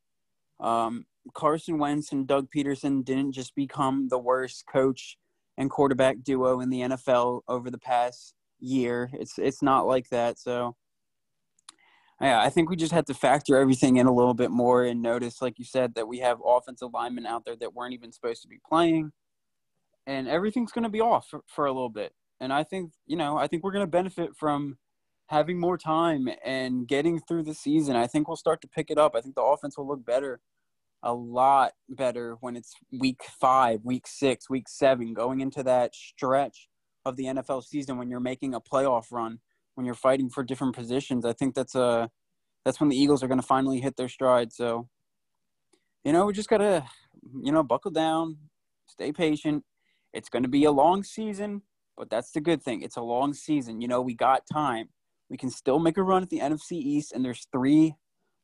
Um, 0.59 1.05
Carson 1.33 1.77
Wentz 1.77 2.11
and 2.11 2.27
Doug 2.27 2.47
Pederson 2.55 3.03
didn't 3.03 3.31
just 3.31 3.55
become 3.55 4.07
the 4.09 4.19
worst 4.19 4.65
coach 4.71 5.17
and 5.57 5.69
quarterback 5.69 6.17
duo 6.23 6.59
in 6.59 6.69
the 6.69 6.81
NFL 6.81 7.41
over 7.47 7.71
the 7.71 7.77
past 7.77 8.33
year. 8.59 9.09
It's 9.13 9.37
it's 9.37 9.61
not 9.61 9.87
like 9.87 10.09
that. 10.09 10.39
So 10.39 10.75
yeah, 12.21 12.41
I 12.41 12.49
think 12.49 12.69
we 12.69 12.75
just 12.75 12.93
had 12.93 13.07
to 13.07 13.13
factor 13.13 13.57
everything 13.57 13.97
in 13.97 14.07
a 14.07 14.13
little 14.13 14.33
bit 14.33 14.51
more 14.51 14.83
and 14.83 15.01
notice, 15.01 15.41
like 15.41 15.59
you 15.59 15.65
said, 15.65 15.95
that 15.95 16.07
we 16.07 16.19
have 16.19 16.39
offensive 16.45 16.89
linemen 16.93 17.25
out 17.25 17.43
there 17.45 17.57
that 17.57 17.73
weren't 17.73 17.93
even 17.93 18.11
supposed 18.11 18.41
to 18.43 18.47
be 18.47 18.59
playing 18.67 19.11
and 20.07 20.27
everything's 20.27 20.71
going 20.71 20.83
to 20.83 20.89
be 20.89 21.01
off 21.01 21.27
for, 21.29 21.41
for 21.47 21.65
a 21.65 21.71
little 21.71 21.89
bit. 21.89 22.13
And 22.39 22.53
I 22.53 22.63
think, 22.63 22.91
you 23.05 23.15
know, 23.15 23.37
I 23.37 23.47
think 23.47 23.63
we're 23.63 23.71
going 23.71 23.85
to 23.85 23.91
benefit 23.91 24.31
from 24.37 24.77
having 25.27 25.59
more 25.59 25.77
time 25.77 26.29
and 26.43 26.87
getting 26.87 27.19
through 27.19 27.43
the 27.43 27.53
season. 27.53 27.95
I 27.95 28.07
think 28.07 28.27
we'll 28.27 28.37
start 28.37 28.61
to 28.61 28.67
pick 28.67 28.91
it 28.91 28.97
up. 28.97 29.15
I 29.15 29.21
think 29.21 29.35
the 29.35 29.41
offense 29.41 29.77
will 29.77 29.87
look 29.87 30.05
better, 30.05 30.39
a 31.01 31.13
lot 31.13 31.71
better 31.89 32.37
when 32.41 32.55
it's 32.55 32.73
week 32.91 33.21
five, 33.39 33.79
week 33.83 34.05
six, 34.05 34.49
week 34.49 34.67
seven, 34.67 35.13
going 35.13 35.41
into 35.41 35.63
that 35.63 35.95
stretch 35.95 36.67
of 37.05 37.15
the 37.15 37.25
NFL 37.25 37.63
season 37.63 37.97
when 37.97 38.09
you're 38.09 38.19
making 38.19 38.53
a 38.53 38.61
playoff 38.61 39.11
run, 39.11 39.39
when 39.75 39.85
you're 39.85 39.95
fighting 39.95 40.29
for 40.29 40.43
different 40.43 40.75
positions. 40.75 41.25
I 41.25 41.33
think 41.33 41.55
that's 41.55 41.75
a 41.75 42.09
that's 42.65 42.79
when 42.79 42.89
the 42.89 42.97
Eagles 42.97 43.21
are 43.21 43.27
going 43.27 43.39
to 43.39 43.45
finally 43.45 43.79
hit 43.79 43.95
their 43.95 44.09
stride. 44.09 44.51
So, 44.51 44.89
you 46.03 46.11
know, 46.11 46.25
we 46.25 46.33
just 46.33 46.49
got 46.49 46.57
to, 46.57 46.83
you 47.43 47.51
know, 47.51 47.61
buckle 47.61 47.91
down, 47.91 48.37
stay 48.87 49.11
patient, 49.11 49.63
it's 50.13 50.29
going 50.29 50.43
to 50.43 50.49
be 50.49 50.63
a 50.63 50.71
long 50.71 51.03
season, 51.03 51.61
but 51.95 52.09
that's 52.09 52.31
the 52.31 52.41
good 52.41 52.63
thing. 52.63 52.81
It's 52.81 52.95
a 52.95 53.01
long 53.01 53.33
season. 53.33 53.81
You 53.81 53.87
know, 53.87 54.01
we 54.01 54.15
got 54.15 54.43
time. 54.51 54.89
We 55.29 55.37
can 55.37 55.49
still 55.49 55.77
make 55.77 55.97
a 55.97 56.03
run 56.03 56.23
at 56.23 56.29
the 56.29 56.39
NFC 56.39 56.73
East, 56.73 57.11
and 57.11 57.23
there's 57.23 57.47
three 57.51 57.95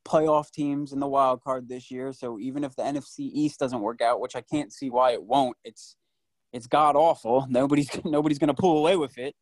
playoff 0.05 0.51
teams 0.51 0.91
in 0.91 0.99
the 0.99 1.07
wild 1.07 1.43
card 1.43 1.69
this 1.69 1.89
year. 1.89 2.11
So 2.11 2.39
even 2.39 2.63
if 2.63 2.75
the 2.75 2.83
NFC 2.83 3.19
East 3.19 3.59
doesn't 3.59 3.81
work 3.81 4.01
out, 4.01 4.19
which 4.19 4.35
I 4.35 4.41
can't 4.41 4.73
see 4.73 4.89
why 4.89 5.11
it 5.11 5.23
won't, 5.23 5.57
it's 5.63 5.95
it's 6.51 6.67
god 6.67 6.95
awful. 6.95 7.45
Nobody's 7.49 7.89
nobody's 8.05 8.39
going 8.39 8.53
to 8.53 8.61
pull 8.61 8.77
away 8.77 8.97
with 8.97 9.17
it. 9.17 9.35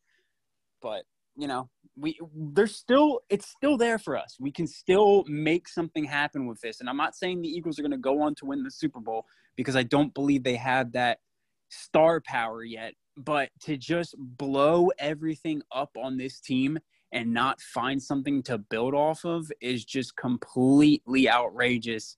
But 0.81 1.03
you 1.39 1.47
know, 1.47 1.69
we 1.95 2.19
there's 2.35 2.75
still 2.75 3.21
it's 3.29 3.47
still 3.47 3.77
there 3.77 3.97
for 3.97 4.17
us. 4.17 4.35
We 4.39 4.51
can 4.51 4.67
still 4.67 5.23
make 5.27 5.67
something 5.67 6.03
happen 6.03 6.45
with 6.47 6.59
this. 6.59 6.81
And 6.81 6.89
I'm 6.89 6.97
not 6.97 7.15
saying 7.15 7.41
the 7.41 7.47
Eagles 7.47 7.79
are 7.79 7.81
going 7.81 7.91
to 7.91 7.97
go 7.97 8.21
on 8.21 8.35
to 8.35 8.45
win 8.45 8.63
the 8.63 8.71
Super 8.71 8.99
Bowl 8.99 9.25
because 9.55 9.75
I 9.75 9.83
don't 9.83 10.13
believe 10.13 10.43
they 10.43 10.57
have 10.57 10.91
that 10.91 11.19
star 11.69 12.21
power 12.21 12.63
yet, 12.63 12.93
but 13.15 13.49
to 13.61 13.77
just 13.77 14.15
blow 14.17 14.91
everything 14.99 15.61
up 15.71 15.91
on 15.97 16.17
this 16.17 16.41
team 16.41 16.77
and 17.11 17.33
not 17.33 17.61
find 17.61 18.01
something 18.03 18.43
to 18.43 18.57
build 18.57 18.93
off 18.93 19.25
of 19.25 19.51
is 19.61 19.85
just 19.85 20.15
completely 20.17 21.29
outrageous. 21.29 22.17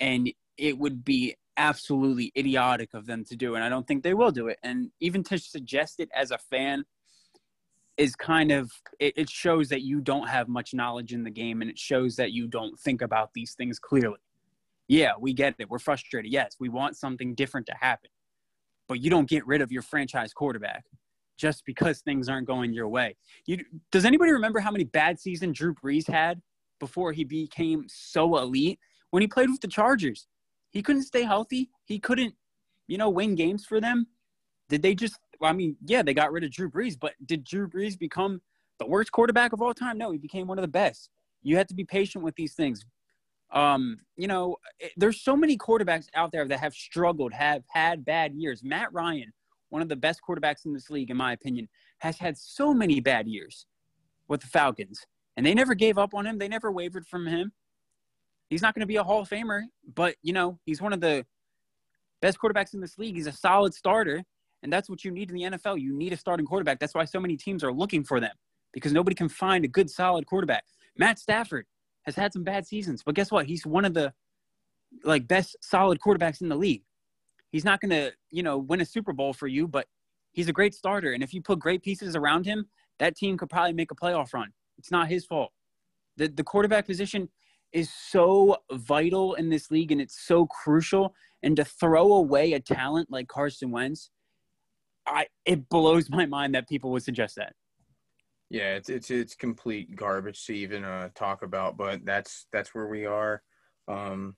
And 0.00 0.32
it 0.56 0.78
would 0.78 1.04
be 1.04 1.36
absolutely 1.56 2.32
idiotic 2.36 2.94
of 2.94 3.06
them 3.06 3.24
to 3.26 3.36
do. 3.36 3.54
And 3.54 3.62
I 3.62 3.68
don't 3.68 3.86
think 3.86 4.02
they 4.02 4.14
will 4.14 4.30
do 4.30 4.48
it. 4.48 4.58
And 4.62 4.90
even 5.00 5.22
to 5.24 5.38
suggest 5.38 6.00
it 6.00 6.08
as 6.14 6.30
a 6.30 6.38
fan 6.38 6.84
is 8.00 8.16
kind 8.16 8.50
of, 8.50 8.72
it, 8.98 9.12
it 9.16 9.28
shows 9.28 9.68
that 9.68 9.82
you 9.82 10.00
don't 10.00 10.28
have 10.28 10.48
much 10.48 10.72
knowledge 10.72 11.12
in 11.12 11.22
the 11.22 11.30
game 11.30 11.60
and 11.60 11.70
it 11.70 11.78
shows 11.78 12.16
that 12.16 12.32
you 12.32 12.48
don't 12.48 12.78
think 12.80 13.02
about 13.02 13.30
these 13.34 13.52
things 13.52 13.78
clearly. 13.78 14.18
Yeah, 14.88 15.12
we 15.20 15.34
get 15.34 15.54
it. 15.58 15.68
We're 15.68 15.78
frustrated. 15.78 16.32
Yes, 16.32 16.56
we 16.58 16.70
want 16.70 16.96
something 16.96 17.34
different 17.34 17.66
to 17.66 17.74
happen. 17.78 18.10
But 18.88 19.00
you 19.00 19.10
don't 19.10 19.28
get 19.28 19.46
rid 19.46 19.60
of 19.60 19.70
your 19.70 19.82
franchise 19.82 20.32
quarterback 20.32 20.84
just 21.38 21.64
because 21.64 22.00
things 22.00 22.28
aren't 22.28 22.46
going 22.46 22.72
your 22.72 22.88
way. 22.88 23.16
You, 23.46 23.58
does 23.92 24.04
anybody 24.04 24.32
remember 24.32 24.60
how 24.60 24.70
many 24.70 24.84
bad 24.84 25.20
seasons 25.20 25.58
Drew 25.58 25.74
Brees 25.74 26.10
had 26.10 26.40
before 26.78 27.12
he 27.12 27.24
became 27.24 27.84
so 27.86 28.38
elite? 28.38 28.78
When 29.10 29.20
he 29.20 29.26
played 29.26 29.50
with 29.50 29.60
the 29.60 29.68
Chargers, 29.68 30.26
he 30.70 30.82
couldn't 30.82 31.02
stay 31.02 31.22
healthy. 31.22 31.70
He 31.84 31.98
couldn't, 31.98 32.34
you 32.88 32.98
know, 32.98 33.10
win 33.10 33.34
games 33.34 33.64
for 33.64 33.80
them. 33.80 34.06
Did 34.68 34.82
they 34.82 34.94
just? 34.94 35.18
I 35.42 35.52
mean, 35.52 35.76
yeah, 35.84 36.02
they 36.02 36.14
got 36.14 36.32
rid 36.32 36.44
of 36.44 36.50
Drew 36.50 36.70
Brees, 36.70 36.98
but 36.98 37.14
did 37.24 37.44
Drew 37.44 37.68
Brees 37.68 37.98
become 37.98 38.40
the 38.78 38.86
worst 38.86 39.12
quarterback 39.12 39.52
of 39.52 39.62
all 39.62 39.74
time? 39.74 39.98
No, 39.98 40.10
he 40.10 40.18
became 40.18 40.46
one 40.46 40.58
of 40.58 40.62
the 40.62 40.68
best. 40.68 41.10
You 41.42 41.56
have 41.56 41.66
to 41.68 41.74
be 41.74 41.84
patient 41.84 42.22
with 42.24 42.34
these 42.34 42.54
things. 42.54 42.84
Um, 43.52 43.98
you 44.16 44.28
know, 44.28 44.56
there's 44.96 45.22
so 45.22 45.34
many 45.34 45.56
quarterbacks 45.56 46.06
out 46.14 46.30
there 46.30 46.46
that 46.46 46.60
have 46.60 46.74
struggled, 46.74 47.32
have 47.32 47.64
had 47.68 48.04
bad 48.04 48.34
years. 48.34 48.62
Matt 48.62 48.92
Ryan 48.92 49.32
one 49.70 49.82
of 49.82 49.88
the 49.88 49.96
best 49.96 50.20
quarterbacks 50.28 50.66
in 50.66 50.74
this 50.74 50.90
league, 50.90 51.10
in 51.10 51.16
my 51.16 51.32
opinion, 51.32 51.68
has 51.98 52.18
had 52.18 52.36
so 52.36 52.74
many 52.74 53.00
bad 53.00 53.26
years 53.26 53.66
with 54.28 54.42
the 54.42 54.46
Falcons. 54.46 55.06
And 55.36 55.46
they 55.46 55.54
never 55.54 55.74
gave 55.74 55.96
up 55.96 56.12
on 56.12 56.26
him. 56.26 56.38
They 56.38 56.48
never 56.48 56.70
wavered 56.70 57.06
from 57.06 57.26
him. 57.26 57.52
He's 58.50 58.62
not 58.62 58.74
going 58.74 58.80
to 58.80 58.86
be 58.86 58.96
a 58.96 59.04
Hall 59.04 59.20
of 59.20 59.28
Famer, 59.28 59.62
but, 59.94 60.16
you 60.22 60.32
know, 60.32 60.58
he's 60.66 60.82
one 60.82 60.92
of 60.92 61.00
the 61.00 61.24
best 62.20 62.38
quarterbacks 62.38 62.74
in 62.74 62.80
this 62.80 62.98
league. 62.98 63.14
He's 63.14 63.28
a 63.28 63.32
solid 63.32 63.72
starter. 63.72 64.24
And 64.62 64.72
that's 64.72 64.90
what 64.90 65.04
you 65.04 65.10
need 65.10 65.30
in 65.30 65.36
the 65.36 65.58
NFL. 65.58 65.80
You 65.80 65.94
need 65.94 66.12
a 66.12 66.16
starting 66.16 66.46
quarterback. 66.46 66.78
That's 66.78 66.94
why 66.94 67.04
so 67.04 67.20
many 67.20 67.36
teams 67.36 67.64
are 67.64 67.72
looking 67.72 68.04
for 68.04 68.20
them 68.20 68.34
because 68.72 68.92
nobody 68.92 69.14
can 69.14 69.28
find 69.28 69.64
a 69.64 69.68
good, 69.68 69.90
solid 69.90 70.26
quarterback. 70.26 70.64
Matt 70.96 71.18
Stafford 71.18 71.66
has 72.04 72.14
had 72.14 72.32
some 72.32 72.44
bad 72.44 72.66
seasons, 72.66 73.02
but 73.04 73.14
guess 73.14 73.30
what? 73.30 73.46
He's 73.46 73.66
one 73.66 73.84
of 73.84 73.94
the 73.94 74.12
like 75.04 75.26
best 75.26 75.56
solid 75.62 76.00
quarterbacks 76.00 76.40
in 76.40 76.48
the 76.48 76.56
league. 76.56 76.82
He's 77.52 77.64
not 77.64 77.80
going 77.80 77.90
to, 77.90 78.12
you 78.30 78.42
know, 78.42 78.58
win 78.58 78.80
a 78.80 78.84
Super 78.84 79.12
Bowl 79.12 79.32
for 79.32 79.46
you, 79.46 79.66
but 79.66 79.86
he's 80.32 80.48
a 80.48 80.52
great 80.52 80.74
starter. 80.74 81.12
And 81.12 81.22
if 81.22 81.34
you 81.34 81.42
put 81.42 81.58
great 81.58 81.82
pieces 81.82 82.14
around 82.14 82.46
him, 82.46 82.66
that 82.98 83.16
team 83.16 83.36
could 83.36 83.50
probably 83.50 83.72
make 83.72 83.90
a 83.90 83.94
playoff 83.94 84.32
run. 84.32 84.52
It's 84.78 84.90
not 84.90 85.08
his 85.08 85.24
fault. 85.24 85.52
The, 86.16 86.28
the 86.28 86.44
quarterback 86.44 86.86
position 86.86 87.28
is 87.72 87.90
so 87.92 88.56
vital 88.72 89.34
in 89.34 89.48
this 89.48 89.70
league 89.70 89.92
and 89.92 90.00
it's 90.00 90.20
so 90.26 90.46
crucial. 90.46 91.14
And 91.42 91.56
to 91.56 91.64
throw 91.64 92.12
away 92.12 92.52
a 92.52 92.60
talent 92.60 93.10
like 93.10 93.28
Carson 93.28 93.70
Wentz, 93.70 94.10
I, 95.06 95.26
it 95.44 95.68
blows 95.68 96.10
my 96.10 96.26
mind 96.26 96.54
that 96.54 96.68
people 96.68 96.90
would 96.92 97.02
suggest 97.02 97.36
that. 97.36 97.54
Yeah, 98.50 98.74
it's 98.74 98.88
it's 98.88 99.10
it's 99.10 99.34
complete 99.36 99.94
garbage 99.94 100.44
to 100.46 100.52
even 100.52 100.84
uh, 100.84 101.10
talk 101.14 101.42
about, 101.42 101.76
but 101.76 102.04
that's 102.04 102.46
that's 102.52 102.74
where 102.74 102.88
we 102.88 103.06
are 103.06 103.42
um, 103.86 104.36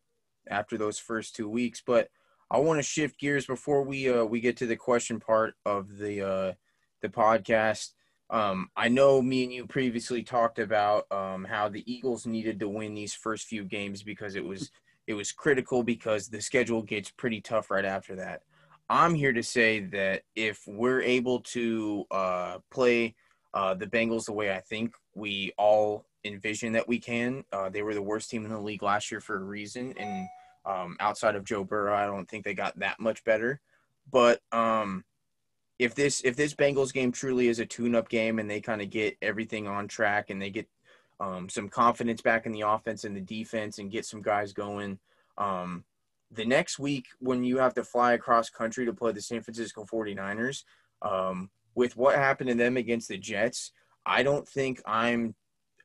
after 0.51 0.77
those 0.77 0.99
first 0.99 1.35
two 1.35 1.49
weeks. 1.49 1.83
But 1.85 2.09
I 2.51 2.59
want 2.59 2.79
to 2.79 2.83
shift 2.83 3.19
gears 3.19 3.47
before 3.47 3.83
we 3.83 4.11
uh, 4.11 4.25
we 4.25 4.41
get 4.41 4.59
to 4.59 4.67
the 4.67 4.77
question 4.77 5.19
part 5.19 5.55
of 5.65 5.97
the 5.97 6.21
uh, 6.21 6.53
the 7.01 7.09
podcast. 7.09 7.95
Um, 8.29 8.69
I 8.77 8.89
know 8.89 9.21
me 9.23 9.45
and 9.45 9.53
you 9.53 9.67
previously 9.67 10.23
talked 10.23 10.59
about 10.59 11.11
um, 11.11 11.45
how 11.45 11.69
the 11.69 11.91
Eagles 11.91 12.27
needed 12.27 12.61
to 12.61 12.69
win 12.69 12.95
these 12.95 13.15
first 13.15 13.47
few 13.47 13.65
games 13.65 14.03
because 14.03 14.37
it 14.37 14.45
was 14.45 14.71
it 15.07 15.15
was 15.15 15.33
critical 15.33 15.83
because 15.83 16.29
the 16.29 16.41
schedule 16.41 16.83
gets 16.83 17.11
pretty 17.11 17.41
tough 17.41 17.71
right 17.71 17.85
after 17.85 18.17
that. 18.17 18.43
I'm 18.93 19.15
here 19.15 19.33
to 19.33 19.43
say 19.43 19.81
that 19.81 20.25
if 20.37 20.61
we're 20.67 21.01
able 21.01 21.41
to 21.41 22.05
uh, 22.11 22.59
play 22.71 23.15
uh, 23.55 23.73
the 23.73 23.87
Bengals 23.87 24.27
the 24.27 24.35
way 24.35 24.55
I 24.55 24.61
think 24.61 24.95
we 25.15 25.51
all 25.57 26.05
envision 26.25 26.75
that 26.75 26.87
we 26.87 26.99
can, 26.99 27.43
uh, 27.55 27.71
they 27.71 27.81
were 27.81 27.95
the 27.95 28.03
worst 28.03 28.29
team 28.29 28.45
in 28.45 28.51
the 28.51 28.61
league 28.61 28.83
last 28.83 29.11
year 29.11 29.23
for 29.23 29.37
a 29.37 29.43
reason, 29.43 29.95
and 29.97 30.29
um, 30.67 30.99
outside 31.01 31.37
of 31.37 31.45
Joe 31.45 31.65
Burrow, 31.65 31.97
I 31.97 32.05
don't 32.05 32.29
think 32.29 32.45
they 32.45 32.53
got 32.53 32.79
that 32.81 33.01
much 33.01 33.25
better. 33.25 33.63
But 34.11 34.41
um, 34.53 35.05
if 35.79 35.95
this 35.95 36.21
if 36.23 36.37
this 36.37 36.53
Bengals 36.53 36.93
game 36.93 37.13
truly 37.13 37.49
is 37.49 37.61
a 37.61 37.67
tune-up 37.67 38.11
game 38.11 38.39
and 38.39 38.51
they 38.51 38.61
kind 38.61 38.83
of 38.83 38.91
get 38.91 39.17
everything 39.23 39.67
on 39.67 39.89
track 39.89 40.29
and 40.29 40.41
they 40.41 40.51
get 40.51 40.69
um, 41.19 41.49
some 41.49 41.71
confidence 41.71 42.21
back 42.21 42.45
in 42.45 42.53
the 42.53 42.61
offense 42.61 43.05
and 43.05 43.17
the 43.17 43.23
defense 43.23 43.79
and 43.79 43.91
get 43.91 44.05
some 44.05 44.21
guys 44.21 44.53
going, 44.53 44.99
um, 45.39 45.83
the 46.35 46.45
next 46.45 46.79
week 46.79 47.07
when 47.19 47.45
you 47.45 47.59
have 47.59 47.75
to 47.75 47.85
fly 47.85 48.13
across 48.13 48.51
country 48.51 48.87
to 48.87 48.93
play 48.93 49.13
the 49.13 49.21
San 49.21 49.43
Francisco 49.43 49.85
49ers, 49.85 50.65
um, 51.03 51.51
with 51.75 51.97
what 51.97 52.17
happened 52.17 52.49
to 52.49 52.55
them 52.55 52.77
against 52.77 53.09
the 53.09 53.19
Jets, 53.19 53.73
I 54.05 54.23
don't 54.23 54.49
think 54.49 54.81
I'm 54.87 55.35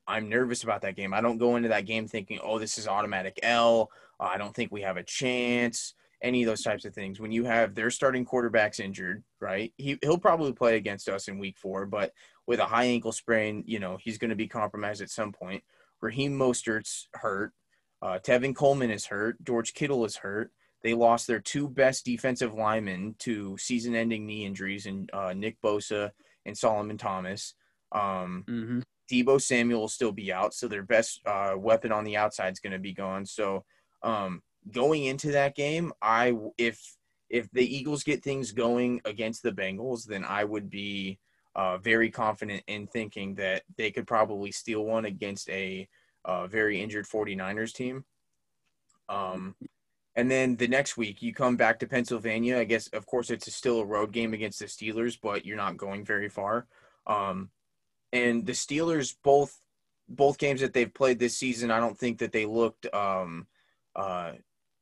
I'm 0.07 0.29
nervous 0.29 0.63
about 0.63 0.81
that 0.81 0.95
game. 0.95 1.13
I 1.13 1.19
don't 1.19 1.37
go 1.37 1.57
into 1.57 1.69
that 1.69 1.85
game 1.85 2.07
thinking, 2.07 2.39
"Oh, 2.41 2.59
this 2.59 2.77
is 2.77 2.87
automatic 2.87 3.39
L." 3.43 3.91
Uh, 4.19 4.23
I 4.23 4.37
don't 4.37 4.55
think 4.55 4.71
we 4.71 4.81
have 4.81 4.97
a 4.97 5.03
chance. 5.03 5.93
Any 6.21 6.41
of 6.43 6.47
those 6.47 6.63
types 6.63 6.85
of 6.85 6.95
things. 6.95 7.19
When 7.19 7.31
you 7.31 7.43
have 7.43 7.75
their 7.75 7.91
starting 7.91 8.25
quarterbacks 8.25 8.79
injured, 8.79 9.23
right? 9.39 9.73
He 9.77 9.99
he'll 10.01 10.17
probably 10.17 10.53
play 10.53 10.77
against 10.77 11.09
us 11.09 11.27
in 11.27 11.37
week 11.37 11.57
four, 11.57 11.85
but 11.85 12.13
with 12.47 12.59
a 12.59 12.65
high 12.65 12.85
ankle 12.85 13.11
sprain, 13.11 13.63
you 13.67 13.79
know 13.79 13.97
he's 14.01 14.17
going 14.17 14.29
to 14.29 14.35
be 14.35 14.47
compromised 14.47 15.01
at 15.01 15.09
some 15.09 15.31
point. 15.31 15.63
Raheem 16.01 16.37
Mostert's 16.37 17.07
hurt. 17.13 17.53
Uh, 18.01 18.19
Tevin 18.19 18.55
Coleman 18.55 18.91
is 18.91 19.05
hurt. 19.05 19.43
George 19.43 19.73
Kittle 19.73 20.05
is 20.05 20.17
hurt. 20.17 20.51
They 20.83 20.93
lost 20.93 21.27
their 21.27 21.39
two 21.39 21.67
best 21.67 22.05
defensive 22.05 22.53
linemen 22.53 23.15
to 23.19 23.57
season-ending 23.57 24.25
knee 24.25 24.45
injuries, 24.45 24.85
and 24.85 25.09
uh, 25.11 25.33
Nick 25.33 25.57
Bosa 25.61 26.11
and 26.45 26.57
Solomon 26.57 26.97
Thomas. 26.97 27.55
Um, 27.91 28.45
mm-hmm. 28.47 28.79
Deebo 29.11 29.41
Samuel 29.41 29.81
will 29.81 29.87
still 29.87 30.11
be 30.11 30.31
out, 30.31 30.53
so 30.53 30.67
their 30.67 30.83
best 30.83 31.21
uh, 31.25 31.53
weapon 31.57 31.91
on 31.91 32.03
the 32.03 32.17
outside 32.17 32.53
is 32.53 32.59
going 32.59 32.73
to 32.73 32.79
be 32.79 32.93
gone. 32.93 33.25
So 33.25 33.63
um, 34.03 34.41
going 34.71 35.05
into 35.05 35.31
that 35.31 35.55
game, 35.55 35.93
I 36.01 36.33
if 36.57 36.79
if 37.29 37.49
the 37.51 37.75
Eagles 37.75 38.03
get 38.03 38.23
things 38.23 38.51
going 38.51 39.01
against 39.05 39.43
the 39.43 39.51
Bengals, 39.51 40.05
then 40.05 40.23
I 40.23 40.43
would 40.43 40.69
be 40.69 41.19
uh, 41.55 41.77
very 41.77 42.09
confident 42.09 42.63
in 42.67 42.87
thinking 42.87 43.35
that 43.35 43.63
they 43.77 43.91
could 43.91 44.07
probably 44.07 44.51
steal 44.51 44.85
one 44.85 45.05
against 45.05 45.49
a 45.49 45.87
uh, 46.27 46.45
very 46.45 46.79
injured 46.79 47.07
49ers 47.07 47.73
team. 47.73 48.05
Um, 49.09 49.55
and 50.15 50.29
then 50.29 50.55
the 50.57 50.67
next 50.67 50.97
week, 50.97 51.21
you 51.21 51.33
come 51.33 51.55
back 51.55 51.79
to 51.79 51.87
Pennsylvania. 51.87 52.57
I 52.57 52.65
guess, 52.65 52.87
of 52.87 53.05
course, 53.05 53.29
it's 53.29 53.51
still 53.53 53.79
a 53.79 53.85
road 53.85 54.11
game 54.11 54.33
against 54.33 54.59
the 54.59 54.65
Steelers, 54.65 55.17
but 55.21 55.45
you're 55.45 55.57
not 55.57 55.77
going 55.77 56.03
very 56.03 56.27
far. 56.27 56.67
Um, 57.05 57.49
and 58.11 58.45
the 58.45 58.53
Steelers, 58.53 59.15
both 59.23 59.59
both 60.09 60.37
games 60.37 60.61
that 60.61 60.73
they've 60.73 60.93
played 60.93 61.19
this 61.19 61.37
season, 61.37 61.69
I 61.69 61.79
don't 61.79 61.97
think 61.97 62.19
that 62.19 62.31
they 62.31 62.45
looked 62.45 62.91
um, 62.93 63.45
uh, 63.95 64.33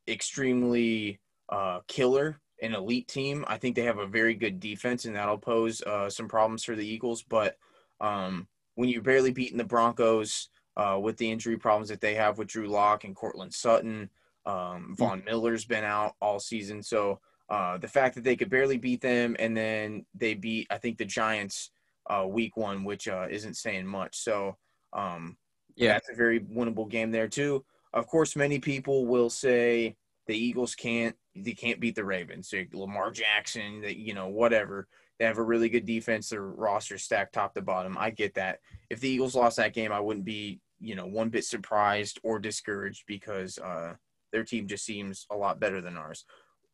extremely 0.08 1.20
uh, 1.50 1.80
killer, 1.88 2.40
an 2.62 2.76
elite 2.76 3.08
team. 3.08 3.44
I 3.48 3.58
think 3.58 3.76
they 3.76 3.84
have 3.84 3.98
a 3.98 4.08
very 4.08 4.36
good 4.36 4.60
defense, 4.60 5.06
and 5.06 5.16
that'll 5.16 5.38
pose 5.38 5.82
uh, 5.82 6.10
some 6.10 6.28
problems 6.28 6.64
for 6.64 6.76
the 6.76 6.88
Eagles. 6.88 7.24
But 7.24 7.58
um, 8.00 8.48
when 8.76 8.90
you're 8.90 9.02
barely 9.02 9.32
beating 9.32 9.58
the 9.58 9.64
Broncos 9.64 10.50
uh, 10.78 11.00
with 11.02 11.18
the 11.18 11.30
injury 11.30 11.58
problems 11.58 11.90
that 11.90 12.02
they 12.02 12.16
have 12.16 12.38
with 12.38 12.48
Drew 12.48 12.68
Lock 12.68 13.04
and 13.04 13.16
Courtland 13.16 13.54
Sutton, 13.54 14.10
um, 14.46 14.84
hmm. 14.88 14.94
Von 14.96 15.24
Miller's 15.26 15.66
been 15.66 15.84
out 15.84 16.16
all 16.22 16.40
season. 16.40 16.84
So 16.84 17.20
uh, 17.50 17.78
the 17.78 17.88
fact 17.88 18.16
that 18.16 18.24
they 18.24 18.36
could 18.36 18.50
barely 18.50 18.78
beat 18.78 19.02
them, 19.02 19.36
and 19.40 19.56
then 19.56 20.06
they 20.14 20.34
beat, 20.34 20.68
I 20.70 20.78
think, 20.78 20.98
the 20.98 21.06
Giants 21.06 21.72
uh, 22.10 22.26
week 22.28 22.58
one, 22.58 22.84
which 22.84 23.08
isn't 23.08 23.58
saying 23.58 23.86
much. 23.88 24.18
So 24.18 24.58
um, 24.94 25.38
yeah, 25.76 25.94
that's 25.94 26.10
a 26.10 26.16
very 26.16 26.40
winnable 26.40 26.90
game 26.90 27.12
there 27.12 27.28
too. 27.28 27.64
Of 27.94 28.08
course, 28.08 28.36
many 28.36 28.60
people 28.60 29.06
will 29.06 29.30
say 29.30 29.96
the 30.28 30.38
Eagles 30.38 30.74
can't 30.76 31.16
they 31.36 31.54
can't 31.54 31.80
beat 31.80 31.96
the 31.96 32.06
Ravens. 32.06 32.50
So 32.50 32.64
Lamar 32.74 33.12
Jackson, 33.12 33.82
that 33.82 33.98
you 33.98 34.14
know, 34.14 34.28
whatever. 34.28 34.88
They 35.20 35.26
have 35.26 35.38
a 35.38 35.44
really 35.44 35.70
good 35.70 35.86
defense. 35.86 36.30
Their 36.30 36.42
roster 36.42 36.98
stacked 36.98 37.34
top 37.34 37.54
to 37.54 37.62
bottom. 37.62 37.98
I 37.98 38.10
get 38.10 38.34
that. 38.34 38.60
If 38.90 39.00
the 39.00 39.08
Eagles 39.08 39.36
lost 39.36 39.56
that 39.58 39.74
game, 39.74 39.94
I 39.94 40.00
wouldn't 40.02 40.26
be, 40.26 40.60
you 40.86 40.96
know, 40.96 41.06
one 41.06 41.30
bit 41.30 41.44
surprised 41.44 42.20
or 42.24 42.40
discouraged 42.40 43.04
because 43.08 43.58
uh, 43.58 43.94
their 44.32 44.44
team 44.44 44.68
just 44.68 44.86
seems 44.86 45.26
a 45.32 45.36
lot 45.36 45.60
better 45.60 45.82
than 45.82 45.98
ours. 45.98 46.26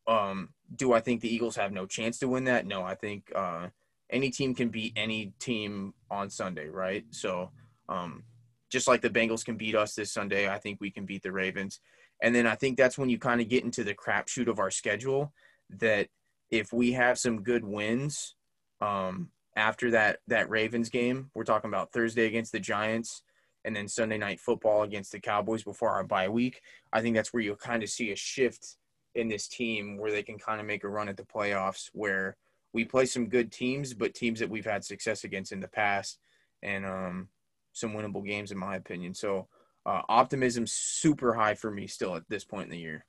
Um, 0.07 0.49
do 0.76 0.93
I 0.93 0.99
think 0.99 1.22
the 1.22 1.34
Eagles 1.34 1.55
have 1.55 1.72
no 1.72 1.86
chance 1.86 2.20
to 2.20 2.28
win 2.28 2.43
that? 2.45 2.66
No, 2.66 2.84
I 2.84 2.95
think 2.95 3.32
uh, 3.36 3.68
any 4.09 4.30
team 4.30 4.53
can 4.53 4.70
beat 4.70 4.93
any 4.95 5.34
team 5.39 5.93
on 6.09 6.30
Sunday, 6.30 6.68
right? 6.68 7.05
So 7.12 7.51
um, 7.88 8.24
just 8.70 8.88
like 8.88 9.01
the 9.01 9.09
Bengals 9.09 9.45
can 9.45 9.55
beat 9.55 9.76
us 9.76 9.95
this 9.95 10.12
Sunday, 10.12 10.49
I 10.49 10.57
think 10.57 10.82
we 10.82 10.91
can 10.91 11.05
beat 11.05 11.24
the 11.24 11.32
Ravens. 11.32 11.80
And 12.22 12.36
then 12.36 12.45
I 12.45 12.55
think 12.55 12.78
that's 12.78 12.97
when 12.97 13.09
you 13.09 13.18
kind 13.18 13.41
of 13.41 13.47
get 13.47 13.64
into 13.64 13.84
the 13.84 13.95
crapshoot 13.95 14.47
of 14.47 14.59
our 14.59 14.72
schedule 14.72 15.34
that 15.80 16.07
if 16.49 16.74
we 16.74 16.91
have 16.91 17.18
some 17.18 17.43
good 17.43 17.64
wins, 17.64 18.36
um, 18.82 19.30
after 19.55 19.91
that 19.91 20.20
that 20.28 20.49
Ravens 20.49 20.89
game. 20.89 21.30
We're 21.34 21.43
talking 21.43 21.70
about 21.70 21.91
Thursday 21.91 22.26
against 22.26 22.51
the 22.51 22.59
Giants 22.59 23.24
and 23.66 23.76
then 23.76 23.88
Sunday 23.88 24.18
night 24.18 24.39
football 24.39 24.84
against 24.84 25.12
the 25.12 25.20
Cowboys 25.20 25.64
before 25.64 25.89
our 25.89 26.03
bye 26.03 26.30
week. 26.30 26.62
I 26.91 27.01
think 27.01 27.16
that's 27.16 27.34
where 27.34 27.43
you'll 27.43 27.55
kind 27.55 27.84
of 27.84 27.89
see 27.89 28.12
a 28.12 28.16
shift 28.16 28.78
in 29.16 29.28
this 29.28 29.47
team 29.47 29.97
where 29.97 30.12
they 30.12 30.24
can 30.24 30.38
kind 30.38 30.59
of 30.59 30.66
make 30.66 30.84
a 30.84 30.89
run 30.89 31.09
at 31.09 31.18
the 31.18 31.24
playoffs 31.24 31.89
where 31.93 32.38
we 32.74 32.86
play 32.86 33.05
some 33.05 33.28
good 33.28 33.51
teams, 33.51 33.93
but 33.93 34.14
teams 34.14 34.39
that 34.39 34.49
we've 34.49 34.66
had 34.66 34.84
success 34.84 35.24
against 35.24 35.51
in 35.51 35.59
the 35.59 35.68
past 35.68 36.20
and 36.64 36.86
um, 36.86 37.28
some 37.74 37.93
winnable 37.93 38.26
games 38.26 38.51
in 38.51 38.57
my 38.57 38.76
opinion. 38.76 39.14
So 39.14 39.47
uh, 39.86 40.01
optimism 40.07 40.66
super 40.68 41.34
high 41.34 41.55
for 41.55 41.72
me 41.72 41.88
still 41.88 42.16
at 42.16 42.24
this 42.30 42.43
point 42.43 42.66
in 42.66 42.72
the 42.72 42.80
year. 42.80 43.05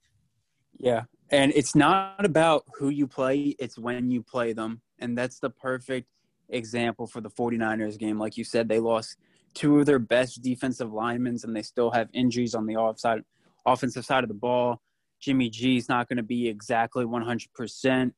Yeah. 0.78 1.02
And 1.30 1.52
it's 1.54 1.74
not 1.74 2.24
about 2.24 2.64
who 2.78 2.88
you 2.88 3.06
play, 3.06 3.54
it's 3.58 3.78
when 3.78 4.10
you 4.10 4.22
play 4.22 4.52
them. 4.52 4.80
And 4.98 5.16
that's 5.16 5.38
the 5.38 5.50
perfect 5.50 6.08
example 6.48 7.06
for 7.06 7.20
the 7.20 7.30
49ers 7.30 7.98
game. 7.98 8.18
Like 8.18 8.36
you 8.36 8.44
said, 8.44 8.68
they 8.68 8.80
lost 8.80 9.16
two 9.54 9.78
of 9.78 9.86
their 9.86 9.98
best 9.98 10.42
defensive 10.42 10.92
linemen 10.92 11.38
and 11.42 11.54
they 11.54 11.62
still 11.62 11.90
have 11.90 12.08
injuries 12.12 12.54
on 12.54 12.66
the 12.66 12.76
offside, 12.76 13.22
offensive 13.66 14.04
side 14.04 14.24
of 14.24 14.28
the 14.28 14.34
ball. 14.34 14.80
Jimmy 15.20 15.50
G 15.50 15.76
is 15.76 15.88
not 15.88 16.08
going 16.08 16.16
to 16.16 16.22
be 16.22 16.48
exactly 16.48 17.04
100%. 17.04 18.12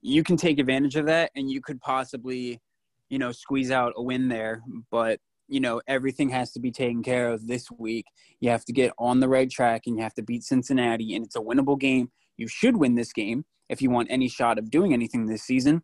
You 0.00 0.22
can 0.22 0.36
take 0.36 0.58
advantage 0.58 0.96
of 0.96 1.06
that 1.06 1.30
and 1.36 1.50
you 1.50 1.60
could 1.60 1.80
possibly, 1.80 2.60
you 3.10 3.18
know, 3.18 3.32
squeeze 3.32 3.70
out 3.70 3.92
a 3.96 4.02
win 4.02 4.28
there. 4.28 4.62
But, 4.90 5.20
you 5.48 5.60
know, 5.60 5.82
everything 5.86 6.30
has 6.30 6.52
to 6.52 6.60
be 6.60 6.70
taken 6.70 7.02
care 7.02 7.30
of 7.30 7.46
this 7.46 7.70
week. 7.70 8.06
You 8.40 8.50
have 8.50 8.64
to 8.66 8.72
get 8.72 8.92
on 8.98 9.20
the 9.20 9.28
right 9.28 9.50
track 9.50 9.82
and 9.86 9.96
you 9.96 10.02
have 10.02 10.14
to 10.14 10.22
beat 10.22 10.44
Cincinnati. 10.44 11.14
And 11.14 11.24
it's 11.24 11.36
a 11.36 11.40
winnable 11.40 11.78
game. 11.78 12.10
You 12.36 12.48
should 12.48 12.76
win 12.76 12.94
this 12.94 13.12
game 13.12 13.44
if 13.68 13.82
you 13.82 13.90
want 13.90 14.08
any 14.10 14.28
shot 14.28 14.58
of 14.58 14.70
doing 14.70 14.92
anything 14.92 15.26
this 15.26 15.42
season. 15.42 15.82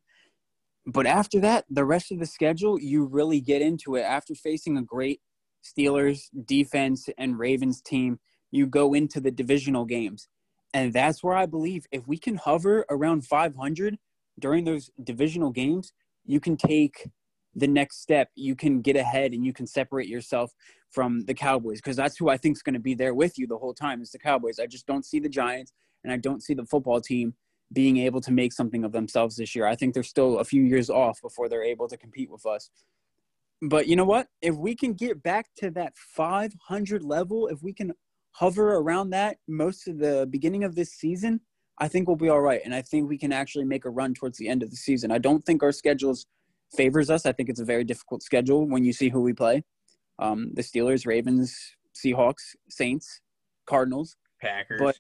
But 0.87 1.07
after 1.07 1.41
that, 1.41 1.64
the 1.70 1.85
rest 1.85 2.12
of 2.12 2.18
the 2.18 2.26
schedule, 2.26 2.78
you 2.78 3.07
really 3.07 3.41
get 3.41 3.62
into 3.62 3.97
it. 3.97 4.03
After 4.03 4.35
facing 4.35 4.76
a 4.76 4.82
great 4.82 5.20
Steelers 5.64 6.28
defense 6.45 7.09
and 7.16 7.39
Ravens 7.39 7.80
team, 7.80 8.20
you 8.51 8.66
go 8.66 8.93
into 8.95 9.20
the 9.20 9.30
divisional 9.30 9.85
games. 9.85 10.28
And 10.74 10.93
that's 10.93 11.22
where 11.22 11.37
I 11.37 11.47
believe 11.47 11.87
if 11.91 12.07
we 12.07 12.18
can 12.18 12.37
hover 12.37 12.85
around 12.91 13.26
500 13.26 13.97
during 14.39 14.64
those 14.64 14.91
divisional 15.03 15.51
games, 15.51 15.93
you 16.26 16.41
can 16.41 16.57
take 16.57 17.09
the 17.55 17.68
next 17.68 18.03
step. 18.03 18.30
You 18.35 18.57
can 18.57 18.80
get 18.80 18.97
ahead 18.97 19.32
and 19.32 19.45
you 19.45 19.53
can 19.53 19.66
separate 19.66 20.09
yourself 20.09 20.53
from 20.91 21.24
the 21.26 21.35
Cowboys 21.35 21.78
because 21.78 21.97
that's 21.97 22.16
who 22.16 22.28
I 22.28 22.37
think 22.37 22.57
is 22.57 22.62
going 22.62 22.74
to 22.74 22.80
be 22.80 22.95
there 22.95 23.14
with 23.14 23.39
you 23.39 23.47
the 23.47 23.59
whole 23.59 23.74
time 23.74 24.03
is 24.03 24.11
the 24.11 24.18
Cowboys. 24.18 24.59
I 24.59 24.66
just 24.66 24.87
don't 24.87 25.05
see 25.05 25.20
the 25.20 25.28
Giants 25.28 25.72
and 26.03 26.12
I 26.12 26.16
don't 26.16 26.43
see 26.43 26.55
the 26.55 26.66
football 26.66 27.01
team 27.01 27.35
being 27.73 27.97
able 27.99 28.21
to 28.21 28.31
make 28.31 28.53
something 28.53 28.85
of 28.85 28.93
themselves 28.93 29.37
this 29.37 29.55
year. 29.55 29.67
I 29.67 29.75
think 29.75 29.95
they're 29.95 30.03
still 30.03 30.39
a 30.39 30.45
few 30.45 30.62
years 30.62 30.91
off 30.91 31.21
before 31.21 31.49
they're 31.49 31.65
able 31.65 31.89
to 31.89 31.97
compete 31.97 32.31
with 32.31 32.47
us. 32.47 32.71
But 33.62 33.87
you 33.89 33.97
know 33.97 34.05
what? 34.05 34.29
If 34.43 34.57
we 34.57 34.75
can 34.75 34.93
get 34.93 35.23
back 35.23 35.47
to 35.59 35.71
that 35.73 35.95
500 35.97 37.03
level, 37.03 37.49
if 37.49 37.62
we 37.62 37.73
can 37.73 37.93
hover 38.33 38.75
around 38.75 39.11
that 39.11 39.39
most 39.49 39.89
of 39.89 39.99
the 39.99 40.27
beginning 40.31 40.65
of 40.65 40.75
this 40.75 40.93
season, 40.93 41.41
I 41.79 41.89
think 41.89 42.07
we'll 42.07 42.17
be 42.17 42.29
all 42.29 42.41
right. 42.41 42.61
And 42.65 42.75
I 42.75 42.83
think 42.83 43.09
we 43.09 43.19
can 43.19 43.33
actually 43.33 43.65
make 43.65 43.85
a 43.85 43.91
run 43.91 44.15
towards 44.15 44.39
the 44.39 44.49
end 44.49 44.62
of 44.62 44.71
the 44.71 44.77
season. 44.77 45.11
I 45.11 45.19
don't 45.19 45.45
think 45.45 45.62
our 45.62 45.73
schedules 45.73 46.27
favors 46.77 47.11
us. 47.11 47.27
I 47.27 47.33
think 47.33 47.49
it's 47.49 47.61
a 47.61 47.65
very 47.65 47.85
difficult 47.85 48.23
schedule 48.23 48.69
when 48.69 48.85
you 48.85 48.93
see 48.93 49.09
who 49.09 49.23
we 49.23 49.33
play. 49.33 49.65
Um, 50.19 50.51
the 50.55 50.62
Steelers, 50.62 51.07
Ravens, 51.07 51.57
Seahawks, 51.95 52.55
Saints, 52.69 53.21
Cardinals, 53.67 54.17
Packers. 54.41 54.81
But 54.81 54.99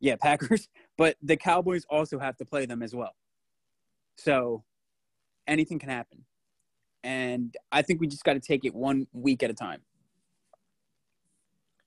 yeah, 0.00 0.16
Packers 0.16 0.68
but 0.96 1.16
the 1.22 1.36
Cowboys 1.36 1.84
also 1.88 2.18
have 2.18 2.36
to 2.38 2.44
play 2.44 2.66
them 2.66 2.82
as 2.82 2.94
well. 2.94 3.14
So 4.16 4.64
anything 5.46 5.78
can 5.78 5.88
happen. 5.88 6.24
And 7.04 7.56
I 7.70 7.82
think 7.82 8.00
we 8.00 8.06
just 8.06 8.24
got 8.24 8.34
to 8.34 8.40
take 8.40 8.64
it 8.64 8.74
one 8.74 9.06
week 9.12 9.42
at 9.42 9.50
a 9.50 9.54
time. 9.54 9.82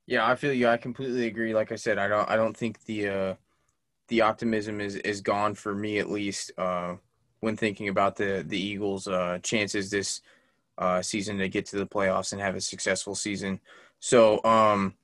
Yeah, 0.08 0.28
I 0.30 0.36
feel 0.36 0.53
you. 0.53 0.68
I 0.68 0.78
completely 0.78 1.26
agree. 1.26 1.53
Like 1.53 1.72
I 1.72 1.76
said, 1.76 1.97
I 1.97 2.08
don't 2.08 2.30
I 2.30 2.36
don't 2.36 2.56
think 2.56 2.84
the 2.86 3.08
uh 3.08 3.34
the 4.08 4.22
optimism 4.22 4.80
is 4.82 4.95
is 4.97 5.22
gone 5.22 5.56
for 5.56 5.74
me 5.74 5.97
at 5.97 6.12
least 6.12 6.51
uh 6.58 6.95
when 7.39 7.58
thinking 7.58 7.89
about 7.89 8.16
the 8.16 8.43
the 8.47 8.60
Eagles 8.60 9.08
uh 9.08 9.39
chances 9.41 9.89
this 9.89 10.22
uh 10.78 11.01
season 11.01 11.38
to 11.39 11.49
get 11.49 11.66
to 11.68 11.78
the 11.78 11.88
playoffs 11.88 12.34
and 12.34 12.41
have 12.41 12.56
a 12.56 12.62
successful 12.62 13.16
season. 13.16 13.60
So, 13.99 14.43
um 14.43 14.95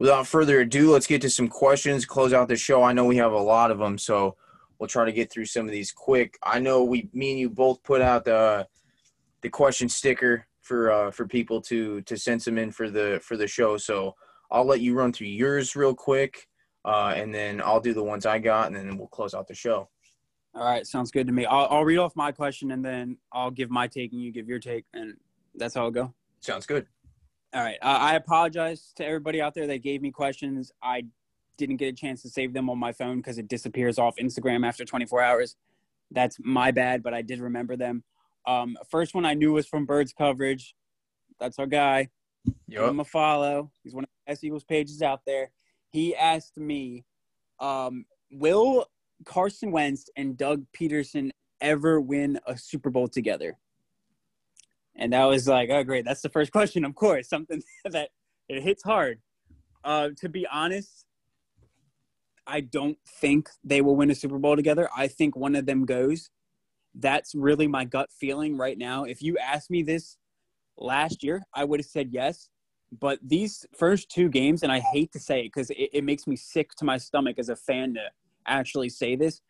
without 0.00 0.26
further 0.26 0.60
ado, 0.60 0.90
let's 0.90 1.06
get 1.06 1.20
to 1.22 1.30
some 1.30 1.46
questions, 1.46 2.04
close 2.04 2.32
out 2.32 2.48
the 2.48 2.56
show. 2.56 2.82
I 2.82 2.92
know 2.92 3.04
we 3.04 3.18
have 3.18 3.32
a 3.32 3.38
lot 3.38 3.70
of 3.70 3.78
them, 3.78 3.98
so 3.98 4.34
we'll 4.78 4.88
try 4.88 5.04
to 5.04 5.12
get 5.12 5.30
through 5.30 5.44
some 5.44 5.66
of 5.66 5.72
these 5.72 5.92
quick. 5.92 6.36
I 6.42 6.58
know 6.58 6.82
we, 6.82 7.08
me 7.12 7.30
and 7.30 7.38
you 7.38 7.50
both 7.50 7.84
put 7.84 8.00
out 8.00 8.24
the 8.24 8.66
the 9.42 9.48
question 9.48 9.88
sticker 9.88 10.46
for 10.60 10.90
uh, 10.90 11.10
for 11.10 11.26
people 11.26 11.60
to 11.62 12.00
to 12.02 12.16
send 12.16 12.42
some 12.42 12.58
in 12.58 12.72
for 12.72 12.90
the 12.90 13.20
for 13.22 13.36
the 13.36 13.46
show. 13.46 13.76
So 13.76 14.16
I'll 14.50 14.64
let 14.64 14.80
you 14.80 14.94
run 14.94 15.12
through 15.12 15.28
yours 15.28 15.76
real 15.76 15.94
quick, 15.94 16.48
uh, 16.84 17.12
and 17.14 17.32
then 17.32 17.60
I'll 17.60 17.80
do 17.80 17.94
the 17.94 18.02
ones 18.02 18.26
I 18.26 18.38
got, 18.38 18.66
and 18.66 18.76
then 18.76 18.96
we'll 18.96 19.06
close 19.06 19.34
out 19.34 19.46
the 19.46 19.54
show. 19.54 19.88
All 20.54 20.64
right, 20.64 20.84
sounds 20.84 21.12
good 21.12 21.28
to 21.28 21.32
me. 21.32 21.46
I'll, 21.46 21.68
I'll 21.70 21.84
read 21.84 21.98
off 21.98 22.16
my 22.16 22.32
question, 22.32 22.72
and 22.72 22.84
then 22.84 23.18
I'll 23.32 23.52
give 23.52 23.70
my 23.70 23.86
take, 23.86 24.12
and 24.12 24.20
you 24.20 24.32
give 24.32 24.48
your 24.48 24.58
take, 24.58 24.84
and 24.92 25.14
that's 25.54 25.74
how 25.74 25.82
it'll 25.82 25.92
go. 25.92 26.14
Sounds 26.40 26.66
good. 26.66 26.86
All 27.52 27.62
right. 27.62 27.78
Uh, 27.82 27.98
I 28.00 28.14
apologize 28.14 28.92
to 28.96 29.04
everybody 29.04 29.40
out 29.40 29.54
there 29.54 29.66
that 29.66 29.82
gave 29.82 30.02
me 30.02 30.12
questions. 30.12 30.70
I 30.82 31.04
didn't 31.58 31.76
get 31.76 31.88
a 31.88 31.92
chance 31.92 32.22
to 32.22 32.28
save 32.28 32.52
them 32.52 32.70
on 32.70 32.78
my 32.78 32.92
phone 32.92 33.16
because 33.16 33.38
it 33.38 33.48
disappears 33.48 33.98
off 33.98 34.16
Instagram 34.16 34.66
after 34.66 34.84
24 34.84 35.20
hours. 35.20 35.56
That's 36.10 36.36
my 36.40 36.70
bad, 36.70 37.02
but 37.02 37.12
I 37.12 37.22
did 37.22 37.40
remember 37.40 37.76
them. 37.76 38.04
Um, 38.46 38.76
first 38.88 39.14
one 39.14 39.26
I 39.26 39.34
knew 39.34 39.52
was 39.52 39.66
from 39.66 39.84
Birds 39.84 40.12
Coverage. 40.12 40.74
That's 41.38 41.58
our 41.58 41.66
guy. 41.66 42.10
Yep. 42.44 42.54
Give 42.68 42.88
him 42.88 43.00
a 43.00 43.04
follow. 43.04 43.70
He's 43.82 43.94
one 43.94 44.04
of 44.04 44.10
the 44.26 44.32
best 44.32 44.44
Eagles 44.44 44.64
pages 44.64 45.02
out 45.02 45.22
there. 45.26 45.50
He 45.90 46.14
asked 46.14 46.56
me, 46.56 47.04
um, 47.58 48.06
will 48.30 48.86
Carson 49.24 49.72
Wentz 49.72 50.08
and 50.16 50.36
Doug 50.36 50.64
Pederson 50.72 51.30
ever 51.60 52.00
win 52.00 52.38
a 52.46 52.56
Super 52.56 52.90
Bowl 52.90 53.08
together? 53.08 53.58
And 54.96 55.12
that 55.12 55.24
was 55.24 55.48
like, 55.48 55.70
oh, 55.70 55.84
great. 55.84 56.04
That's 56.04 56.22
the 56.22 56.28
first 56.28 56.52
question, 56.52 56.84
of 56.84 56.94
course. 56.94 57.28
Something 57.28 57.62
that 57.84 58.10
it 58.48 58.62
hits 58.62 58.82
hard. 58.82 59.20
Uh, 59.84 60.10
to 60.20 60.28
be 60.28 60.46
honest, 60.50 61.06
I 62.46 62.60
don't 62.60 62.98
think 63.06 63.48
they 63.64 63.80
will 63.80 63.96
win 63.96 64.10
a 64.10 64.14
Super 64.14 64.38
Bowl 64.38 64.56
together. 64.56 64.88
I 64.96 65.08
think 65.08 65.36
one 65.36 65.54
of 65.54 65.66
them 65.66 65.86
goes. 65.86 66.30
That's 66.94 67.34
really 67.34 67.68
my 67.68 67.84
gut 67.84 68.10
feeling 68.12 68.56
right 68.56 68.76
now. 68.76 69.04
If 69.04 69.22
you 69.22 69.38
asked 69.38 69.70
me 69.70 69.82
this 69.82 70.16
last 70.76 71.22
year, 71.22 71.42
I 71.54 71.64
would 71.64 71.80
have 71.80 71.86
said 71.86 72.08
yes. 72.10 72.48
But 72.98 73.20
these 73.22 73.64
first 73.76 74.10
two 74.10 74.28
games, 74.28 74.64
and 74.64 74.72
I 74.72 74.80
hate 74.80 75.12
to 75.12 75.20
say 75.20 75.40
it 75.40 75.52
because 75.54 75.70
it, 75.70 75.90
it 75.92 76.04
makes 76.04 76.26
me 76.26 76.34
sick 76.34 76.70
to 76.78 76.84
my 76.84 76.98
stomach 76.98 77.38
as 77.38 77.48
a 77.48 77.56
fan 77.56 77.94
to 77.94 78.00
actually 78.46 78.88
say 78.88 79.14
this. 79.14 79.40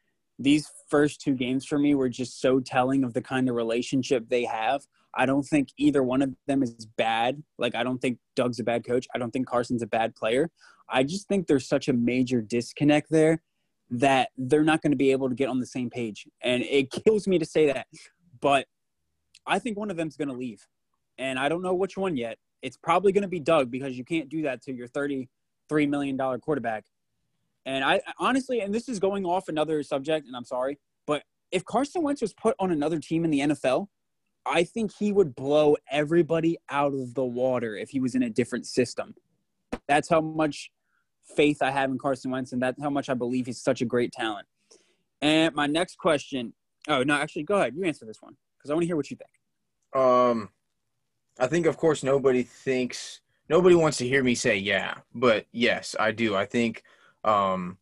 These 0.41 0.71
first 0.89 1.21
two 1.21 1.35
games 1.35 1.67
for 1.67 1.79
me 1.79 1.95
were 1.95 2.09
just 2.09 2.41
so 2.41 2.61
telling 2.61 3.05
of 3.05 3.13
the 3.13 3.21
kind 3.21 3.49
of 3.51 3.55
relationship 3.55 4.29
they 4.29 4.45
have. 4.45 4.87
I 5.15 5.27
don't 5.27 5.43
think 5.43 5.69
either 5.77 6.03
one 6.03 6.23
of 6.23 6.31
them 6.47 6.63
is 6.63 6.87
bad. 6.97 7.43
Like, 7.59 7.75
I 7.75 7.83
don't 7.83 7.99
think 7.99 8.19
Doug's 8.37 8.59
a 8.59 8.65
bad 8.65 8.87
coach. 8.87 9.07
I 9.15 9.19
don't 9.19 9.33
think 9.33 9.47
Carson's 9.47 9.83
a 9.83 9.87
bad 9.87 10.15
player. 10.15 10.51
I 10.89 11.03
just 11.03 11.29
think 11.29 11.47
there's 11.47 11.69
such 11.69 11.89
a 11.89 11.93
major 11.93 12.41
disconnect 12.41 13.11
there 13.11 13.43
that 13.91 14.31
they're 14.39 14.65
not 14.65 14.81
going 14.81 14.93
to 14.93 14.97
be 14.97 15.13
able 15.13 15.29
to 15.29 15.35
get 15.35 15.51
on 15.51 15.61
the 15.61 15.67
same 15.67 15.91
page. 15.91 16.27
And 16.43 16.63
it 16.63 16.91
kills 17.05 17.27
me 17.29 17.39
to 17.39 17.45
say 17.45 17.67
that. 17.67 17.87
But 18.41 18.67
I 19.47 19.59
think 19.59 19.77
one 19.77 19.91
of 19.91 19.99
them's 19.99 20.17
going 20.17 20.29
to 20.29 20.35
leave. 20.35 20.67
And 21.19 21.39
I 21.39 21.51
don't 21.51 21.61
know 21.61 21.75
which 21.75 21.99
one 21.99 22.17
yet. 22.17 22.39
It's 22.63 22.79
probably 22.79 23.13
going 23.13 23.23
to 23.23 23.29
be 23.29 23.41
Doug 23.41 23.71
because 23.71 23.99
you 23.99 24.05
can't 24.05 24.31
do 24.31 24.43
that 24.43 24.63
to 24.63 24.73
your 24.73 24.89
$33 24.89 25.27
million 25.89 26.17
quarterback. 26.41 26.85
And 27.67 27.85
I 27.85 28.01
honestly, 28.19 28.61
and 28.61 28.75
this 28.75 28.89
is 28.89 28.99
going 28.99 29.25
off 29.25 29.49
another 29.49 29.83
subject, 29.83 30.27
and 30.27 30.35
I'm 30.35 30.45
sorry, 30.45 30.79
but 31.07 31.23
if 31.51 31.65
Carson 31.65 32.03
Wentz 32.03 32.23
was 32.23 32.33
put 32.33 32.55
on 32.59 32.71
another 32.71 32.99
team 32.99 33.25
in 33.25 33.31
the 33.31 33.41
NFL, 33.41 33.89
I 34.47 34.65
think 34.65 34.93
he 34.99 35.13
would 35.13 35.35
blow 35.35 35.77
everybody 35.91 36.57
out 36.71 36.95
of 36.95 37.15
the 37.15 37.25
water 37.25 37.77
if 37.77 37.91
he 37.91 38.01
was 38.01 38.15
in 38.15 38.23
a 38.23 38.31
different 38.31 38.67
system. 38.67 39.15
That's 39.87 40.09
how 40.09 40.21
much 40.21 40.71
faith 41.37 41.59
I 41.61 41.71
have 41.71 41.91
in 41.91 41.99
Carson 41.99 42.31
Wentz, 42.31 42.53
and 42.53 42.63
that's 42.63 42.83
how 42.83 42.91
much 42.91 43.09
I 43.09 43.15
believe 43.15 43.47
he's 43.47 43.61
such 43.61 43.83
a 43.83 43.85
great 43.85 44.13
talent. 44.13 44.47
And 45.21 45.55
my 45.55 45.67
next 45.67 45.99
question 45.99 46.55
oh, 46.89 47.03
no, 47.03 47.15
actually, 47.15 47.45
go 47.45 47.57
ahead. 47.57 47.75
You 47.75 47.85
answer 47.85 48.05
this 48.05 48.21
one 48.21 48.37
because 48.59 48.71
I 48.71 48.75
want 48.75 48.83
to 48.83 48.87
hear 48.87 48.97
what 48.97 49.11
you 49.11 49.17
think. 49.17 50.03
Um, 50.03 50.51
I 51.39 51.47
think, 51.47 51.67
of 51.67 51.77
course, 51.77 52.03
nobody 52.03 52.43
thinks, 52.43 53.21
nobody 53.49 53.75
wants 53.75 53.99
to 53.99 54.09
hear 54.09 54.23
me 54.23 54.35
say 54.35 54.57
yeah, 54.57 54.95
but 55.15 55.47
yes, 55.53 55.97
I 55.99 56.13
do. 56.13 56.35
I 56.35 56.47
think 56.47 56.83
um, 57.25 57.79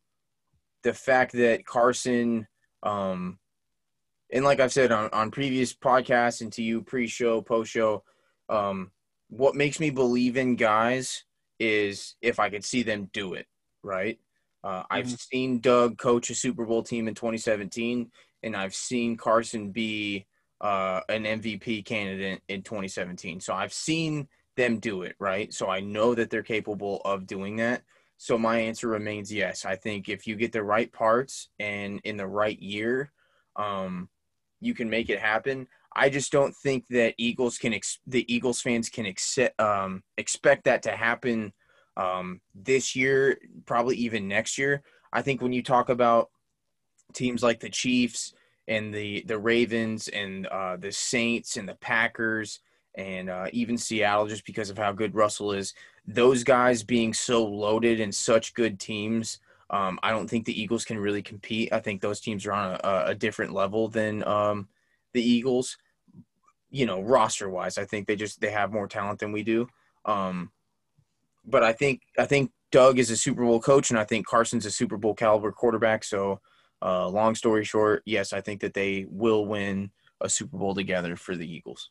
the 0.83 0.95
fact 0.95 1.33
that 1.33 1.67
Carson, 1.67 2.47
um, 2.83 3.39
and 4.33 4.45
like 4.45 4.61
I've 4.61 4.73
said 4.73 4.93
on, 4.93 5.11
on 5.13 5.31
previous 5.31 5.75
podcasts 5.75 6.41
and 6.41 6.53
to 6.55 6.63
you 6.63 6.83
pre-show, 6.83 7.43
post-show, 7.43 8.03
um, 8.49 8.91
what 9.29 9.55
makes 9.55 9.81
me 9.81 9.91
believe 9.91 10.37
in 10.37 10.57
guys 10.57 11.25
is 11.59 12.17
if 12.23 12.39
I 12.39 12.51
could 12.51 12.65
see 12.65 12.83
them 12.83 13.11
do 13.13 13.35
it, 13.35 13.47
right? 13.83 14.19
Uh, 14.65 14.81
mm-hmm. 14.81 14.95
I've 14.95 15.11
seen 15.11 15.61
Doug 15.61 15.99
coach 15.99 16.31
a 16.31 16.35
Super 16.35 16.65
Bowl 16.65 16.83
team 16.83 17.09
in 17.09 17.15
2017, 17.15 18.11
and 18.43 18.57
I've 18.57 18.75
seen 18.75 19.17
Carson 19.17 19.71
be 19.71 20.27
uh, 20.61 21.01
an 21.09 21.25
MVP 21.25 21.85
candidate 21.85 22.43
in 22.49 22.63
2017. 22.63 23.41
So 23.41 23.55
I've 23.55 23.73
seen 23.73 24.29
them 24.57 24.79
do 24.79 25.03
it, 25.03 25.15
right? 25.19 25.53
So 25.53 25.69
I 25.69 25.81
know 25.81 26.15
that 26.15 26.31
they're 26.31 26.43
capable 26.43 27.01
of 27.05 27.27
doing 27.27 27.57
that. 27.57 27.83
So 28.19 28.37
my 28.37 28.59
answer 28.59 28.89
remains 28.89 29.33
yes. 29.33 29.65
I 29.65 29.77
think 29.77 30.09
if 30.09 30.27
you 30.27 30.35
get 30.35 30.53
the 30.53 30.63
right 30.63 30.93
parts 30.93 31.49
and 31.61 32.01
in 32.03 32.17
the 32.17 32.27
right 32.27 32.61
year, 32.61 33.13
um, 33.55 34.09
you 34.61 34.75
can 34.75 34.91
make 34.91 35.09
it 35.09 35.21
happen. 35.21 35.69
I 35.95 36.11
just 36.11 36.33
don't 36.33 36.55
think 36.55 36.87
that 36.89 37.15
Eagles 37.17 37.59
can 37.59 37.73
ex- 37.73 38.01
the 38.07 38.33
Eagles 38.33 38.61
fans 38.61 38.89
can 38.89 39.07
accept, 39.07 39.59
um, 39.61 40.03
expect 40.17 40.65
that 40.65 40.83
to 40.83 40.91
happen 40.91 41.53
um, 41.97 42.41
this 42.55 42.97
year, 42.97 43.39
probably 43.67 43.97
even 43.97 44.29
next 44.29 44.59
year. 44.59 44.83
I 45.13 45.23
think 45.23 45.41
when 45.41 45.53
you 45.53 45.63
talk 45.63 45.89
about 45.89 46.29
teams 47.15 47.43
like 47.43 47.61
the 47.61 47.71
Chiefs 47.71 48.35
and 48.67 48.93
the 48.93 49.23
the 49.27 49.39
Ravens 49.39 50.09
and 50.09 50.47
uh, 50.49 50.77
the 50.77 50.93
Saints 50.93 51.57
and 51.57 51.69
the 51.69 51.77
Packers 51.77 52.61
and 52.99 53.31
uh, 53.31 53.47
even 53.53 53.79
Seattle, 53.79 54.27
just 54.27 54.45
because 54.45 54.71
of 54.71 54.77
how 54.77 54.91
good 54.93 55.15
Russell 55.15 55.53
is, 55.53 55.73
those 56.07 56.43
guys 56.43 56.83
being 56.83 57.15
so 57.15 57.47
loaded 57.47 58.01
and 58.01 58.13
such 58.13 58.55
good 58.55 58.81
teams. 58.81 59.39
Um, 59.71 60.01
I 60.03 60.11
don't 60.11 60.29
think 60.29 60.45
the 60.45 60.61
Eagles 60.61 60.85
can 60.85 60.99
really 60.99 61.23
compete. 61.23 61.73
I 61.73 61.79
think 61.79 62.01
those 62.01 62.21
teams 62.21 62.45
are 62.45 62.53
on 62.53 62.81
a, 62.83 63.05
a 63.11 63.15
different 63.15 63.53
level 63.53 63.89
than 63.89 64.27
um, 64.27 64.69
the 65.13 65.23
Eagles. 65.23 65.79
You 66.71 66.87
know, 66.87 67.01
roster 67.01 67.49
wise, 67.49 67.79
I 67.79 67.85
think 67.85 68.07
they 68.07 68.17
just 68.17 68.41
they 68.41 68.51
have 68.51 68.73
more 68.73 68.89
talent 68.89 69.21
than 69.21 69.33
we 69.33 69.43
do. 69.43 69.69
Um, 70.05 70.51
but 71.47 71.63
I 71.63 71.73
think 71.73 72.03
I 72.19 72.27
think 72.27 72.51
Doug 72.73 72.99
is 72.99 73.11
a 73.11 73.17
Super 73.17 73.45
Bowl 73.45 73.61
coach, 73.61 73.91
and 73.91 73.99
I 73.99 74.05
think 74.05 74.27
Carson's 74.27 74.67
a 74.67 74.71
Super 74.71 74.97
Bowl 74.97 75.15
caliber 75.15 75.53
quarterback. 75.53 76.03
So, 76.03 76.41
uh, 76.83 77.09
long 77.09 77.37
story 77.37 77.65
short, 77.65 78.03
yes, 78.07 78.33
I 78.33 78.41
think 78.41 78.61
that 78.63 78.75
they 78.75 79.07
will 79.09 79.47
win 79.47 79.91
a 80.21 80.29
Super 80.29 80.57
Bowl 80.59 80.75
together 80.75 81.15
for 81.15 81.37
the 81.37 81.51
Eagles. 81.51 81.91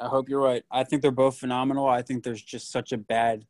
I 0.00 0.06
hope 0.06 0.28
you're 0.28 0.40
right. 0.40 0.62
I 0.70 0.84
think 0.84 1.02
they're 1.02 1.10
both 1.10 1.38
phenomenal. 1.38 1.88
I 1.88 2.02
think 2.02 2.22
there's 2.22 2.42
just 2.42 2.70
such 2.70 2.92
a 2.92 2.98
bad 2.98 3.44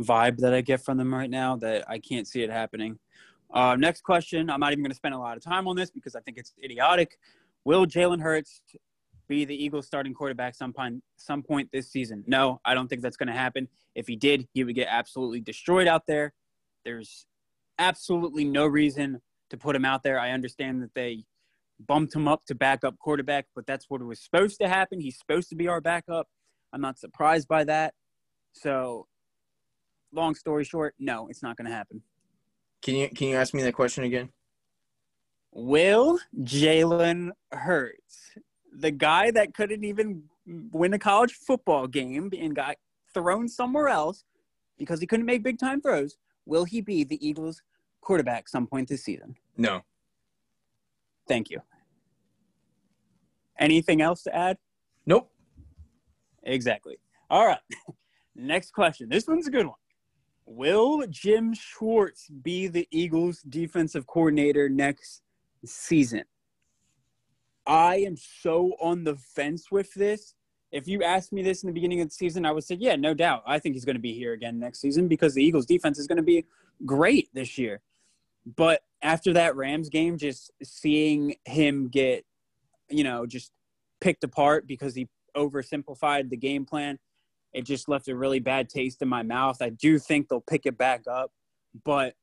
vibe 0.00 0.38
that 0.38 0.54
I 0.54 0.60
get 0.62 0.82
from 0.82 0.96
them 0.96 1.12
right 1.12 1.28
now 1.28 1.56
that 1.56 1.88
I 1.88 1.98
can't 1.98 2.26
see 2.26 2.42
it 2.42 2.50
happening. 2.50 2.98
Uh, 3.52 3.76
next 3.76 4.02
question. 4.02 4.48
I'm 4.48 4.60
not 4.60 4.72
even 4.72 4.82
going 4.82 4.92
to 4.92 4.96
spend 4.96 5.14
a 5.14 5.18
lot 5.18 5.36
of 5.36 5.42
time 5.42 5.66
on 5.68 5.76
this 5.76 5.90
because 5.90 6.14
I 6.14 6.20
think 6.20 6.38
it's 6.38 6.54
idiotic. 6.62 7.18
Will 7.64 7.84
Jalen 7.86 8.22
Hurts 8.22 8.62
be 9.28 9.44
the 9.44 9.54
Eagles 9.54 9.86
starting 9.86 10.14
quarterback 10.14 10.54
some 10.54 10.72
point, 10.72 11.02
some 11.16 11.42
point 11.42 11.68
this 11.72 11.90
season? 11.90 12.24
No, 12.26 12.60
I 12.64 12.74
don't 12.74 12.88
think 12.88 13.02
that's 13.02 13.16
going 13.16 13.28
to 13.28 13.34
happen. 13.34 13.68
If 13.94 14.06
he 14.06 14.16
did, 14.16 14.48
he 14.54 14.64
would 14.64 14.74
get 14.74 14.88
absolutely 14.90 15.40
destroyed 15.40 15.88
out 15.88 16.06
there. 16.06 16.32
There's 16.84 17.26
absolutely 17.78 18.44
no 18.44 18.66
reason 18.66 19.20
to 19.50 19.56
put 19.56 19.76
him 19.76 19.84
out 19.84 20.02
there. 20.02 20.18
I 20.18 20.30
understand 20.30 20.82
that 20.82 20.94
they 20.94 21.24
bumped 21.86 22.14
him 22.14 22.28
up 22.28 22.44
to 22.46 22.54
backup 22.54 22.98
quarterback, 22.98 23.46
but 23.54 23.66
that's 23.66 23.86
what 23.88 24.02
was 24.02 24.20
supposed 24.20 24.58
to 24.60 24.68
happen. 24.68 25.00
He's 25.00 25.18
supposed 25.18 25.48
to 25.50 25.56
be 25.56 25.68
our 25.68 25.80
backup. 25.80 26.28
I'm 26.72 26.80
not 26.80 26.98
surprised 26.98 27.48
by 27.48 27.64
that. 27.64 27.94
So, 28.52 29.06
long 30.12 30.34
story 30.34 30.64
short, 30.64 30.94
no, 30.98 31.28
it's 31.28 31.42
not 31.42 31.56
going 31.56 31.68
to 31.68 31.74
happen. 31.74 32.02
Can 32.82 32.94
you 32.96 33.08
can 33.10 33.28
you 33.28 33.36
ask 33.36 33.52
me 33.52 33.62
that 33.62 33.74
question 33.74 34.04
again? 34.04 34.30
Will 35.52 36.18
Jalen 36.38 37.30
Hurts, 37.52 38.32
the 38.72 38.90
guy 38.90 39.30
that 39.32 39.54
couldn't 39.54 39.84
even 39.84 40.24
win 40.46 40.94
a 40.94 40.98
college 40.98 41.32
football 41.32 41.86
game 41.86 42.30
and 42.38 42.54
got 42.54 42.76
thrown 43.12 43.48
somewhere 43.48 43.88
else 43.88 44.24
because 44.78 45.00
he 45.00 45.06
couldn't 45.06 45.26
make 45.26 45.42
big 45.42 45.58
time 45.58 45.80
throws, 45.80 46.16
will 46.46 46.64
he 46.64 46.80
be 46.80 47.04
the 47.04 47.24
Eagles 47.26 47.62
quarterback 48.00 48.48
some 48.48 48.66
point 48.66 48.88
this 48.88 49.04
season? 49.04 49.36
No. 49.56 49.82
Thank 51.28 51.50
you. 51.50 51.60
Anything 53.60 54.00
else 54.00 54.22
to 54.24 54.34
add? 54.34 54.56
Nope. 55.06 55.30
Exactly. 56.42 56.96
All 57.28 57.46
right. 57.46 57.60
Next 58.34 58.72
question. 58.72 59.08
This 59.08 59.26
one's 59.28 59.46
a 59.46 59.50
good 59.50 59.66
one. 59.66 59.76
Will 60.46 61.04
Jim 61.08 61.54
Schwartz 61.54 62.28
be 62.28 62.66
the 62.66 62.88
Eagles 62.90 63.42
defensive 63.42 64.06
coordinator 64.06 64.68
next 64.68 65.22
season? 65.64 66.24
I 67.66 67.98
am 67.98 68.16
so 68.16 68.72
on 68.80 69.04
the 69.04 69.14
fence 69.14 69.70
with 69.70 69.94
this. 69.94 70.34
If 70.72 70.88
you 70.88 71.04
asked 71.04 71.32
me 71.32 71.42
this 71.42 71.62
in 71.62 71.68
the 71.68 71.72
beginning 71.72 72.00
of 72.00 72.08
the 72.08 72.14
season, 72.14 72.44
I 72.44 72.50
would 72.50 72.64
say, 72.64 72.76
yeah, 72.80 72.96
no 72.96 73.14
doubt. 73.14 73.44
I 73.46 73.60
think 73.60 73.76
he's 73.76 73.84
going 73.84 73.96
to 73.96 74.00
be 74.00 74.12
here 74.12 74.32
again 74.32 74.58
next 74.58 74.80
season 74.80 75.06
because 75.06 75.34
the 75.34 75.44
Eagles 75.44 75.66
defense 75.66 75.98
is 75.98 76.08
going 76.08 76.16
to 76.16 76.22
be 76.22 76.46
great 76.84 77.28
this 77.32 77.56
year. 77.56 77.80
But 78.56 78.82
after 79.02 79.32
that 79.34 79.54
Rams 79.54 79.88
game, 79.88 80.16
just 80.16 80.50
seeing 80.62 81.36
him 81.44 81.88
get, 81.88 82.24
you 82.90 83.04
know, 83.04 83.26
just 83.26 83.52
picked 84.00 84.24
apart 84.24 84.66
because 84.66 84.94
he 84.94 85.08
oversimplified 85.36 86.30
the 86.30 86.36
game 86.36 86.64
plan, 86.64 86.98
it 87.52 87.62
just 87.62 87.88
left 87.88 88.08
a 88.08 88.16
really 88.16 88.40
bad 88.40 88.68
taste 88.68 89.02
in 89.02 89.08
my 89.08 89.22
mouth. 89.22 89.60
I 89.60 89.70
do 89.70 89.98
think 89.98 90.28
they'll 90.28 90.40
pick 90.40 90.66
it 90.66 90.78
back 90.78 91.02
up, 91.08 91.30
but 91.84 92.14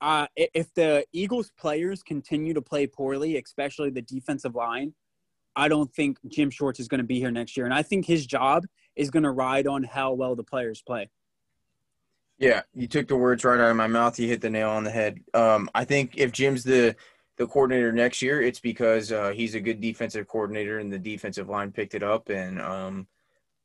uh, 0.00 0.26
if 0.36 0.72
the 0.74 1.04
Eagles 1.12 1.50
players 1.58 2.02
continue 2.02 2.52
to 2.54 2.62
play 2.62 2.86
poorly, 2.86 3.38
especially 3.38 3.90
the 3.90 4.02
defensive 4.02 4.54
line, 4.54 4.92
I 5.54 5.68
don't 5.68 5.92
think 5.94 6.18
Jim 6.28 6.50
Schwartz 6.50 6.80
is 6.80 6.88
going 6.88 6.98
to 6.98 7.06
be 7.06 7.18
here 7.18 7.30
next 7.30 7.56
year. 7.56 7.64
And 7.64 7.74
I 7.74 7.82
think 7.82 8.04
his 8.04 8.26
job 8.26 8.66
is 8.94 9.10
going 9.10 9.22
to 9.22 9.30
ride 9.30 9.66
on 9.66 9.82
how 9.84 10.12
well 10.12 10.36
the 10.36 10.44
players 10.44 10.82
play. 10.82 11.08
Yeah, 12.38 12.62
you 12.74 12.86
took 12.86 13.08
the 13.08 13.16
words 13.16 13.42
right 13.44 13.58
out 13.58 13.70
of 13.70 13.76
my 13.76 13.86
mouth. 13.86 14.18
You 14.18 14.28
hit 14.28 14.42
the 14.42 14.50
nail 14.50 14.68
on 14.68 14.84
the 14.84 14.90
head. 14.90 15.18
Um, 15.32 15.70
I 15.74 15.86
think 15.86 16.18
if 16.18 16.32
Jim's 16.32 16.62
the 16.62 16.94
the 17.36 17.46
coordinator 17.46 17.92
next 17.92 18.22
year, 18.22 18.40
it's 18.40 18.60
because 18.60 19.12
uh, 19.12 19.30
he's 19.30 19.54
a 19.54 19.60
good 19.60 19.80
defensive 19.80 20.26
coordinator 20.26 20.78
and 20.78 20.92
the 20.92 20.98
defensive 20.98 21.48
line 21.48 21.70
picked 21.70 21.94
it 21.94 22.02
up 22.02 22.28
and 22.28 22.60
um, 22.60 23.06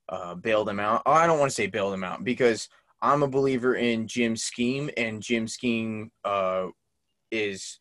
uh, 0.10 0.36
bailed 0.36 0.70
him 0.70 0.80
out. 0.80 1.02
I 1.06 1.26
don't 1.26 1.40
want 1.40 1.50
to 1.50 1.56
say 1.56 1.68
bailed 1.68 1.94
him 1.94 2.04
out 2.04 2.24
because 2.24 2.70
I'm 3.02 3.24
a 3.24 3.28
believer 3.28 3.76
in 3.76 4.08
Jim's 4.08 4.44
scheme, 4.44 4.90
and 4.96 5.24
Jim's 5.24 5.54
scheme 5.54 6.12
uh, 6.24 6.68
is, 7.32 7.80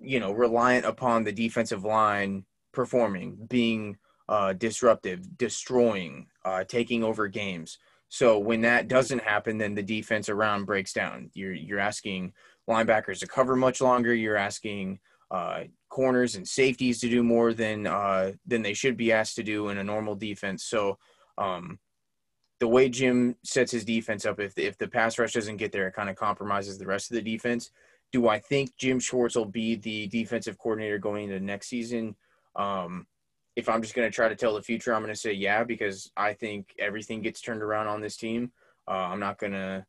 you 0.00 0.18
know, 0.18 0.32
reliant 0.32 0.84
upon 0.84 1.24
the 1.24 1.32
defensive 1.32 1.84
line 1.84 2.44
performing, 2.72 3.36
being 3.48 3.98
uh, 4.28 4.52
disruptive, 4.54 5.36
destroying, 5.36 6.26
uh, 6.44 6.64
taking 6.64 7.04
over 7.04 7.28
games. 7.28 7.78
So 8.08 8.38
when 8.38 8.62
that 8.62 8.88
doesn't 8.88 9.22
happen, 9.22 9.58
then 9.58 9.74
the 9.74 9.82
defense 9.82 10.28
around 10.28 10.64
breaks 10.64 10.92
down. 10.92 11.30
You're 11.34 11.52
you're 11.52 11.78
asking 11.78 12.32
linebackers 12.68 13.20
to 13.20 13.26
cover 13.26 13.56
much 13.56 13.80
longer. 13.80 14.14
You're 14.14 14.36
asking 14.36 14.98
uh, 15.30 15.64
corners 15.88 16.36
and 16.36 16.46
safeties 16.46 17.00
to 17.00 17.08
do 17.08 17.22
more 17.22 17.52
than 17.52 17.86
uh, 17.86 18.32
than 18.46 18.62
they 18.62 18.74
should 18.74 18.96
be 18.96 19.12
asked 19.12 19.36
to 19.36 19.42
do 19.42 19.68
in 19.68 19.78
a 19.78 19.84
normal 19.84 20.14
defense. 20.14 20.64
So 20.64 20.98
um, 21.38 21.78
the 22.60 22.68
way 22.68 22.88
Jim 22.88 23.36
sets 23.44 23.72
his 23.72 23.84
defense 23.84 24.24
up, 24.24 24.40
if 24.40 24.56
if 24.58 24.78
the 24.78 24.88
pass 24.88 25.18
rush 25.18 25.32
doesn't 25.32 25.56
get 25.56 25.72
there, 25.72 25.88
it 25.88 25.94
kind 25.94 26.10
of 26.10 26.16
compromises 26.16 26.78
the 26.78 26.86
rest 26.86 27.10
of 27.10 27.16
the 27.16 27.22
defense. 27.22 27.70
Do 28.12 28.28
I 28.28 28.38
think 28.38 28.76
Jim 28.76 29.00
Schwartz 29.00 29.36
will 29.36 29.44
be 29.44 29.74
the 29.74 30.06
defensive 30.06 30.58
coordinator 30.58 30.98
going 30.98 31.24
into 31.24 31.40
next 31.40 31.68
season? 31.68 32.14
Um, 32.54 33.06
if 33.56 33.68
I'm 33.68 33.82
just 33.82 33.94
going 33.94 34.08
to 34.08 34.14
try 34.14 34.28
to 34.28 34.36
tell 34.36 34.54
the 34.54 34.62
future, 34.62 34.94
I'm 34.94 35.02
going 35.02 35.12
to 35.12 35.18
say 35.18 35.32
yeah 35.32 35.64
because 35.64 36.10
I 36.16 36.34
think 36.34 36.74
everything 36.78 37.22
gets 37.22 37.40
turned 37.40 37.62
around 37.62 37.88
on 37.88 38.00
this 38.00 38.16
team. 38.16 38.52
Uh, 38.86 39.08
I'm 39.10 39.20
not 39.20 39.38
going 39.38 39.52
to. 39.52 39.84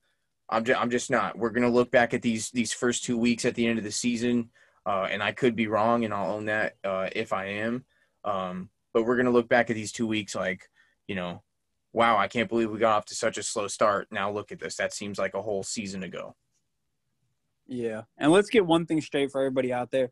I'm 0.50 0.64
just, 0.64 0.80
I'm 0.80 0.90
just 0.90 1.12
not. 1.12 1.38
We're 1.38 1.50
to 1.52 1.70
look 1.70 1.92
back 1.92 2.14
at 2.14 2.22
these 2.22 2.52
these 2.52 2.74
first 2.74 3.04
two 3.04 3.18
weeks 3.18 3.46
at 3.46 3.56
the 3.56 3.68
end 3.68 3.78
of 3.78 3.84
the 3.84 3.92
season, 3.92 4.50
uh, 4.86 5.08
and 5.10 5.22
I 5.22 5.32
could 5.32 5.56
be 5.56 5.68
wrong, 5.68 6.06
and 6.06 6.14
I'll 6.14 6.32
own 6.32 6.46
that 6.46 6.76
uh, 6.84 7.10
if 7.14 7.34
I 7.34 7.46
am. 7.46 7.86
Um, 8.24 8.70
but 8.94 9.04
we're 9.04 9.16
to 9.26 9.32
look 9.32 9.50
back 9.50 9.70
at 9.70 9.76
these 9.76 9.92
two 9.92 10.08
weeks 10.08 10.36
like, 10.36 10.64
you 11.08 11.16
know, 11.16 11.44
wow, 11.94 12.18
I 12.18 12.28
can't 12.28 12.50
believe 12.50 12.72
we 12.72 12.80
got 12.80 12.98
off 12.98 13.06
to 13.06 13.16
such 13.16 13.38
a 13.38 13.44
slow 13.44 13.68
start. 13.68 14.08
Now 14.12 14.32
look 14.32 14.52
at 14.52 14.60
this. 14.60 14.76
That 14.76 14.94
seems 14.94 15.20
like 15.20 15.34
a 15.34 15.42
whole 15.42 15.64
season 15.64 16.04
ago. 16.04 16.36
Yeah, 17.68 18.04
and 18.18 18.32
let's 18.32 18.50
get 18.50 18.66
one 18.66 18.86
thing 18.86 19.02
straight 19.02 19.32
for 19.32 19.42
everybody 19.42 19.74
out 19.74 19.92
there. 19.92 20.12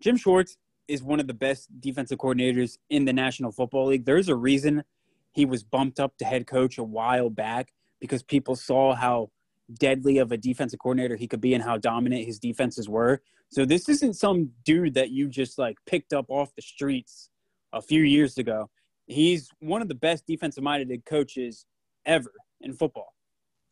Jim 0.00 0.16
Schwartz 0.16 0.56
is 0.86 1.02
one 1.02 1.20
of 1.20 1.26
the 1.26 1.34
best 1.34 1.68
defensive 1.80 2.18
coordinators 2.18 2.78
in 2.90 3.04
the 3.04 3.12
National 3.12 3.50
Football 3.50 3.86
League. 3.86 4.04
There's 4.04 4.28
a 4.28 4.36
reason 4.36 4.84
he 5.32 5.44
was 5.44 5.64
bumped 5.64 5.98
up 5.98 6.16
to 6.18 6.24
head 6.24 6.46
coach 6.46 6.78
a 6.78 6.84
while 6.84 7.30
back 7.30 7.72
because 8.00 8.22
people 8.22 8.54
saw 8.54 8.94
how 8.94 9.30
deadly 9.72 10.18
of 10.18 10.32
a 10.32 10.36
defensive 10.36 10.78
coordinator 10.78 11.16
he 11.16 11.26
could 11.26 11.40
be 11.40 11.54
and 11.54 11.62
how 11.62 11.76
dominant 11.76 12.24
his 12.24 12.38
defenses 12.38 12.88
were. 12.88 13.22
So 13.50 13.64
this 13.64 13.88
isn't 13.88 14.14
some 14.14 14.50
dude 14.64 14.94
that 14.94 15.10
you 15.10 15.28
just 15.28 15.58
like 15.58 15.76
picked 15.86 16.12
up 16.12 16.26
off 16.28 16.54
the 16.54 16.62
streets 16.62 17.30
a 17.72 17.82
few 17.82 18.02
years 18.02 18.38
ago. 18.38 18.70
He's 19.06 19.48
one 19.60 19.82
of 19.82 19.88
the 19.88 19.94
best 19.94 20.26
defensive 20.26 20.64
minded 20.64 21.04
coaches 21.04 21.66
ever 22.06 22.32
in 22.60 22.72
football. 22.72 23.14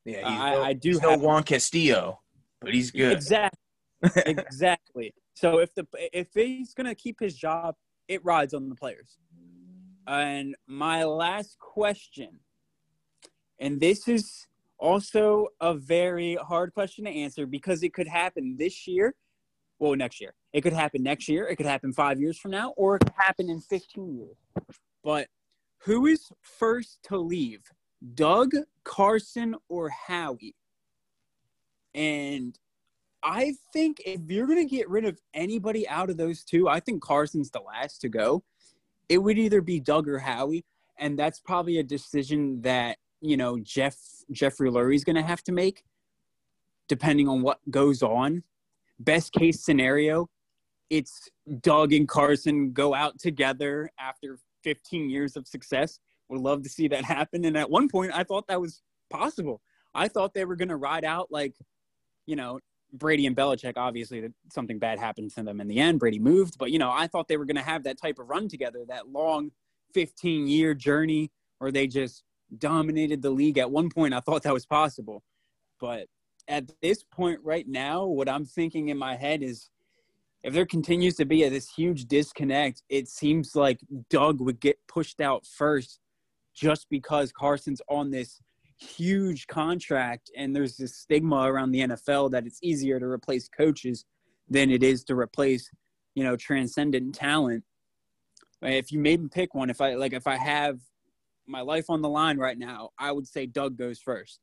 Yeah, 0.04 0.26
I, 0.26 0.54
no, 0.54 0.62
I, 0.62 0.72
do 0.72 0.98
have 0.98 1.02
no 1.02 1.16
Juan 1.18 1.42
Castillo, 1.42 2.20
but 2.60 2.72
he's 2.72 2.90
good. 2.90 3.12
Exactly. 3.12 3.58
exactly. 4.26 5.14
So 5.34 5.58
if 5.58 5.74
the 5.74 5.86
if 6.12 6.28
he's 6.34 6.74
gonna 6.74 6.94
keep 6.94 7.20
his 7.20 7.36
job, 7.36 7.74
it 8.08 8.24
rides 8.24 8.54
on 8.54 8.68
the 8.68 8.74
players. 8.74 9.18
And 10.06 10.56
my 10.66 11.04
last 11.04 11.58
question, 11.58 12.40
and 13.58 13.78
this 13.78 14.08
is 14.08 14.46
also 14.80 15.48
a 15.60 15.74
very 15.74 16.36
hard 16.36 16.72
question 16.72 17.04
to 17.04 17.10
answer 17.10 17.46
because 17.46 17.82
it 17.82 17.92
could 17.94 18.08
happen 18.08 18.56
this 18.58 18.86
year, 18.86 19.14
Well, 19.78 19.94
next 19.94 20.20
year. 20.20 20.34
It 20.52 20.62
could 20.62 20.72
happen 20.72 21.02
next 21.02 21.28
year. 21.28 21.46
It 21.46 21.56
could 21.56 21.66
happen 21.66 21.92
five 21.92 22.20
years 22.20 22.38
from 22.38 22.50
now, 22.50 22.70
or 22.76 22.96
it 22.96 23.00
could 23.00 23.14
happen 23.16 23.48
in 23.48 23.60
15 23.60 24.16
years. 24.16 24.36
But 25.04 25.28
who 25.84 26.06
is 26.06 26.30
first 26.42 26.98
to 27.04 27.18
leave? 27.18 27.62
Doug, 28.14 28.52
Carson, 28.84 29.54
or 29.68 29.90
Howie? 29.90 30.56
And 31.94 32.58
I 33.22 33.54
think 33.72 34.00
if 34.04 34.20
you're 34.28 34.46
going 34.46 34.66
to 34.66 34.76
get 34.76 34.88
rid 34.88 35.04
of 35.04 35.18
anybody 35.34 35.88
out 35.88 36.10
of 36.10 36.16
those 36.16 36.44
two, 36.44 36.68
I 36.68 36.80
think 36.80 37.02
Carson's 37.02 37.50
the 37.50 37.60
last 37.60 38.00
to 38.00 38.08
go. 38.08 38.42
It 39.08 39.18
would 39.18 39.38
either 39.38 39.60
be 39.60 39.80
Doug 39.80 40.08
or 40.08 40.18
Howie, 40.18 40.64
and 40.98 41.18
that's 41.18 41.40
probably 41.40 41.78
a 41.78 41.82
decision 41.82 42.62
that 42.62 42.98
you 43.20 43.36
know 43.36 43.58
Jeff 43.58 43.96
Jeffrey 44.30 44.70
Lurie's 44.70 45.04
going 45.04 45.16
to 45.16 45.22
have 45.22 45.42
to 45.44 45.52
make, 45.52 45.84
depending 46.88 47.28
on 47.28 47.42
what 47.42 47.58
goes 47.70 48.02
on. 48.02 48.42
Best 48.98 49.32
case 49.32 49.64
scenario, 49.64 50.28
it's 50.90 51.28
Doug 51.60 51.92
and 51.92 52.08
Carson 52.08 52.72
go 52.72 52.94
out 52.94 53.18
together 53.18 53.90
after 53.98 54.38
15 54.64 55.08
years 55.08 55.36
of 55.36 55.46
success. 55.46 55.98
Would 56.28 56.40
love 56.40 56.62
to 56.62 56.68
see 56.68 56.88
that 56.88 57.04
happen. 57.04 57.44
And 57.44 57.56
at 57.56 57.70
one 57.70 57.88
point, 57.88 58.12
I 58.14 58.24
thought 58.24 58.46
that 58.48 58.60
was 58.60 58.82
possible. 59.08 59.62
I 59.94 60.08
thought 60.08 60.34
they 60.34 60.44
were 60.44 60.56
going 60.56 60.68
to 60.68 60.76
ride 60.76 61.04
out 61.04 61.28
like, 61.30 61.54
you 62.26 62.36
know, 62.36 62.60
Brady 62.92 63.26
and 63.26 63.36
Belichick, 63.36 63.74
obviously, 63.76 64.28
something 64.52 64.78
bad 64.78 64.98
happened 64.98 65.30
to 65.32 65.42
them 65.42 65.60
in 65.60 65.68
the 65.68 65.78
end. 65.78 66.00
Brady 66.00 66.18
moved, 66.18 66.58
but 66.58 66.70
you 66.70 66.78
know, 66.78 66.90
I 66.90 67.06
thought 67.06 67.28
they 67.28 67.36
were 67.36 67.44
going 67.44 67.56
to 67.56 67.62
have 67.62 67.84
that 67.84 68.00
type 68.00 68.18
of 68.18 68.28
run 68.28 68.48
together, 68.48 68.84
that 68.88 69.08
long 69.08 69.52
15 69.94 70.48
year 70.48 70.74
journey 70.74 71.30
where 71.58 71.70
they 71.70 71.86
just 71.86 72.24
dominated 72.58 73.22
the 73.22 73.30
league. 73.30 73.58
At 73.58 73.70
one 73.70 73.90
point, 73.90 74.14
I 74.14 74.20
thought 74.20 74.42
that 74.42 74.54
was 74.54 74.66
possible, 74.66 75.22
but 75.80 76.06
at 76.48 76.70
this 76.82 77.04
point 77.04 77.40
right 77.42 77.66
now, 77.68 78.04
what 78.04 78.28
I'm 78.28 78.44
thinking 78.44 78.88
in 78.88 78.98
my 78.98 79.14
head 79.14 79.42
is 79.42 79.70
if 80.42 80.54
there 80.54 80.66
continues 80.66 81.16
to 81.16 81.24
be 81.24 81.44
a, 81.44 81.50
this 81.50 81.70
huge 81.70 82.06
disconnect, 82.06 82.82
it 82.88 83.08
seems 83.08 83.54
like 83.54 83.80
Doug 84.08 84.40
would 84.40 84.60
get 84.60 84.78
pushed 84.88 85.20
out 85.20 85.46
first 85.46 86.00
just 86.54 86.88
because 86.90 87.32
Carson's 87.32 87.82
on 87.88 88.10
this 88.10 88.40
huge 88.78 89.46
contract 89.46 90.30
and 90.36 90.56
there's 90.56 90.76
this 90.76 90.96
stigma 90.96 91.42
around 91.42 91.70
the 91.70 91.80
NFL 91.80 92.30
that 92.30 92.46
it's 92.46 92.58
easier 92.62 92.98
to 92.98 93.06
replace 93.06 93.48
coaches 93.48 94.04
than 94.48 94.70
it 94.70 94.82
is 94.82 95.04
to 95.04 95.14
replace, 95.14 95.70
you 96.14 96.24
know, 96.24 96.36
transcendent 96.36 97.14
talent. 97.14 97.62
If 98.62 98.90
you 98.90 98.98
made 98.98 99.22
me 99.22 99.28
pick 99.28 99.54
one, 99.54 99.70
if 99.70 99.80
I 99.80 99.94
like 99.94 100.12
if 100.12 100.26
I 100.26 100.36
have 100.36 100.80
my 101.50 101.60
life 101.60 101.86
on 101.88 102.02
the 102.02 102.08
line 102.08 102.38
right 102.38 102.58
now, 102.58 102.90
I 102.98 103.12
would 103.12 103.26
say 103.26 103.46
Doug 103.46 103.76
goes 103.76 103.98
first. 103.98 104.40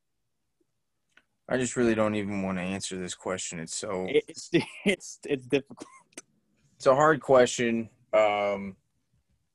I 1.49 1.57
just 1.57 1.75
really 1.75 1.95
don't 1.95 2.15
even 2.15 2.41
want 2.41 2.57
to 2.57 2.61
answer 2.61 2.97
this 2.97 3.15
question. 3.15 3.59
It's 3.59 3.75
so 3.75 4.07
it's 4.09 4.49
it's 4.85 5.19
it's 5.25 5.45
difficult. 5.45 5.87
It's 6.75 6.85
a 6.85 6.95
hard 6.95 7.21
question. 7.21 7.89
Um, 8.13 8.75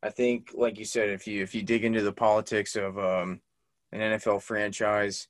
I 0.02 0.10
think, 0.10 0.50
like 0.54 0.78
you 0.78 0.84
said, 0.84 1.10
if 1.10 1.26
you 1.26 1.42
if 1.42 1.54
you 1.54 1.62
dig 1.62 1.84
into 1.84 2.02
the 2.02 2.12
politics 2.12 2.76
of 2.76 2.98
um, 2.98 3.40
an 3.92 4.00
NFL 4.00 4.42
franchise. 4.42 5.28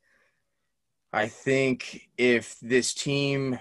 I 1.12 1.28
think 1.28 2.08
if 2.16 2.58
this 2.60 2.94
team, 2.94 3.58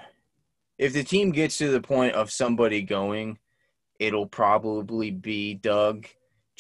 if 0.78 0.94
the 0.94 1.04
team 1.04 1.32
gets 1.32 1.58
to 1.58 1.70
the 1.70 1.82
point 1.82 2.14
of 2.14 2.32
somebody 2.32 2.82
going, 2.82 3.40
it'll 4.00 4.28
probably 4.28 5.12
be 5.12 5.56
Doug, 5.56 6.08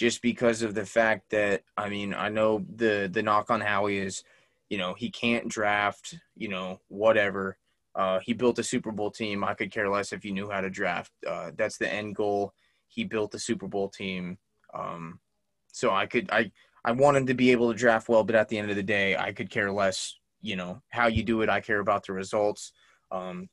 just 0.02 0.24
because 0.24 0.64
of 0.64 0.74
the 0.74 0.84
fact 0.84 1.30
that 1.30 1.62
I 1.78 1.88
mean 1.88 2.12
I 2.16 2.28
know 2.30 2.66
the 2.76 3.08
the 3.14 3.22
knock 3.22 3.52
on 3.52 3.62
Howie 3.62 4.00
is, 4.00 4.24
you 4.68 4.80
know 4.80 4.96
he 4.96 5.12
can't 5.12 5.48
draft, 5.48 6.18
you 6.36 6.48
know 6.48 6.80
whatever. 6.88 7.60
Uh, 7.94 8.18
he 8.24 8.34
built 8.34 8.58
a 8.58 8.64
Super 8.64 8.92
Bowl 8.92 9.12
team. 9.12 9.44
I 9.44 9.54
could 9.54 9.70
care 9.70 9.88
less 9.88 10.12
if 10.12 10.26
you 10.26 10.32
knew 10.32 10.50
how 10.50 10.60
to 10.60 10.72
draft. 10.72 11.12
Uh, 11.30 11.52
that's 11.56 11.78
the 11.78 11.88
end 11.88 12.16
goal. 12.16 12.52
He 12.88 13.04
built 13.04 13.36
a 13.36 13.40
Super 13.40 13.68
Bowl 13.68 13.90
team. 13.90 14.40
Um, 14.74 15.20
so 15.72 15.92
I 15.92 16.08
could 16.08 16.32
I 16.32 16.52
I 16.84 16.94
want 16.94 17.18
him 17.18 17.28
to 17.28 17.36
be 17.36 17.52
able 17.52 17.72
to 17.72 17.78
draft 17.78 18.10
well, 18.10 18.24
but 18.24 18.36
at 18.36 18.50
the 18.50 18.58
end 18.58 18.72
of 18.72 18.78
the 18.78 18.82
day, 18.82 19.16
I 19.16 19.34
could 19.34 19.52
care 19.52 19.72
less. 19.72 20.16
You 20.42 20.56
know 20.56 20.82
how 20.90 21.06
you 21.10 21.22
do 21.22 21.44
it. 21.44 21.50
I 21.50 21.62
care 21.62 21.80
about 21.80 22.08
the 22.08 22.14
results. 22.14 22.72
Um, 23.12 23.50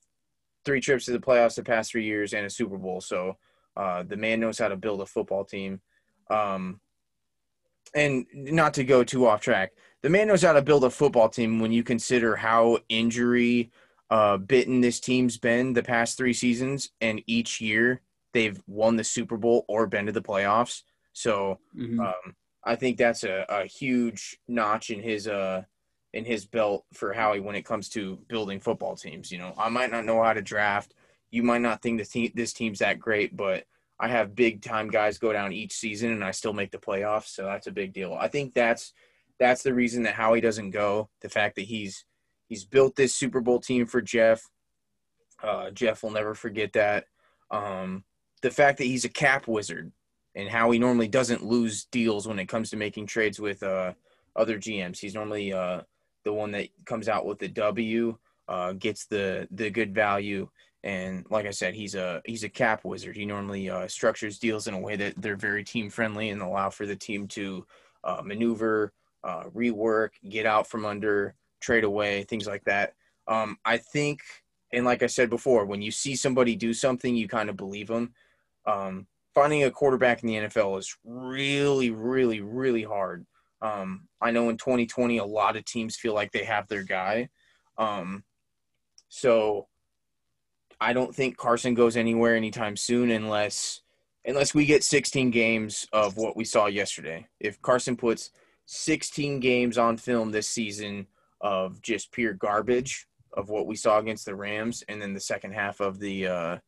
three 0.64 0.80
trips 0.80 1.04
to 1.04 1.12
the 1.12 1.20
playoffs 1.20 1.56
the 1.56 1.62
past 1.62 1.90
three 1.90 2.06
years 2.06 2.32
and 2.32 2.46
a 2.46 2.50
Super 2.50 2.78
Bowl. 2.78 3.02
So 3.02 3.36
uh, 3.76 4.02
the 4.04 4.16
man 4.16 4.40
knows 4.40 4.58
how 4.58 4.68
to 4.68 4.76
build 4.76 5.02
a 5.02 5.06
football 5.06 5.44
team. 5.44 5.82
Um, 6.30 6.80
and 7.94 8.26
not 8.32 8.74
to 8.74 8.84
go 8.84 9.02
too 9.02 9.26
off 9.26 9.40
track, 9.40 9.72
the 10.02 10.10
man 10.10 10.28
knows 10.28 10.42
how 10.42 10.52
to 10.52 10.62
build 10.62 10.84
a 10.84 10.90
football 10.90 11.28
team 11.28 11.60
when 11.60 11.72
you 11.72 11.82
consider 11.82 12.36
how 12.36 12.78
injury 12.88 13.70
uh, 14.10 14.36
bitten 14.36 14.80
this 14.80 15.00
team's 15.00 15.36
been 15.36 15.72
the 15.72 15.82
past 15.82 16.16
three 16.16 16.32
seasons, 16.32 16.90
and 17.00 17.22
each 17.26 17.60
year 17.60 18.00
they've 18.32 18.60
won 18.66 18.96
the 18.96 19.04
Super 19.04 19.36
Bowl 19.36 19.64
or 19.68 19.86
been 19.86 20.06
to 20.06 20.12
the 20.12 20.22
playoffs. 20.22 20.82
So 21.12 21.58
mm-hmm. 21.76 22.00
um, 22.00 22.36
I 22.64 22.76
think 22.76 22.96
that's 22.96 23.24
a, 23.24 23.44
a 23.48 23.64
huge 23.64 24.38
notch 24.46 24.90
in 24.90 25.02
his 25.02 25.26
uh 25.26 25.62
in 26.14 26.24
his 26.24 26.46
belt 26.46 26.86
for 26.94 27.12
Howie 27.12 27.40
when 27.40 27.54
it 27.54 27.64
comes 27.64 27.88
to 27.90 28.18
building 28.28 28.60
football 28.60 28.96
teams. 28.96 29.30
You 29.30 29.38
know, 29.38 29.54
I 29.58 29.68
might 29.68 29.90
not 29.90 30.04
know 30.04 30.22
how 30.22 30.32
to 30.32 30.42
draft. 30.42 30.94
You 31.30 31.42
might 31.42 31.60
not 31.60 31.82
think 31.82 31.98
this 31.98 32.08
team 32.08 32.32
this 32.34 32.52
team's 32.52 32.78
that 32.78 32.98
great, 32.98 33.36
but 33.36 33.64
I 34.00 34.08
have 34.08 34.36
big 34.36 34.62
time 34.62 34.88
guys 34.88 35.18
go 35.18 35.32
down 35.32 35.52
each 35.52 35.72
season 35.72 36.12
and 36.12 36.24
I 36.24 36.30
still 36.30 36.52
make 36.52 36.70
the 36.70 36.78
playoffs, 36.78 37.28
so 37.28 37.44
that's 37.44 37.66
a 37.66 37.72
big 37.72 37.92
deal. 37.92 38.14
I 38.14 38.28
think 38.28 38.54
that's 38.54 38.92
that's 39.38 39.62
the 39.62 39.74
reason 39.74 40.04
that 40.04 40.14
Howie 40.14 40.40
doesn't 40.40 40.70
go. 40.70 41.10
The 41.20 41.28
fact 41.28 41.56
that 41.56 41.62
he's 41.62 42.04
he's 42.48 42.64
built 42.64 42.96
this 42.96 43.14
Super 43.14 43.40
Bowl 43.40 43.60
team 43.60 43.86
for 43.86 44.00
Jeff. 44.00 44.42
Uh, 45.42 45.70
Jeff 45.70 46.02
will 46.02 46.10
never 46.10 46.34
forget 46.34 46.72
that. 46.72 47.06
Um, 47.50 48.04
the 48.42 48.50
fact 48.50 48.78
that 48.78 48.84
he's 48.84 49.04
a 49.04 49.08
cap 49.08 49.48
wizard 49.48 49.92
and 50.34 50.48
how 50.48 50.70
he 50.70 50.78
normally 50.78 51.08
doesn't 51.08 51.44
lose 51.44 51.86
deals 51.86 52.28
when 52.28 52.38
it 52.38 52.46
comes 52.46 52.70
to 52.70 52.76
making 52.76 53.06
trades 53.06 53.40
with 53.40 53.62
uh, 53.62 53.92
other 54.36 54.58
GMs. 54.58 54.98
He's 54.98 55.14
normally 55.14 55.52
uh, 55.52 55.82
the 56.24 56.32
one 56.32 56.52
that 56.52 56.68
comes 56.84 57.08
out 57.08 57.26
with 57.26 57.38
the 57.38 57.48
W, 57.48 58.16
uh, 58.48 58.72
gets 58.72 59.06
the 59.06 59.48
the 59.50 59.70
good 59.70 59.94
value, 59.94 60.48
and 60.84 61.26
like 61.28 61.46
I 61.46 61.50
said, 61.50 61.74
he's 61.74 61.94
a 61.94 62.22
he's 62.24 62.44
a 62.44 62.48
cap 62.48 62.84
wizard. 62.84 63.16
He 63.16 63.26
normally 63.26 63.68
uh, 63.68 63.88
structures 63.88 64.38
deals 64.38 64.68
in 64.68 64.74
a 64.74 64.80
way 64.80 64.96
that 64.96 65.14
they're 65.16 65.36
very 65.36 65.64
team 65.64 65.90
friendly 65.90 66.30
and 66.30 66.40
allow 66.40 66.70
for 66.70 66.86
the 66.86 66.96
team 66.96 67.26
to 67.28 67.66
uh, 68.04 68.22
maneuver, 68.24 68.92
uh, 69.24 69.44
rework, 69.54 70.10
get 70.28 70.46
out 70.46 70.68
from 70.68 70.84
under, 70.84 71.34
trade 71.60 71.84
away, 71.84 72.22
things 72.24 72.46
like 72.46 72.64
that. 72.64 72.94
Um, 73.26 73.58
I 73.64 73.76
think, 73.78 74.20
and 74.72 74.84
like 74.84 75.02
I 75.02 75.06
said 75.06 75.30
before, 75.30 75.66
when 75.66 75.82
you 75.82 75.90
see 75.90 76.14
somebody 76.14 76.54
do 76.54 76.72
something, 76.72 77.14
you 77.14 77.28
kind 77.28 77.50
of 77.50 77.56
believe 77.56 77.88
them. 77.88 78.14
Um, 78.64 79.06
finding 79.34 79.64
a 79.64 79.70
quarterback 79.70 80.22
in 80.22 80.28
the 80.28 80.34
NFL 80.34 80.78
is 80.78 80.96
really, 81.04 81.90
really, 81.90 82.40
really 82.40 82.84
hard. 82.84 83.26
Um, 83.60 84.08
I 84.20 84.30
know 84.30 84.48
in 84.48 84.56
2020, 84.56 85.18
a 85.18 85.24
lot 85.24 85.56
of 85.56 85.64
teams 85.64 85.96
feel 85.96 86.14
like 86.14 86.32
they 86.32 86.44
have 86.44 86.68
their 86.68 86.84
guy. 86.84 87.28
Um, 87.76 88.24
so 89.08 89.66
I 90.80 90.92
don't 90.92 91.14
think 91.14 91.36
Carson 91.36 91.74
goes 91.74 91.96
anywhere 91.96 92.36
anytime 92.36 92.76
soon 92.76 93.10
unless 93.10 93.82
unless 94.24 94.54
we 94.54 94.66
get 94.66 94.84
16 94.84 95.30
games 95.30 95.86
of 95.92 96.16
what 96.16 96.36
we 96.36 96.44
saw 96.44 96.66
yesterday. 96.66 97.26
If 97.40 97.60
Carson 97.62 97.96
puts 97.96 98.30
16 98.66 99.40
games 99.40 99.78
on 99.78 99.96
film 99.96 100.30
this 100.30 100.46
season 100.46 101.06
of 101.40 101.80
just 101.80 102.12
pure 102.12 102.34
garbage 102.34 103.06
of 103.32 103.48
what 103.48 103.66
we 103.66 103.76
saw 103.76 103.98
against 103.98 104.26
the 104.26 104.34
Rams, 104.34 104.82
and 104.88 105.00
then 105.00 105.14
the 105.14 105.20
second 105.20 105.52
half 105.52 105.80
of 105.80 105.98
the 105.98 106.26
uh, 106.26 106.58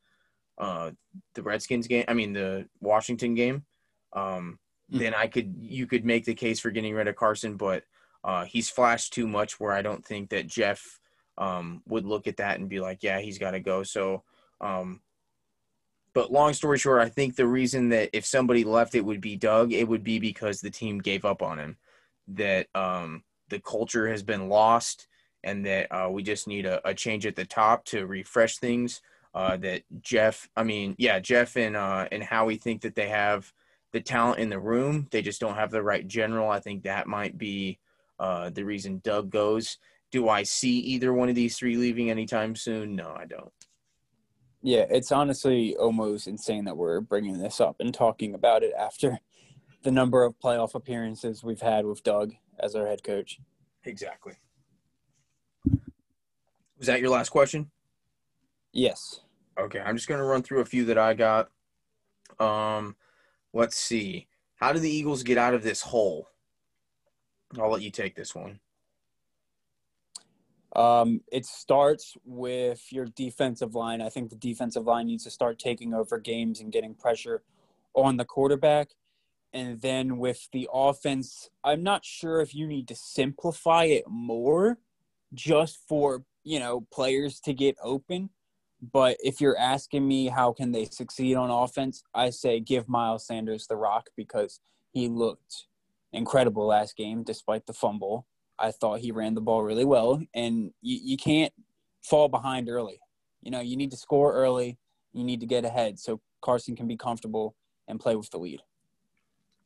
uh, 0.58 0.90
the 1.34 1.42
Redskins 1.42 1.86
game, 1.86 2.04
I 2.08 2.14
mean 2.14 2.32
the 2.32 2.66
Washington 2.80 3.34
game, 3.34 3.64
um, 4.12 4.58
mm-hmm. 4.90 4.98
then 4.98 5.14
I 5.14 5.26
could 5.26 5.54
you 5.58 5.86
could 5.86 6.04
make 6.04 6.24
the 6.24 6.34
case 6.34 6.60
for 6.60 6.70
getting 6.70 6.94
rid 6.94 7.08
of 7.08 7.16
Carson, 7.16 7.56
but 7.56 7.84
uh, 8.22 8.44
he's 8.44 8.70
flashed 8.70 9.12
too 9.12 9.26
much 9.26 9.58
where 9.58 9.72
I 9.72 9.82
don't 9.82 10.04
think 10.04 10.30
that 10.30 10.46
Jeff 10.46 10.99
um, 11.40 11.82
would 11.88 12.04
look 12.04 12.28
at 12.28 12.36
that 12.36 12.60
and 12.60 12.68
be 12.68 12.78
like, 12.78 13.02
yeah, 13.02 13.18
he's 13.18 13.38
got 13.38 13.52
to 13.52 13.60
go. 13.60 13.82
So, 13.82 14.22
um, 14.60 15.00
but 16.12 16.30
long 16.30 16.52
story 16.52 16.78
short, 16.78 17.00
I 17.00 17.08
think 17.08 17.34
the 17.34 17.46
reason 17.46 17.88
that 17.88 18.10
if 18.12 18.24
somebody 18.24 18.62
left, 18.62 18.94
it 18.94 19.04
would 19.04 19.20
be 19.20 19.36
Doug. 19.36 19.72
It 19.72 19.88
would 19.88 20.04
be 20.04 20.18
because 20.18 20.60
the 20.60 20.70
team 20.70 20.98
gave 20.98 21.24
up 21.24 21.42
on 21.42 21.58
him. 21.58 21.76
That 22.28 22.68
um, 22.74 23.24
the 23.48 23.58
culture 23.58 24.08
has 24.08 24.22
been 24.22 24.48
lost, 24.48 25.08
and 25.42 25.66
that 25.66 25.90
uh, 25.90 26.08
we 26.10 26.22
just 26.22 26.46
need 26.46 26.66
a, 26.66 26.86
a 26.88 26.94
change 26.94 27.26
at 27.26 27.34
the 27.34 27.44
top 27.44 27.84
to 27.86 28.06
refresh 28.06 28.58
things 28.58 29.00
uh, 29.34 29.56
that 29.58 29.82
Jeff, 30.00 30.48
I 30.56 30.64
mean, 30.64 30.94
yeah, 30.98 31.20
Jeff 31.20 31.56
and 31.56 31.76
uh, 31.76 32.08
and 32.10 32.22
Howie 32.22 32.56
think 32.56 32.82
that 32.82 32.94
they 32.94 33.08
have 33.08 33.52
the 33.92 34.00
talent 34.00 34.40
in 34.40 34.48
the 34.48 34.58
room. 34.58 35.08
They 35.10 35.22
just 35.22 35.40
don't 35.40 35.54
have 35.54 35.70
the 35.70 35.82
right 35.82 36.06
general. 36.06 36.50
I 36.50 36.60
think 36.60 36.82
that 36.82 37.06
might 37.06 37.38
be 37.38 37.78
uh, 38.18 38.50
the 38.50 38.64
reason 38.64 39.00
Doug 39.02 39.30
goes. 39.30 39.78
Do 40.10 40.28
I 40.28 40.42
see 40.42 40.78
either 40.78 41.12
one 41.12 41.28
of 41.28 41.34
these 41.34 41.56
three 41.56 41.76
leaving 41.76 42.10
anytime 42.10 42.56
soon? 42.56 42.96
No, 42.96 43.14
I 43.16 43.26
don't. 43.26 43.52
Yeah, 44.62 44.84
it's 44.90 45.12
honestly 45.12 45.76
almost 45.76 46.26
insane 46.26 46.64
that 46.64 46.76
we're 46.76 47.00
bringing 47.00 47.38
this 47.38 47.60
up 47.60 47.76
and 47.80 47.94
talking 47.94 48.34
about 48.34 48.62
it 48.62 48.72
after 48.78 49.18
the 49.82 49.90
number 49.90 50.24
of 50.24 50.38
playoff 50.38 50.74
appearances 50.74 51.42
we've 51.42 51.62
had 51.62 51.86
with 51.86 52.02
Doug 52.02 52.32
as 52.58 52.74
our 52.74 52.86
head 52.86 53.02
coach. 53.02 53.40
Exactly. 53.84 54.34
Was 56.78 56.86
that 56.86 57.00
your 57.00 57.10
last 57.10 57.30
question? 57.30 57.70
Yes. 58.72 59.20
Okay, 59.58 59.80
I'm 59.80 59.96
just 59.96 60.08
going 60.08 60.20
to 60.20 60.24
run 60.24 60.42
through 60.42 60.60
a 60.60 60.66
few 60.66 60.84
that 60.86 60.98
I 60.98 61.14
got. 61.14 61.50
Um, 62.38 62.96
let's 63.52 63.76
see. 63.76 64.28
How 64.56 64.72
do 64.72 64.78
the 64.78 64.90
Eagles 64.90 65.22
get 65.22 65.38
out 65.38 65.54
of 65.54 65.62
this 65.62 65.82
hole? 65.82 66.28
I'll 67.58 67.70
let 67.70 67.82
you 67.82 67.90
take 67.90 68.14
this 68.14 68.34
one. 68.34 68.60
Um, 70.76 71.22
it 71.32 71.46
starts 71.46 72.16
with 72.24 72.92
your 72.92 73.06
defensive 73.06 73.74
line. 73.74 74.00
I 74.00 74.08
think 74.08 74.30
the 74.30 74.36
defensive 74.36 74.86
line 74.86 75.06
needs 75.06 75.24
to 75.24 75.30
start 75.30 75.58
taking 75.58 75.94
over 75.94 76.18
games 76.18 76.60
and 76.60 76.72
getting 76.72 76.94
pressure 76.94 77.42
on 77.94 78.16
the 78.16 78.24
quarterback. 78.24 78.90
And 79.52 79.80
then 79.80 80.18
with 80.18 80.48
the 80.52 80.68
offense, 80.72 81.50
I'm 81.64 81.82
not 81.82 82.04
sure 82.04 82.40
if 82.40 82.54
you 82.54 82.66
need 82.66 82.86
to 82.88 82.94
simplify 82.94 83.84
it 83.84 84.04
more 84.08 84.78
just 85.34 85.80
for, 85.88 86.24
you 86.44 86.60
know, 86.60 86.86
players 86.92 87.40
to 87.40 87.52
get 87.52 87.76
open. 87.82 88.30
But 88.92 89.16
if 89.20 89.40
you're 89.40 89.58
asking 89.58 90.06
me 90.06 90.28
how 90.28 90.52
can 90.52 90.72
they 90.72 90.86
succeed 90.86 91.34
on 91.34 91.50
offense, 91.50 92.02
I 92.14 92.30
say 92.30 92.60
give 92.60 92.88
Miles 92.88 93.26
Sanders 93.26 93.66
the 93.66 93.76
rock 93.76 94.10
because 94.16 94.60
he 94.92 95.08
looked 95.08 95.66
incredible 96.12 96.66
last 96.66 96.96
game 96.96 97.22
despite 97.22 97.66
the 97.66 97.72
fumble. 97.72 98.26
I 98.60 98.72
thought 98.72 99.00
he 99.00 99.10
ran 99.10 99.34
the 99.34 99.40
ball 99.40 99.62
really 99.62 99.84
well, 99.84 100.22
and 100.34 100.72
you, 100.82 101.00
you 101.02 101.16
can't 101.16 101.52
fall 102.02 102.28
behind 102.28 102.68
early. 102.68 103.00
You 103.42 103.50
know, 103.50 103.60
you 103.60 103.76
need 103.76 103.90
to 103.92 103.96
score 103.96 104.34
early. 104.34 104.78
You 105.12 105.24
need 105.24 105.40
to 105.40 105.46
get 105.46 105.64
ahead 105.64 105.98
so 105.98 106.20
Carson 106.42 106.76
can 106.76 106.86
be 106.86 106.96
comfortable 106.96 107.54
and 107.88 107.98
play 107.98 108.16
with 108.16 108.30
the 108.30 108.38
lead. 108.38 108.60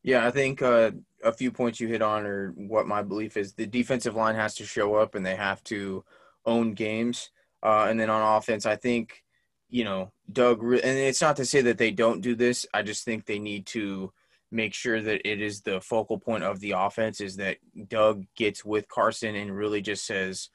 Yeah, 0.01 0.25
I 0.25 0.31
think 0.31 0.61
uh, 0.61 0.91
a 1.23 1.33
few 1.33 1.51
points 1.51 1.79
you 1.79 1.87
hit 1.87 2.01
on 2.01 2.25
are 2.25 2.51
what 2.55 2.87
my 2.87 3.01
belief 3.01 3.37
is. 3.37 3.53
The 3.53 3.67
defensive 3.67 4.15
line 4.15 4.35
has 4.35 4.55
to 4.55 4.65
show 4.65 4.95
up 4.95 5.15
and 5.15 5.25
they 5.25 5.35
have 5.35 5.63
to 5.65 6.05
own 6.45 6.73
games. 6.73 7.31
Uh, 7.61 7.87
and 7.89 7.99
then 7.99 8.09
on 8.09 8.37
offense, 8.37 8.65
I 8.65 8.75
think, 8.75 9.23
you 9.69 9.83
know, 9.83 10.11
Doug, 10.31 10.63
and 10.63 10.83
it's 10.83 11.21
not 11.21 11.35
to 11.37 11.45
say 11.45 11.61
that 11.61 11.77
they 11.77 11.91
don't 11.91 12.21
do 12.21 12.35
this. 12.35 12.65
I 12.73 12.81
just 12.81 13.03
think 13.03 13.25
they 13.25 13.39
need 13.39 13.65
to– 13.67 14.13
make 14.55 14.73
sure 14.73 15.01
that 15.01 15.27
it 15.29 15.41
is 15.41 15.61
the 15.61 15.81
focal 15.81 16.17
point 16.17 16.43
of 16.43 16.59
the 16.61 16.71
offense 16.71 17.19
is 17.19 17.35
that 17.35 17.57
Doug 17.87 18.25
gets 18.35 18.63
with 18.63 18.87
Carson 18.87 19.35
and 19.35 19.55
really 19.55 19.81
just 19.81 20.05
says, 20.05 20.49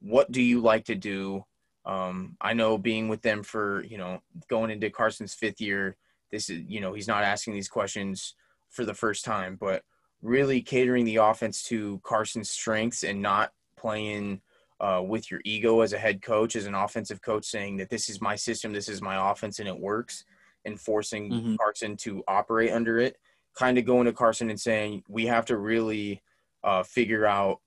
what 0.00 0.30
do 0.32 0.42
you 0.42 0.60
like 0.60 0.84
to 0.86 0.94
do? 0.94 1.44
Um, 1.86 2.36
I 2.40 2.52
know 2.52 2.76
being 2.76 3.08
with 3.08 3.22
them 3.22 3.42
for, 3.42 3.84
you 3.84 3.96
know, 3.96 4.20
going 4.48 4.70
into 4.70 4.90
Carson's 4.90 5.34
fifth 5.34 5.60
year, 5.60 5.96
this 6.32 6.50
is, 6.50 6.62
you 6.66 6.80
know, 6.80 6.92
he's 6.92 7.08
not 7.08 7.22
asking 7.22 7.54
these 7.54 7.68
questions 7.68 8.34
for 8.70 8.84
the 8.84 8.94
first 8.94 9.24
time, 9.24 9.56
but 9.58 9.82
really 10.20 10.60
catering 10.60 11.04
the 11.04 11.16
offense 11.16 11.62
to 11.64 12.00
Carson's 12.02 12.50
strengths 12.50 13.04
and 13.04 13.22
not 13.22 13.52
playing 13.78 14.40
uh, 14.80 15.02
with 15.06 15.30
your 15.30 15.40
ego 15.44 15.80
as 15.80 15.92
a 15.92 15.98
head 15.98 16.22
coach, 16.22 16.56
as 16.56 16.66
an 16.66 16.74
offensive 16.74 17.22
coach, 17.22 17.44
saying 17.44 17.76
that 17.76 17.90
this 17.90 18.08
is 18.08 18.20
my 18.20 18.34
system, 18.34 18.72
this 18.72 18.88
is 18.88 19.00
my 19.00 19.30
offense, 19.30 19.60
and 19.60 19.68
it 19.68 19.78
works, 19.78 20.24
and 20.64 20.80
forcing 20.80 21.30
mm-hmm. 21.30 21.56
Carson 21.56 21.96
to 21.98 22.24
operate 22.26 22.72
under 22.72 22.98
it 22.98 23.16
kind 23.54 23.78
of 23.78 23.84
going 23.84 24.06
to 24.06 24.12
Carson 24.12 24.50
and 24.50 24.60
saying 24.60 25.04
we 25.08 25.26
have 25.26 25.46
to 25.46 25.56
really 25.56 26.22
uh, 26.62 26.82
figure 26.82 27.26
out 27.26 27.60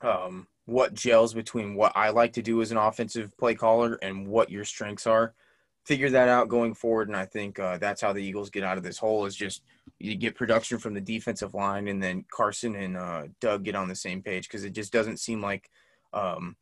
um, 0.00 0.46
what 0.66 0.94
gels 0.94 1.34
between 1.34 1.74
what 1.74 1.92
I 1.94 2.10
like 2.10 2.32
to 2.34 2.42
do 2.42 2.62
as 2.62 2.70
an 2.70 2.76
offensive 2.76 3.36
play 3.36 3.54
caller 3.54 3.98
and 4.02 4.26
what 4.26 4.50
your 4.50 4.64
strengths 4.64 5.06
are. 5.06 5.34
Figure 5.84 6.08
that 6.10 6.28
out 6.28 6.48
going 6.48 6.72
forward, 6.72 7.08
and 7.08 7.16
I 7.16 7.26
think 7.26 7.58
uh, 7.58 7.76
that's 7.76 8.00
how 8.00 8.14
the 8.14 8.22
Eagles 8.22 8.48
get 8.48 8.64
out 8.64 8.78
of 8.78 8.84
this 8.84 8.96
hole. 8.96 9.26
Is 9.26 9.36
just 9.36 9.62
you 9.98 10.14
get 10.14 10.34
production 10.34 10.78
from 10.78 10.94
the 10.94 11.00
defensive 11.00 11.52
line, 11.52 11.88
and 11.88 12.02
then 12.02 12.24
Carson 12.32 12.74
and 12.74 12.96
uh, 12.96 13.24
Doug 13.38 13.64
get 13.64 13.74
on 13.74 13.88
the 13.88 13.94
same 13.94 14.22
page 14.22 14.48
because 14.48 14.64
it 14.64 14.72
just 14.72 14.94
doesn't 14.94 15.20
seem 15.20 15.42
like 15.42 15.68
um, 16.14 16.56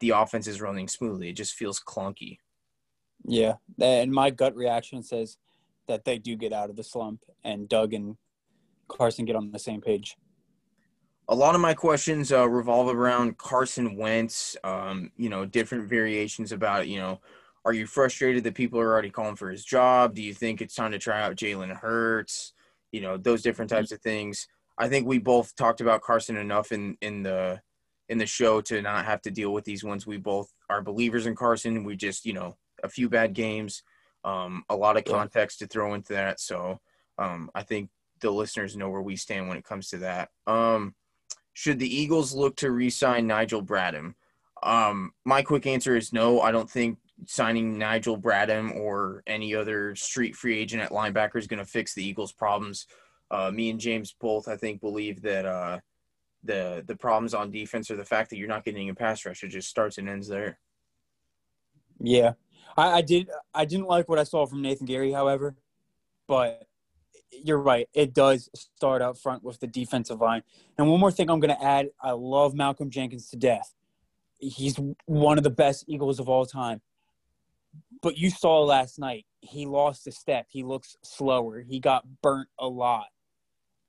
the 0.00 0.10
offense 0.10 0.48
is 0.48 0.60
running 0.60 0.88
smoothly. 0.88 1.28
It 1.28 1.36
just 1.36 1.54
feels 1.54 1.78
clunky. 1.78 2.38
Yeah, 3.24 3.54
and 3.80 4.10
my 4.10 4.30
gut 4.30 4.56
reaction 4.56 5.04
says 5.04 5.38
that 5.88 6.04
they 6.04 6.18
do 6.18 6.36
get 6.36 6.52
out 6.52 6.70
of 6.70 6.76
the 6.76 6.84
slump 6.84 7.22
and 7.42 7.68
Doug 7.68 7.94
and 7.94 8.16
Carson 8.88 9.24
get 9.24 9.36
on 9.36 9.50
the 9.50 9.58
same 9.58 9.80
page? 9.80 10.16
A 11.28 11.34
lot 11.34 11.54
of 11.54 11.60
my 11.60 11.72
questions 11.72 12.32
uh, 12.32 12.48
revolve 12.48 12.94
around 12.94 13.38
Carson 13.38 13.96
Wentz. 13.96 14.56
Um, 14.62 15.10
you 15.16 15.30
know, 15.30 15.46
different 15.46 15.88
variations 15.88 16.52
about 16.52 16.86
you 16.86 16.98
know, 16.98 17.20
are 17.64 17.72
you 17.72 17.86
frustrated 17.86 18.44
that 18.44 18.54
people 18.54 18.78
are 18.78 18.92
already 18.92 19.10
calling 19.10 19.36
for 19.36 19.50
his 19.50 19.64
job? 19.64 20.14
Do 20.14 20.22
you 20.22 20.34
think 20.34 20.60
it's 20.60 20.74
time 20.74 20.92
to 20.92 20.98
try 20.98 21.22
out 21.22 21.36
Jalen 21.36 21.74
Hurts? 21.74 22.52
You 22.92 23.00
know, 23.00 23.16
those 23.16 23.42
different 23.42 23.70
types 23.70 23.90
of 23.90 24.00
things. 24.00 24.46
I 24.76 24.88
think 24.88 25.06
we 25.06 25.18
both 25.18 25.56
talked 25.56 25.80
about 25.80 26.02
Carson 26.02 26.36
enough 26.36 26.72
in 26.72 26.96
in 27.00 27.22
the 27.22 27.60
in 28.10 28.18
the 28.18 28.26
show 28.26 28.60
to 28.60 28.82
not 28.82 29.06
have 29.06 29.22
to 29.22 29.30
deal 29.30 29.52
with 29.52 29.64
these 29.64 29.82
ones. 29.82 30.06
We 30.06 30.18
both 30.18 30.52
are 30.68 30.82
believers 30.82 31.24
in 31.24 31.34
Carson. 31.34 31.84
We 31.84 31.96
just 31.96 32.26
you 32.26 32.34
know 32.34 32.56
a 32.82 32.88
few 32.88 33.08
bad 33.08 33.32
games 33.32 33.82
um, 34.24 34.64
a 34.68 34.76
lot 34.76 34.96
of 34.96 35.04
context 35.04 35.58
to 35.58 35.66
throw 35.66 35.94
into 35.94 36.14
that. 36.14 36.40
So 36.40 36.80
um, 37.18 37.50
I 37.54 37.62
think 37.62 37.90
the 38.20 38.30
listeners 38.30 38.76
know 38.76 38.90
where 38.90 39.02
we 39.02 39.16
stand 39.16 39.48
when 39.48 39.58
it 39.58 39.64
comes 39.64 39.88
to 39.90 39.98
that. 39.98 40.30
Um, 40.46 40.94
should 41.52 41.78
the 41.78 41.94
Eagles 41.94 42.34
look 42.34 42.56
to 42.56 42.70
re-sign 42.70 43.26
Nigel 43.26 43.62
Bradham? 43.62 44.14
Um, 44.62 45.12
my 45.24 45.42
quick 45.42 45.66
answer 45.66 45.96
is 45.96 46.12
no. 46.12 46.40
I 46.40 46.50
don't 46.50 46.70
think 46.70 46.98
signing 47.26 47.78
Nigel 47.78 48.18
Bradham 48.18 48.74
or 48.74 49.22
any 49.26 49.54
other 49.54 49.94
street 49.94 50.34
free 50.34 50.58
agent 50.58 50.82
at 50.82 50.90
linebacker 50.90 51.36
is 51.36 51.46
going 51.46 51.58
to 51.58 51.70
fix 51.70 51.94
the 51.94 52.04
Eagles' 52.04 52.32
problems. 52.32 52.86
Uh, 53.30 53.50
me 53.50 53.70
and 53.70 53.78
James 53.78 54.14
both, 54.18 54.48
I 54.48 54.56
think, 54.56 54.80
believe 54.80 55.22
that 55.22 55.44
uh, 55.44 55.80
the 56.42 56.82
the 56.86 56.96
problems 56.96 57.34
on 57.34 57.50
defense 57.50 57.90
are 57.90 57.96
the 57.96 58.04
fact 58.04 58.30
that 58.30 58.36
you're 58.36 58.48
not 58.48 58.64
getting 58.64 58.88
a 58.88 58.94
pass 58.94 59.24
rush. 59.24 59.42
It 59.42 59.48
just 59.48 59.68
starts 59.68 59.98
and 59.98 60.08
ends 60.08 60.28
there. 60.28 60.58
Yeah, 62.00 62.32
I, 62.76 62.98
I 62.98 63.02
did. 63.02 63.28
I 63.54 63.64
didn't 63.64 63.86
like 63.86 64.08
what 64.08 64.18
I 64.18 64.24
saw 64.24 64.46
from 64.46 64.62
Nathan 64.62 64.86
Gerry, 64.86 65.12
however, 65.12 65.56
but 66.26 66.66
you're 67.42 67.58
right. 67.58 67.88
It 67.94 68.14
does 68.14 68.48
start 68.54 69.02
up 69.02 69.18
front 69.18 69.42
with 69.42 69.60
the 69.60 69.66
defensive 69.66 70.20
line. 70.20 70.42
And 70.78 70.88
one 70.88 71.00
more 71.00 71.10
thing 71.10 71.30
I'm 71.30 71.40
going 71.40 71.54
to 71.54 71.64
add 71.64 71.88
I 72.02 72.12
love 72.12 72.54
Malcolm 72.54 72.90
Jenkins 72.90 73.30
to 73.30 73.36
death. 73.36 73.74
He's 74.38 74.78
one 75.06 75.38
of 75.38 75.44
the 75.44 75.50
best 75.50 75.84
Eagles 75.88 76.20
of 76.20 76.28
all 76.28 76.46
time. 76.46 76.80
But 78.02 78.18
you 78.18 78.30
saw 78.30 78.60
last 78.60 78.98
night, 78.98 79.24
he 79.40 79.66
lost 79.66 80.06
a 80.06 80.12
step. 80.12 80.46
He 80.50 80.62
looks 80.62 80.96
slower. 81.02 81.62
He 81.62 81.80
got 81.80 82.04
burnt 82.22 82.48
a 82.58 82.68
lot. 82.68 83.06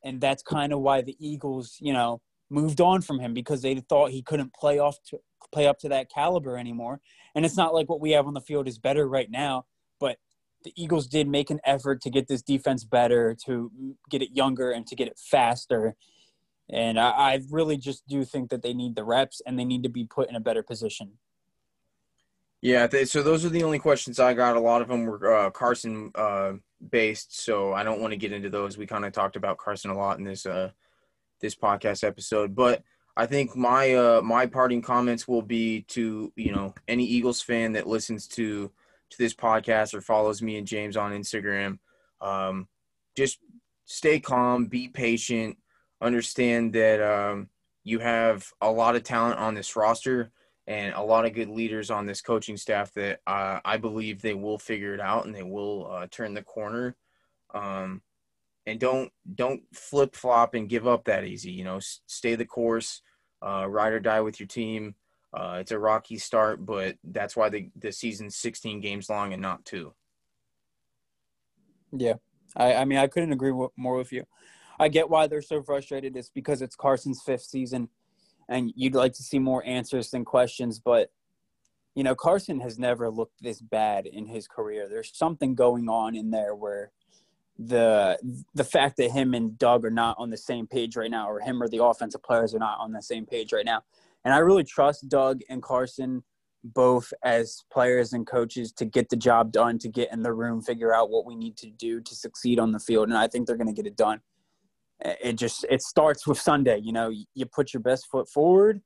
And 0.03 0.21
that's 0.21 0.43
kind 0.43 0.71
of 0.71 0.79
why 0.79 1.01
the 1.01 1.17
Eagles, 1.19 1.77
you 1.79 1.91
know, 1.91 2.21
moved 2.49 2.81
on 2.81 3.01
from 3.01 3.19
him 3.19 3.33
because 3.33 3.61
they 3.61 3.75
thought 3.75 4.11
he 4.11 4.21
couldn't 4.21 4.53
play 4.53 4.79
off 4.79 4.97
to 5.09 5.19
play 5.53 5.67
up 5.67 5.79
to 5.79 5.89
that 5.89 6.09
caliber 6.09 6.57
anymore. 6.57 6.99
And 7.33 7.45
it's 7.45 7.57
not 7.57 7.73
like 7.73 7.89
what 7.89 8.01
we 8.01 8.11
have 8.11 8.27
on 8.27 8.33
the 8.33 8.41
field 8.41 8.67
is 8.67 8.77
better 8.77 9.07
right 9.07 9.29
now, 9.29 9.65
but 9.99 10.17
the 10.63 10.73
Eagles 10.75 11.07
did 11.07 11.27
make 11.27 11.49
an 11.49 11.59
effort 11.63 12.01
to 12.01 12.09
get 12.09 12.27
this 12.27 12.41
defense 12.41 12.83
better, 12.83 13.35
to 13.45 13.95
get 14.09 14.21
it 14.21 14.29
younger, 14.33 14.71
and 14.71 14.85
to 14.87 14.95
get 14.95 15.07
it 15.07 15.19
faster. 15.19 15.95
And 16.69 16.99
I, 16.99 17.09
I 17.09 17.41
really 17.51 17.77
just 17.77 18.07
do 18.07 18.25
think 18.25 18.49
that 18.49 18.63
they 18.63 18.73
need 18.73 18.95
the 18.95 19.03
reps 19.03 19.41
and 19.45 19.59
they 19.59 19.65
need 19.65 19.83
to 19.83 19.89
be 19.89 20.05
put 20.05 20.29
in 20.29 20.35
a 20.35 20.39
better 20.39 20.63
position. 20.63 21.13
Yeah, 22.61 22.87
they, 22.87 23.05
so 23.05 23.21
those 23.21 23.45
are 23.45 23.49
the 23.49 23.63
only 23.63 23.77
questions 23.77 24.19
I 24.19 24.33
got. 24.33 24.55
A 24.55 24.59
lot 24.59 24.81
of 24.81 24.87
them 24.87 25.05
were 25.05 25.35
uh, 25.35 25.51
Carson 25.51 26.11
uh, 26.15 26.53
based, 26.89 27.43
so 27.43 27.73
I 27.73 27.83
don't 27.83 28.01
want 28.01 28.11
to 28.11 28.17
get 28.17 28.31
into 28.31 28.49
those. 28.49 28.75
We 28.75 28.87
kind 28.87 29.05
of 29.05 29.13
talked 29.13 29.35
about 29.35 29.59
Carson 29.59 29.91
a 29.91 29.97
lot 29.97 30.17
in 30.17 30.23
this 30.23 30.47
uh, 30.47 30.71
this 31.45 31.55
podcast 31.55 32.03
episode, 32.03 32.55
but 32.55 32.83
I 33.15 33.27
think 33.27 33.55
my 33.55 33.93
uh 33.93 34.21
my 34.21 34.45
parting 34.45 34.81
comments 34.81 35.27
will 35.27 35.41
be 35.41 35.83
to 35.89 36.33
you 36.35 36.51
know 36.51 36.73
any 36.87 37.05
Eagles 37.05 37.41
fan 37.41 37.73
that 37.73 37.87
listens 37.87 38.27
to 38.29 38.71
to 39.11 39.17
this 39.17 39.33
podcast 39.33 39.93
or 39.93 40.01
follows 40.01 40.41
me 40.41 40.57
and 40.57 40.67
James 40.67 40.97
on 40.97 41.11
Instagram. 41.11 41.77
Um, 42.19 42.67
just 43.15 43.39
stay 43.85 44.19
calm, 44.19 44.65
be 44.65 44.87
patient, 44.87 45.57
understand 46.01 46.73
that 46.73 46.99
um, 47.01 47.49
you 47.83 47.99
have 47.99 48.51
a 48.59 48.71
lot 48.71 48.95
of 48.95 49.03
talent 49.03 49.39
on 49.39 49.53
this 49.53 49.75
roster 49.75 50.31
and 50.67 50.95
a 50.95 51.01
lot 51.01 51.25
of 51.25 51.33
good 51.33 51.49
leaders 51.49 51.91
on 51.91 52.07
this 52.07 52.21
coaching 52.21 52.57
staff 52.57 52.91
that 52.93 53.19
uh, 53.27 53.59
I 53.63 53.77
believe 53.77 54.21
they 54.21 54.33
will 54.33 54.57
figure 54.57 54.95
it 54.95 54.99
out 54.99 55.25
and 55.25 55.35
they 55.35 55.43
will 55.43 55.87
uh, 55.91 56.07
turn 56.09 56.33
the 56.33 56.41
corner. 56.41 56.95
Um, 57.53 58.01
and 58.67 58.79
don't 58.79 59.11
don't 59.35 59.61
flip 59.73 60.15
flop 60.15 60.53
and 60.53 60.69
give 60.69 60.87
up 60.87 61.05
that 61.05 61.25
easy. 61.25 61.51
You 61.51 61.63
know, 61.63 61.79
stay 61.81 62.35
the 62.35 62.45
course, 62.45 63.01
uh, 63.45 63.67
ride 63.67 63.93
or 63.93 63.99
die 63.99 64.21
with 64.21 64.39
your 64.39 64.47
team. 64.47 64.95
Uh, 65.33 65.57
it's 65.59 65.71
a 65.71 65.79
rocky 65.79 66.17
start, 66.17 66.65
but 66.65 66.95
that's 67.03 67.35
why 67.35 67.49
the 67.49 67.69
the 67.77 67.91
season's 67.91 68.35
16 68.37 68.81
games 68.81 69.09
long 69.09 69.33
and 69.33 69.41
not 69.41 69.65
two. 69.65 69.93
Yeah, 71.91 72.15
I, 72.55 72.75
I 72.75 72.85
mean 72.85 72.97
I 72.97 73.07
couldn't 73.07 73.33
agree 73.33 73.51
more 73.77 73.97
with 73.97 74.11
you. 74.11 74.25
I 74.79 74.89
get 74.89 75.09
why 75.09 75.27
they're 75.27 75.41
so 75.41 75.61
frustrated. 75.61 76.17
It's 76.17 76.29
because 76.29 76.61
it's 76.61 76.75
Carson's 76.75 77.21
fifth 77.21 77.43
season, 77.43 77.89
and 78.49 78.71
you'd 78.75 78.95
like 78.95 79.13
to 79.13 79.23
see 79.23 79.39
more 79.39 79.65
answers 79.65 80.09
than 80.09 80.25
questions. 80.25 80.79
But 80.79 81.11
you 81.95 82.03
know, 82.03 82.15
Carson 82.15 82.59
has 82.59 82.77
never 82.77 83.09
looked 83.09 83.41
this 83.41 83.61
bad 83.61 84.05
in 84.05 84.25
his 84.25 84.47
career. 84.47 84.89
There's 84.89 85.15
something 85.15 85.55
going 85.55 85.87
on 85.87 86.15
in 86.15 86.29
there 86.29 86.53
where 86.55 86.91
the 87.57 88.17
the 88.53 88.63
fact 88.63 88.97
that 88.97 89.11
him 89.11 89.33
and 89.33 89.57
Doug 89.57 89.85
are 89.85 89.91
not 89.91 90.17
on 90.19 90.29
the 90.29 90.37
same 90.37 90.67
page 90.67 90.95
right 90.95 91.11
now, 91.11 91.29
or 91.29 91.39
him 91.39 91.61
or 91.61 91.69
the 91.69 91.83
offensive 91.83 92.23
players 92.23 92.53
are 92.53 92.59
not 92.59 92.79
on 92.79 92.91
the 92.91 93.01
same 93.01 93.25
page 93.25 93.53
right 93.53 93.65
now. 93.65 93.81
And 94.23 94.33
I 94.33 94.39
really 94.39 94.63
trust 94.63 95.07
Doug 95.07 95.41
and 95.49 95.61
Carson 95.61 96.23
both 96.63 97.13
as 97.23 97.63
players 97.71 98.13
and 98.13 98.25
coaches 98.25 98.71
to 98.73 98.85
get 98.85 99.07
the 99.09 99.15
job 99.15 99.51
done, 99.51 99.77
to 99.77 99.87
get 99.87 100.11
in 100.11 100.23
the 100.23 100.33
room, 100.33 100.61
figure 100.61 100.93
out 100.93 101.11
what 101.11 101.25
we 101.25 101.35
need 101.35 101.55
to 101.57 101.69
do 101.69 102.01
to 102.01 102.15
succeed 102.15 102.59
on 102.59 102.71
the 102.71 102.79
field, 102.79 103.07
and 103.07 103.17
I 103.17 103.27
think 103.27 103.45
they're 103.45 103.55
going 103.55 103.67
to 103.67 103.73
get 103.73 103.85
it 103.85 103.95
done. 103.95 104.19
It 105.01 105.33
just 105.33 105.65
it 105.69 105.81
starts 105.81 106.25
with 106.25 106.39
Sunday. 106.39 106.79
You 106.81 106.93
know, 106.93 107.11
you 107.33 107.45
put 107.45 107.73
your 107.73 107.81
best 107.81 108.07
foot 108.07 108.27
forward, 108.29 108.81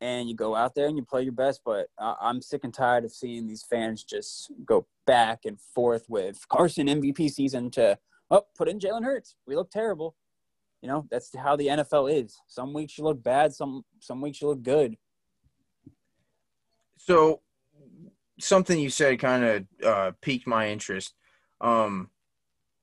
and 0.00 0.28
you 0.28 0.34
go 0.34 0.54
out 0.54 0.74
there 0.74 0.86
and 0.86 0.96
you 0.96 1.04
play 1.04 1.22
your 1.22 1.32
best. 1.32 1.60
But 1.64 1.88
I'm 1.98 2.40
sick 2.40 2.64
and 2.64 2.72
tired 2.72 3.04
of 3.04 3.12
seeing 3.12 3.46
these 3.46 3.64
fans 3.64 4.04
just 4.04 4.50
go 4.64 4.86
back 5.06 5.40
and 5.44 5.60
forth 5.74 6.04
with 6.08 6.46
Carson 6.48 6.86
MVP 6.86 7.30
season 7.30 7.70
to 7.72 7.98
oh 8.30 8.44
put 8.56 8.68
in 8.68 8.78
Jalen 8.78 9.04
Hurts. 9.04 9.36
We 9.46 9.56
look 9.56 9.70
terrible. 9.70 10.14
You 10.82 10.88
know, 10.88 11.06
that's 11.10 11.34
how 11.36 11.56
the 11.56 11.66
NFL 11.66 12.12
is. 12.12 12.38
Some 12.46 12.72
weeks 12.72 12.98
you 12.98 13.04
look 13.04 13.22
bad, 13.22 13.52
some 13.52 13.82
some 14.00 14.20
weeks 14.20 14.40
you 14.40 14.48
look 14.48 14.62
good. 14.62 14.96
So 16.98 17.40
something 18.38 18.78
you 18.78 18.90
said 18.90 19.18
kind 19.18 19.44
of 19.44 19.84
uh, 19.84 20.12
piqued 20.22 20.46
my 20.46 20.68
interest. 20.68 21.14
Um, 21.60 22.10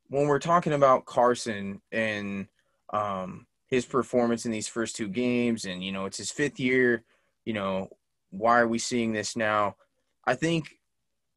when 0.10 0.28
we're 0.28 0.40
talking 0.40 0.74
about 0.74 1.06
Carson 1.06 1.82
and 1.92 2.48
um, 2.92 3.48
his 3.76 3.86
performance 3.86 4.46
in 4.46 4.52
these 4.52 4.68
first 4.68 4.96
two 4.96 5.08
games, 5.08 5.66
and 5.66 5.84
you 5.84 5.92
know 5.92 6.06
it's 6.06 6.18
his 6.18 6.32
fifth 6.32 6.60
year, 6.60 7.04
you 7.46 7.54
know 7.54 7.90
why 8.32 8.60
are 8.60 8.68
we 8.68 8.80
seeing 8.80 9.14
this 9.14 9.36
now? 9.36 9.76
I 10.26 10.36
think 10.36 10.68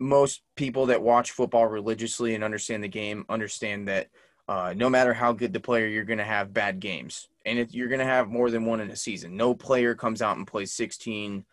most 0.00 0.42
people 0.56 0.86
that 0.86 1.02
watch 1.02 1.32
football 1.32 1.66
religiously 1.66 2.34
and 2.34 2.42
understand 2.42 2.82
the 2.82 2.88
game 2.88 3.24
understand 3.28 3.88
that 3.88 4.08
uh, 4.48 4.72
no 4.76 4.88
matter 4.88 5.12
how 5.12 5.32
good 5.32 5.52
the 5.52 5.60
player, 5.60 5.86
you're 5.86 6.04
going 6.04 6.18
to 6.18 6.24
have 6.24 6.54
bad 6.54 6.80
games, 6.80 7.28
and 7.44 7.58
if 7.58 7.74
you're 7.74 7.88
going 7.88 7.98
to 7.98 8.04
have 8.04 8.28
more 8.28 8.50
than 8.50 8.64
one 8.64 8.80
in 8.80 8.90
a 8.90 8.96
season. 8.96 9.36
No 9.36 9.54
player 9.54 9.94
comes 9.94 10.22
out 10.22 10.36
and 10.36 10.46
plays 10.46 10.72
16 10.72 11.44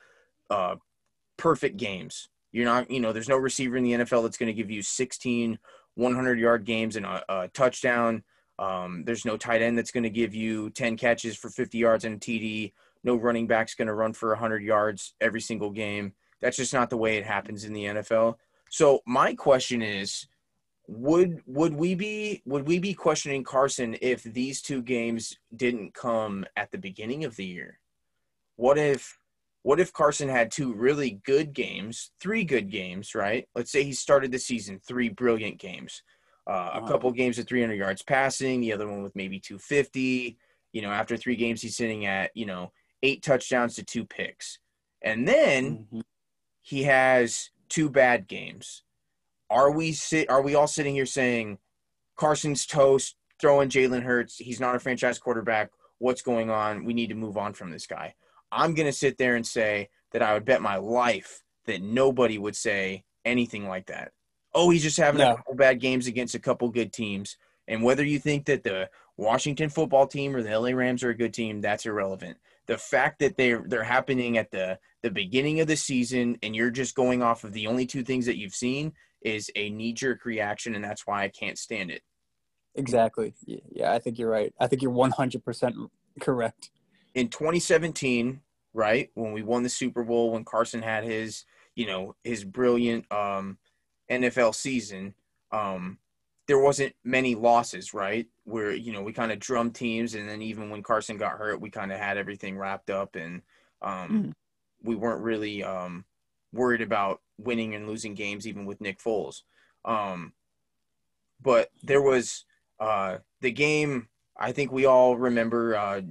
uh, 0.49 0.75
perfect 1.37 1.77
games. 1.77 2.29
You're 2.51 2.65
not, 2.65 2.89
you 2.89 3.01
know, 3.01 3.11
there's 3.11 3.27
no 3.27 3.35
receiver 3.37 3.75
in 3.75 3.83
the 3.83 3.91
NFL 3.91 4.23
that's 4.23 4.37
going 4.37 4.47
to 4.47 4.53
give 4.53 4.71
you 4.71 4.81
16 4.81 5.59
100 5.95 6.39
yard 6.39 6.65
games 6.65 6.95
and 6.95 7.05
a, 7.05 7.23
a 7.27 7.47
touchdown. 7.49 8.23
Um, 8.57 9.03
there's 9.05 9.25
no 9.25 9.37
tight 9.37 9.61
end 9.61 9.77
that's 9.77 9.91
going 9.91 10.03
to 10.03 10.09
give 10.09 10.33
you 10.33 10.69
10 10.71 10.97
catches 10.97 11.35
for 11.35 11.49
50 11.49 11.77
yards 11.77 12.05
and 12.05 12.15
a 12.15 12.19
TD. 12.19 12.73
No 13.03 13.15
running 13.15 13.47
back's 13.47 13.75
going 13.75 13.87
to 13.87 13.93
run 13.93 14.13
for 14.13 14.29
100 14.29 14.63
yards 14.63 15.13
every 15.21 15.41
single 15.41 15.69
game. 15.69 16.13
That's 16.41 16.57
just 16.57 16.73
not 16.73 16.89
the 16.89 16.97
way 16.97 17.17
it 17.17 17.25
happens 17.25 17.65
in 17.65 17.73
the 17.73 17.85
NFL. 17.85 18.35
So 18.69 19.01
my 19.05 19.33
question 19.33 19.81
is, 19.81 20.27
would 20.87 21.41
would 21.47 21.73
we 21.73 21.95
be 21.95 22.43
would 22.45 22.67
we 22.67 22.77
be 22.79 22.93
questioning 22.93 23.43
Carson 23.43 23.97
if 24.01 24.21
these 24.23 24.61
two 24.61 24.81
games 24.83 25.35
didn't 25.55 25.93
come 25.93 26.45
at 26.55 26.71
the 26.71 26.77
beginning 26.77 27.25
of 27.25 27.35
the 27.35 27.45
year? 27.45 27.79
What 28.55 28.77
if 28.77 29.17
what 29.63 29.79
if 29.79 29.91
Carson 29.91 30.29
had 30.29 30.51
two 30.51 30.73
really 30.73 31.21
good 31.25 31.53
games, 31.53 32.11
three 32.19 32.43
good 32.43 32.69
games, 32.69 33.15
right? 33.15 33.47
Let's 33.55 33.71
say 33.71 33.83
he 33.83 33.93
started 33.93 34.31
the 34.31 34.37
season 34.37 34.79
three 34.79 35.09
brilliant 35.09 35.57
games, 35.57 36.03
uh, 36.47 36.71
a 36.75 36.87
couple 36.87 37.11
games 37.11 37.39
at 37.39 37.47
300 37.47 37.73
yards 37.73 38.03
passing, 38.03 38.61
the 38.61 38.73
other 38.73 38.87
one 38.87 39.03
with 39.03 39.15
maybe 39.15 39.39
250. 39.39 40.37
You 40.73 40.81
know, 40.81 40.91
after 40.91 41.17
three 41.17 41.35
games, 41.35 41.61
he's 41.61 41.77
sitting 41.77 42.05
at 42.05 42.31
you 42.35 42.45
know 42.45 42.71
eight 43.01 43.23
touchdowns 43.23 43.75
to 43.75 43.83
two 43.83 44.05
picks, 44.05 44.59
and 45.01 45.27
then 45.27 45.77
mm-hmm. 45.77 45.99
he 46.61 46.83
has 46.83 47.49
two 47.69 47.89
bad 47.89 48.27
games. 48.27 48.83
Are 49.49 49.71
we 49.71 49.91
sit? 49.91 50.29
Are 50.29 50.41
we 50.41 50.55
all 50.55 50.67
sitting 50.67 50.93
here 50.95 51.05
saying 51.05 51.57
Carson's 52.15 52.65
toast? 52.65 53.15
Throwing 53.41 53.69
Jalen 53.69 54.03
Hurts. 54.03 54.37
He's 54.37 54.61
not 54.61 54.75
a 54.75 54.79
franchise 54.79 55.19
quarterback. 55.19 55.69
What's 55.97 56.21
going 56.21 56.49
on? 56.49 56.85
We 56.85 56.93
need 56.93 57.09
to 57.09 57.15
move 57.15 57.37
on 57.37 57.53
from 57.53 57.69
this 57.69 57.85
guy. 57.85 58.15
I'm 58.51 58.73
going 58.73 58.85
to 58.85 58.93
sit 58.93 59.17
there 59.17 59.35
and 59.35 59.45
say 59.45 59.89
that 60.13 60.21
I 60.21 60.33
would 60.33 60.45
bet 60.45 60.61
my 60.61 60.77
life 60.77 61.43
that 61.65 61.81
nobody 61.81 62.37
would 62.37 62.55
say 62.55 63.03
anything 63.25 63.67
like 63.67 63.87
that. 63.87 64.11
Oh, 64.55 64.71
he's 64.71 64.81
just 64.81 64.97
having 64.97 65.19
no. 65.19 65.33
a 65.33 65.35
couple 65.35 65.55
bad 65.55 65.79
games 65.79 66.07
against 66.07 66.33
a 66.33 66.39
couple 66.39 66.69
good 66.69 66.91
teams. 66.91 67.37
And 67.67 67.83
whether 67.83 68.03
you 68.03 68.19
think 68.19 68.45
that 68.45 68.63
the 68.63 68.89
Washington 69.17 69.69
football 69.69 70.07
team 70.07 70.35
or 70.35 70.41
the 70.41 70.57
LA 70.57 70.69
Rams 70.69 71.03
are 71.03 71.09
a 71.09 71.17
good 71.17 71.33
team, 71.33 71.61
that's 71.61 71.85
irrelevant. 71.85 72.37
The 72.67 72.77
fact 72.77 73.19
that 73.19 73.37
they're 73.37 73.63
they're 73.67 73.83
happening 73.83 74.37
at 74.37 74.49
the 74.51 74.79
the 75.03 75.11
beginning 75.11 75.59
of 75.59 75.67
the 75.67 75.75
season 75.75 76.37
and 76.41 76.55
you're 76.55 76.71
just 76.71 76.95
going 76.95 77.21
off 77.21 77.43
of 77.43 77.53
the 77.53 77.67
only 77.67 77.85
two 77.85 78.03
things 78.03 78.25
that 78.25 78.37
you've 78.37 78.55
seen 78.55 78.93
is 79.21 79.51
a 79.55 79.69
knee 79.71 79.93
jerk 79.93 80.23
reaction, 80.25 80.75
and 80.75 80.83
that's 80.83 81.05
why 81.05 81.23
I 81.23 81.29
can't 81.29 81.57
stand 81.57 81.91
it. 81.91 82.01
Exactly. 82.75 83.33
Yeah, 83.45 83.93
I 83.93 83.99
think 83.99 84.19
you're 84.19 84.29
right. 84.29 84.53
I 84.59 84.67
think 84.67 84.81
you're 84.81 84.91
100% 84.91 85.89
correct. 86.21 86.69
In 87.13 87.29
2017, 87.29 88.41
right? 88.73 89.09
When 89.15 89.31
we 89.31 89.41
won 89.41 89.63
the 89.63 89.69
Super 89.69 90.03
Bowl, 90.03 90.31
when 90.31 90.43
Carson 90.43 90.81
had 90.81 91.03
his, 91.03 91.45
you 91.75 91.87
know, 91.87 92.15
his 92.23 92.43
brilliant 92.43 93.11
um, 93.11 93.57
NFL 94.09 94.55
season, 94.55 95.13
um, 95.51 95.97
there 96.47 96.59
wasn't 96.59 96.93
many 97.03 97.35
losses, 97.35 97.93
right? 97.93 98.27
Where 98.43 98.73
you 98.73 98.91
know 98.91 99.01
we 99.01 99.13
kind 99.13 99.31
of 99.31 99.39
drummed 99.39 99.75
teams, 99.75 100.15
and 100.15 100.27
then 100.29 100.41
even 100.41 100.69
when 100.69 100.83
Carson 100.83 101.17
got 101.17 101.37
hurt, 101.37 101.61
we 101.61 101.69
kind 101.69 101.91
of 101.91 101.99
had 101.99 102.17
everything 102.17 102.57
wrapped 102.57 102.89
up, 102.89 103.15
and 103.15 103.41
um, 103.81 104.09
mm. 104.09 104.33
we 104.83 104.95
weren't 104.95 105.23
really 105.23 105.63
um, 105.63 106.05
worried 106.53 106.81
about 106.81 107.21
winning 107.37 107.75
and 107.75 107.87
losing 107.87 108.13
games, 108.13 108.47
even 108.47 108.65
with 108.65 108.81
Nick 108.81 108.99
Foles. 108.99 109.41
Um, 109.83 110.33
but 111.41 111.69
there 111.83 112.01
was 112.01 112.45
uh, 112.79 113.17
the 113.41 113.51
game. 113.51 114.07
I 114.37 114.51
think 114.51 114.71
we 114.71 114.85
all 114.85 115.15
remember 115.15 115.75
uh, 115.75 116.01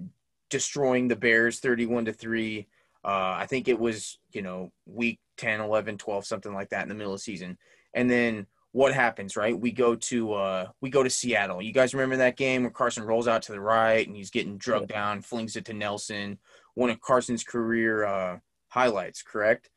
destroying 0.51 1.09
the 1.09 1.17
Bears 1.17 1.61
31 1.61 2.07
to 2.07 2.13
3. 2.13 2.67
Uh, 3.05 3.09
I 3.09 3.47
think 3.47 3.69
it 3.69 3.79
was, 3.79 4.19
you 4.33 4.41
know, 4.41 4.73
week 4.87 5.21
10, 5.37 5.61
11, 5.61 5.99
12, 5.99 6.25
something 6.25 6.55
like 6.55 6.71
that 6.71 6.85
in 6.85 6.89
the 6.89 6.95
middle 6.95 7.13
of 7.13 7.19
the 7.19 7.23
season. 7.23 7.59
And 7.95 8.11
then 8.11 8.47
what 8.73 8.93
happens, 8.93 9.37
right? 9.37 9.59
We 9.59 9.73
go 9.73 9.95
to 9.95 10.33
uh, 10.35 10.69
we 10.81 10.91
go 10.91 11.03
to 11.03 11.11
Seattle. 11.11 11.63
You 11.63 11.73
guys 11.73 11.95
remember 11.95 12.17
that 12.17 12.37
game 12.37 12.63
where 12.63 12.71
Carson 12.71 13.05
rolls 13.05 13.29
out 13.29 13.43
to 13.43 13.53
the 13.53 13.61
right 13.61 14.07
and 14.07 14.17
he's 14.17 14.31
getting 14.31 14.59
drugged 14.59 14.91
yeah. 14.91 15.01
down, 15.01 15.23
flings 15.23 15.57
it 15.57 15.65
to 15.67 15.73
Nelson, 15.73 16.39
one 16.75 16.91
of 16.91 17.01
Carson's 17.01 17.45
career 17.45 18.05
uh, 18.05 18.39
highlights, 18.69 19.23
correct? 19.23 19.71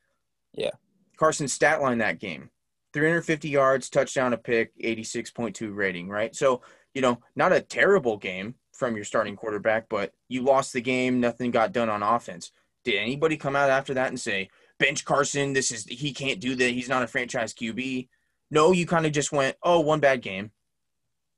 Yeah. 0.52 0.70
Carson's 1.16 1.52
stat 1.52 1.80
line 1.80 1.98
that 1.98 2.18
game. 2.18 2.50
350 2.94 3.48
yards, 3.48 3.90
touchdown, 3.90 4.32
a 4.32 4.38
pick, 4.38 4.72
86.2 4.82 5.74
rating, 5.74 6.08
right? 6.08 6.34
So, 6.34 6.62
you 6.94 7.02
know, 7.02 7.20
not 7.36 7.52
a 7.52 7.60
terrible 7.60 8.16
game, 8.16 8.54
from 8.78 8.94
your 8.94 9.04
starting 9.04 9.34
quarterback, 9.34 9.88
but 9.88 10.12
you 10.28 10.42
lost 10.42 10.72
the 10.72 10.80
game. 10.80 11.18
Nothing 11.18 11.50
got 11.50 11.72
done 11.72 11.90
on 11.90 12.02
offense. 12.02 12.52
Did 12.84 12.94
anybody 12.94 13.36
come 13.36 13.56
out 13.56 13.70
after 13.70 13.92
that 13.94 14.08
and 14.08 14.20
say, 14.20 14.48
bench 14.78 15.04
Carson, 15.04 15.52
this 15.52 15.70
is, 15.70 15.84
he 15.84 16.12
can't 16.12 16.40
do 16.40 16.54
that. 16.54 16.70
He's 16.70 16.88
not 16.88 17.02
a 17.02 17.06
franchise 17.06 17.54
QB. 17.54 18.08
No, 18.50 18.72
you 18.72 18.86
kind 18.86 19.06
of 19.06 19.12
just 19.12 19.32
went, 19.32 19.56
oh, 19.62 19.80
one 19.80 20.00
bad 20.00 20.22
game, 20.22 20.50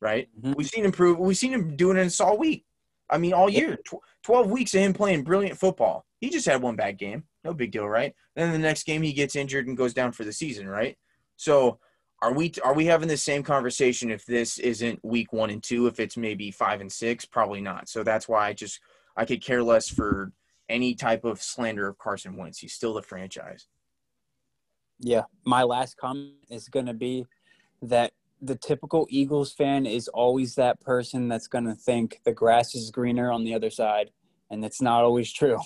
right? 0.01 0.29
Mm-hmm. 0.39 0.53
We've 0.57 0.69
seen 0.69 0.85
him 0.85 0.93
prove, 0.93 1.19
we've 1.19 1.37
seen 1.37 1.53
him 1.53 1.77
doing 1.77 1.97
this 1.97 2.21
all 2.21 2.39
week. 2.39 2.65
I 3.09 3.19
mean, 3.19 3.33
all 3.33 3.51
year, 3.51 3.77
Tw- 3.85 4.05
12 4.25 4.51
weeks 4.51 4.75
of 4.75 4.81
him 4.81 4.93
playing 4.93 5.25
brilliant 5.25 5.59
football. 5.59 6.05
He 6.21 6.31
just 6.31 6.47
had 6.47 6.63
one 6.63 6.77
bad 6.77 6.99
game. 6.99 7.25
No 7.43 7.55
big 7.55 7.73
deal, 7.73 7.89
right? 7.89 8.15
then 8.37 8.53
the 8.53 8.59
next 8.59 8.85
game, 8.85 9.03
he 9.03 9.13
gets 9.13 9.37
injured 9.37 9.67
and 9.67 9.77
goes 9.77 9.95
down 9.95 10.13
for 10.13 10.25
the 10.25 10.33
season, 10.33 10.69
right? 10.69 10.97
So 11.37 11.79
are 12.23 12.33
we 12.33 12.53
are 12.63 12.75
we 12.75 12.87
having 12.87 13.09
the 13.09 13.17
same 13.17 13.43
conversation 13.43 14.11
if 14.11 14.27
this 14.27 14.59
isn't 14.59 15.01
week 15.03 15.33
one 15.33 15.51
and 15.51 15.63
two? 15.63 15.87
If 15.87 15.99
it's 15.99 16.17
maybe 16.17 16.51
five 16.51 16.81
and 16.81 16.93
six, 16.93 17.25
probably 17.25 17.61
not. 17.61 17.89
So 17.89 18.03
that's 18.03 18.29
why 18.29 18.47
I 18.49 18.53
just 18.53 18.81
I 19.17 19.25
could 19.25 19.43
care 19.43 19.63
less 19.63 19.89
for 19.89 20.33
any 20.71 20.95
type 20.95 21.25
of 21.25 21.43
slander 21.43 21.89
of 21.89 21.99
Carson 21.99 22.37
Wentz. 22.37 22.59
He's 22.59 22.73
still 22.73 22.95
the 22.95 23.03
franchise. 23.03 23.67
Yeah, 25.01 25.25
my 25.45 25.63
last 25.63 25.97
comment 25.97 26.35
is 26.49 26.69
going 26.69 26.87
to 26.87 26.95
be 26.95 27.27
that 27.83 28.13
the 28.43 28.57
typical 28.57 29.07
Eagles 29.11 29.53
fan 29.53 29.85
is 29.87 30.09
always 30.09 30.55
that 30.55 30.81
person 30.81 31.29
that's 31.29 31.49
going 31.49 31.65
to 31.65 31.75
think 31.75 32.21
the 32.25 32.33
grass 32.33 32.75
is 32.75 32.91
greener 32.91 33.31
on 33.31 33.45
the 33.45 33.55
other 33.55 33.71
side, 33.71 34.11
and 34.51 34.65
it's 34.65 34.81
not 34.81 35.03
always 35.03 35.33
true. 35.33 35.59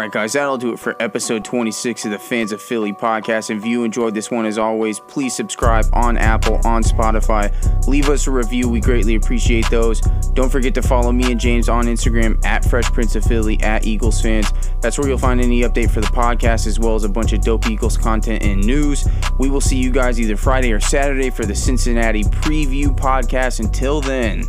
Right, 0.00 0.10
guys, 0.10 0.32
that'll 0.32 0.56
do 0.56 0.72
it 0.72 0.78
for 0.78 0.96
episode 0.98 1.44
26 1.44 2.06
of 2.06 2.12
the 2.12 2.16
Phans 2.16 2.52
of 2.52 2.62
Philly 2.62 2.90
podcast. 2.90 3.54
If 3.54 3.66
you 3.66 3.84
enjoyed 3.84 4.14
this 4.14 4.30
one, 4.30 4.46
as 4.46 4.56
always, 4.56 4.98
please 4.98 5.36
subscribe 5.36 5.84
on 5.92 6.16
Apple, 6.16 6.58
on 6.64 6.82
Spotify. 6.82 7.52
Leave 7.86 8.08
us 8.08 8.26
a 8.26 8.30
review. 8.30 8.66
We 8.66 8.80
greatly 8.80 9.16
appreciate 9.16 9.68
those. 9.68 10.00
Don't 10.32 10.48
forget 10.48 10.72
to 10.76 10.80
follow 10.80 11.12
me 11.12 11.30
and 11.30 11.38
James 11.38 11.68
on 11.68 11.84
Instagram 11.84 12.42
at 12.46 12.64
Fresh 12.64 12.90
Prince 12.92 13.14
of 13.14 13.24
Philly, 13.24 13.60
at 13.60 13.84
Eagles 13.84 14.22
Fans. 14.22 14.50
That's 14.80 14.98
where 14.98 15.06
you'll 15.06 15.18
find 15.18 15.38
any 15.38 15.60
update 15.64 15.90
for 15.90 16.00
the 16.00 16.06
podcast, 16.06 16.66
as 16.66 16.80
well 16.80 16.94
as 16.94 17.04
a 17.04 17.08
bunch 17.10 17.34
of 17.34 17.42
dope 17.42 17.68
Eagles 17.68 17.98
content 17.98 18.42
and 18.42 18.64
news. 18.64 19.06
We 19.38 19.50
will 19.50 19.60
see 19.60 19.76
you 19.76 19.90
guys 19.90 20.18
either 20.18 20.38
Friday 20.38 20.72
or 20.72 20.80
Saturday 20.80 21.28
for 21.28 21.44
the 21.44 21.54
Cincinnati 21.54 22.24
preview 22.24 22.86
podcast. 22.86 23.60
Until 23.60 24.00
then, 24.00 24.44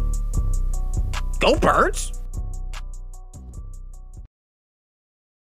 go 1.42 1.60
Birds! 1.60 2.21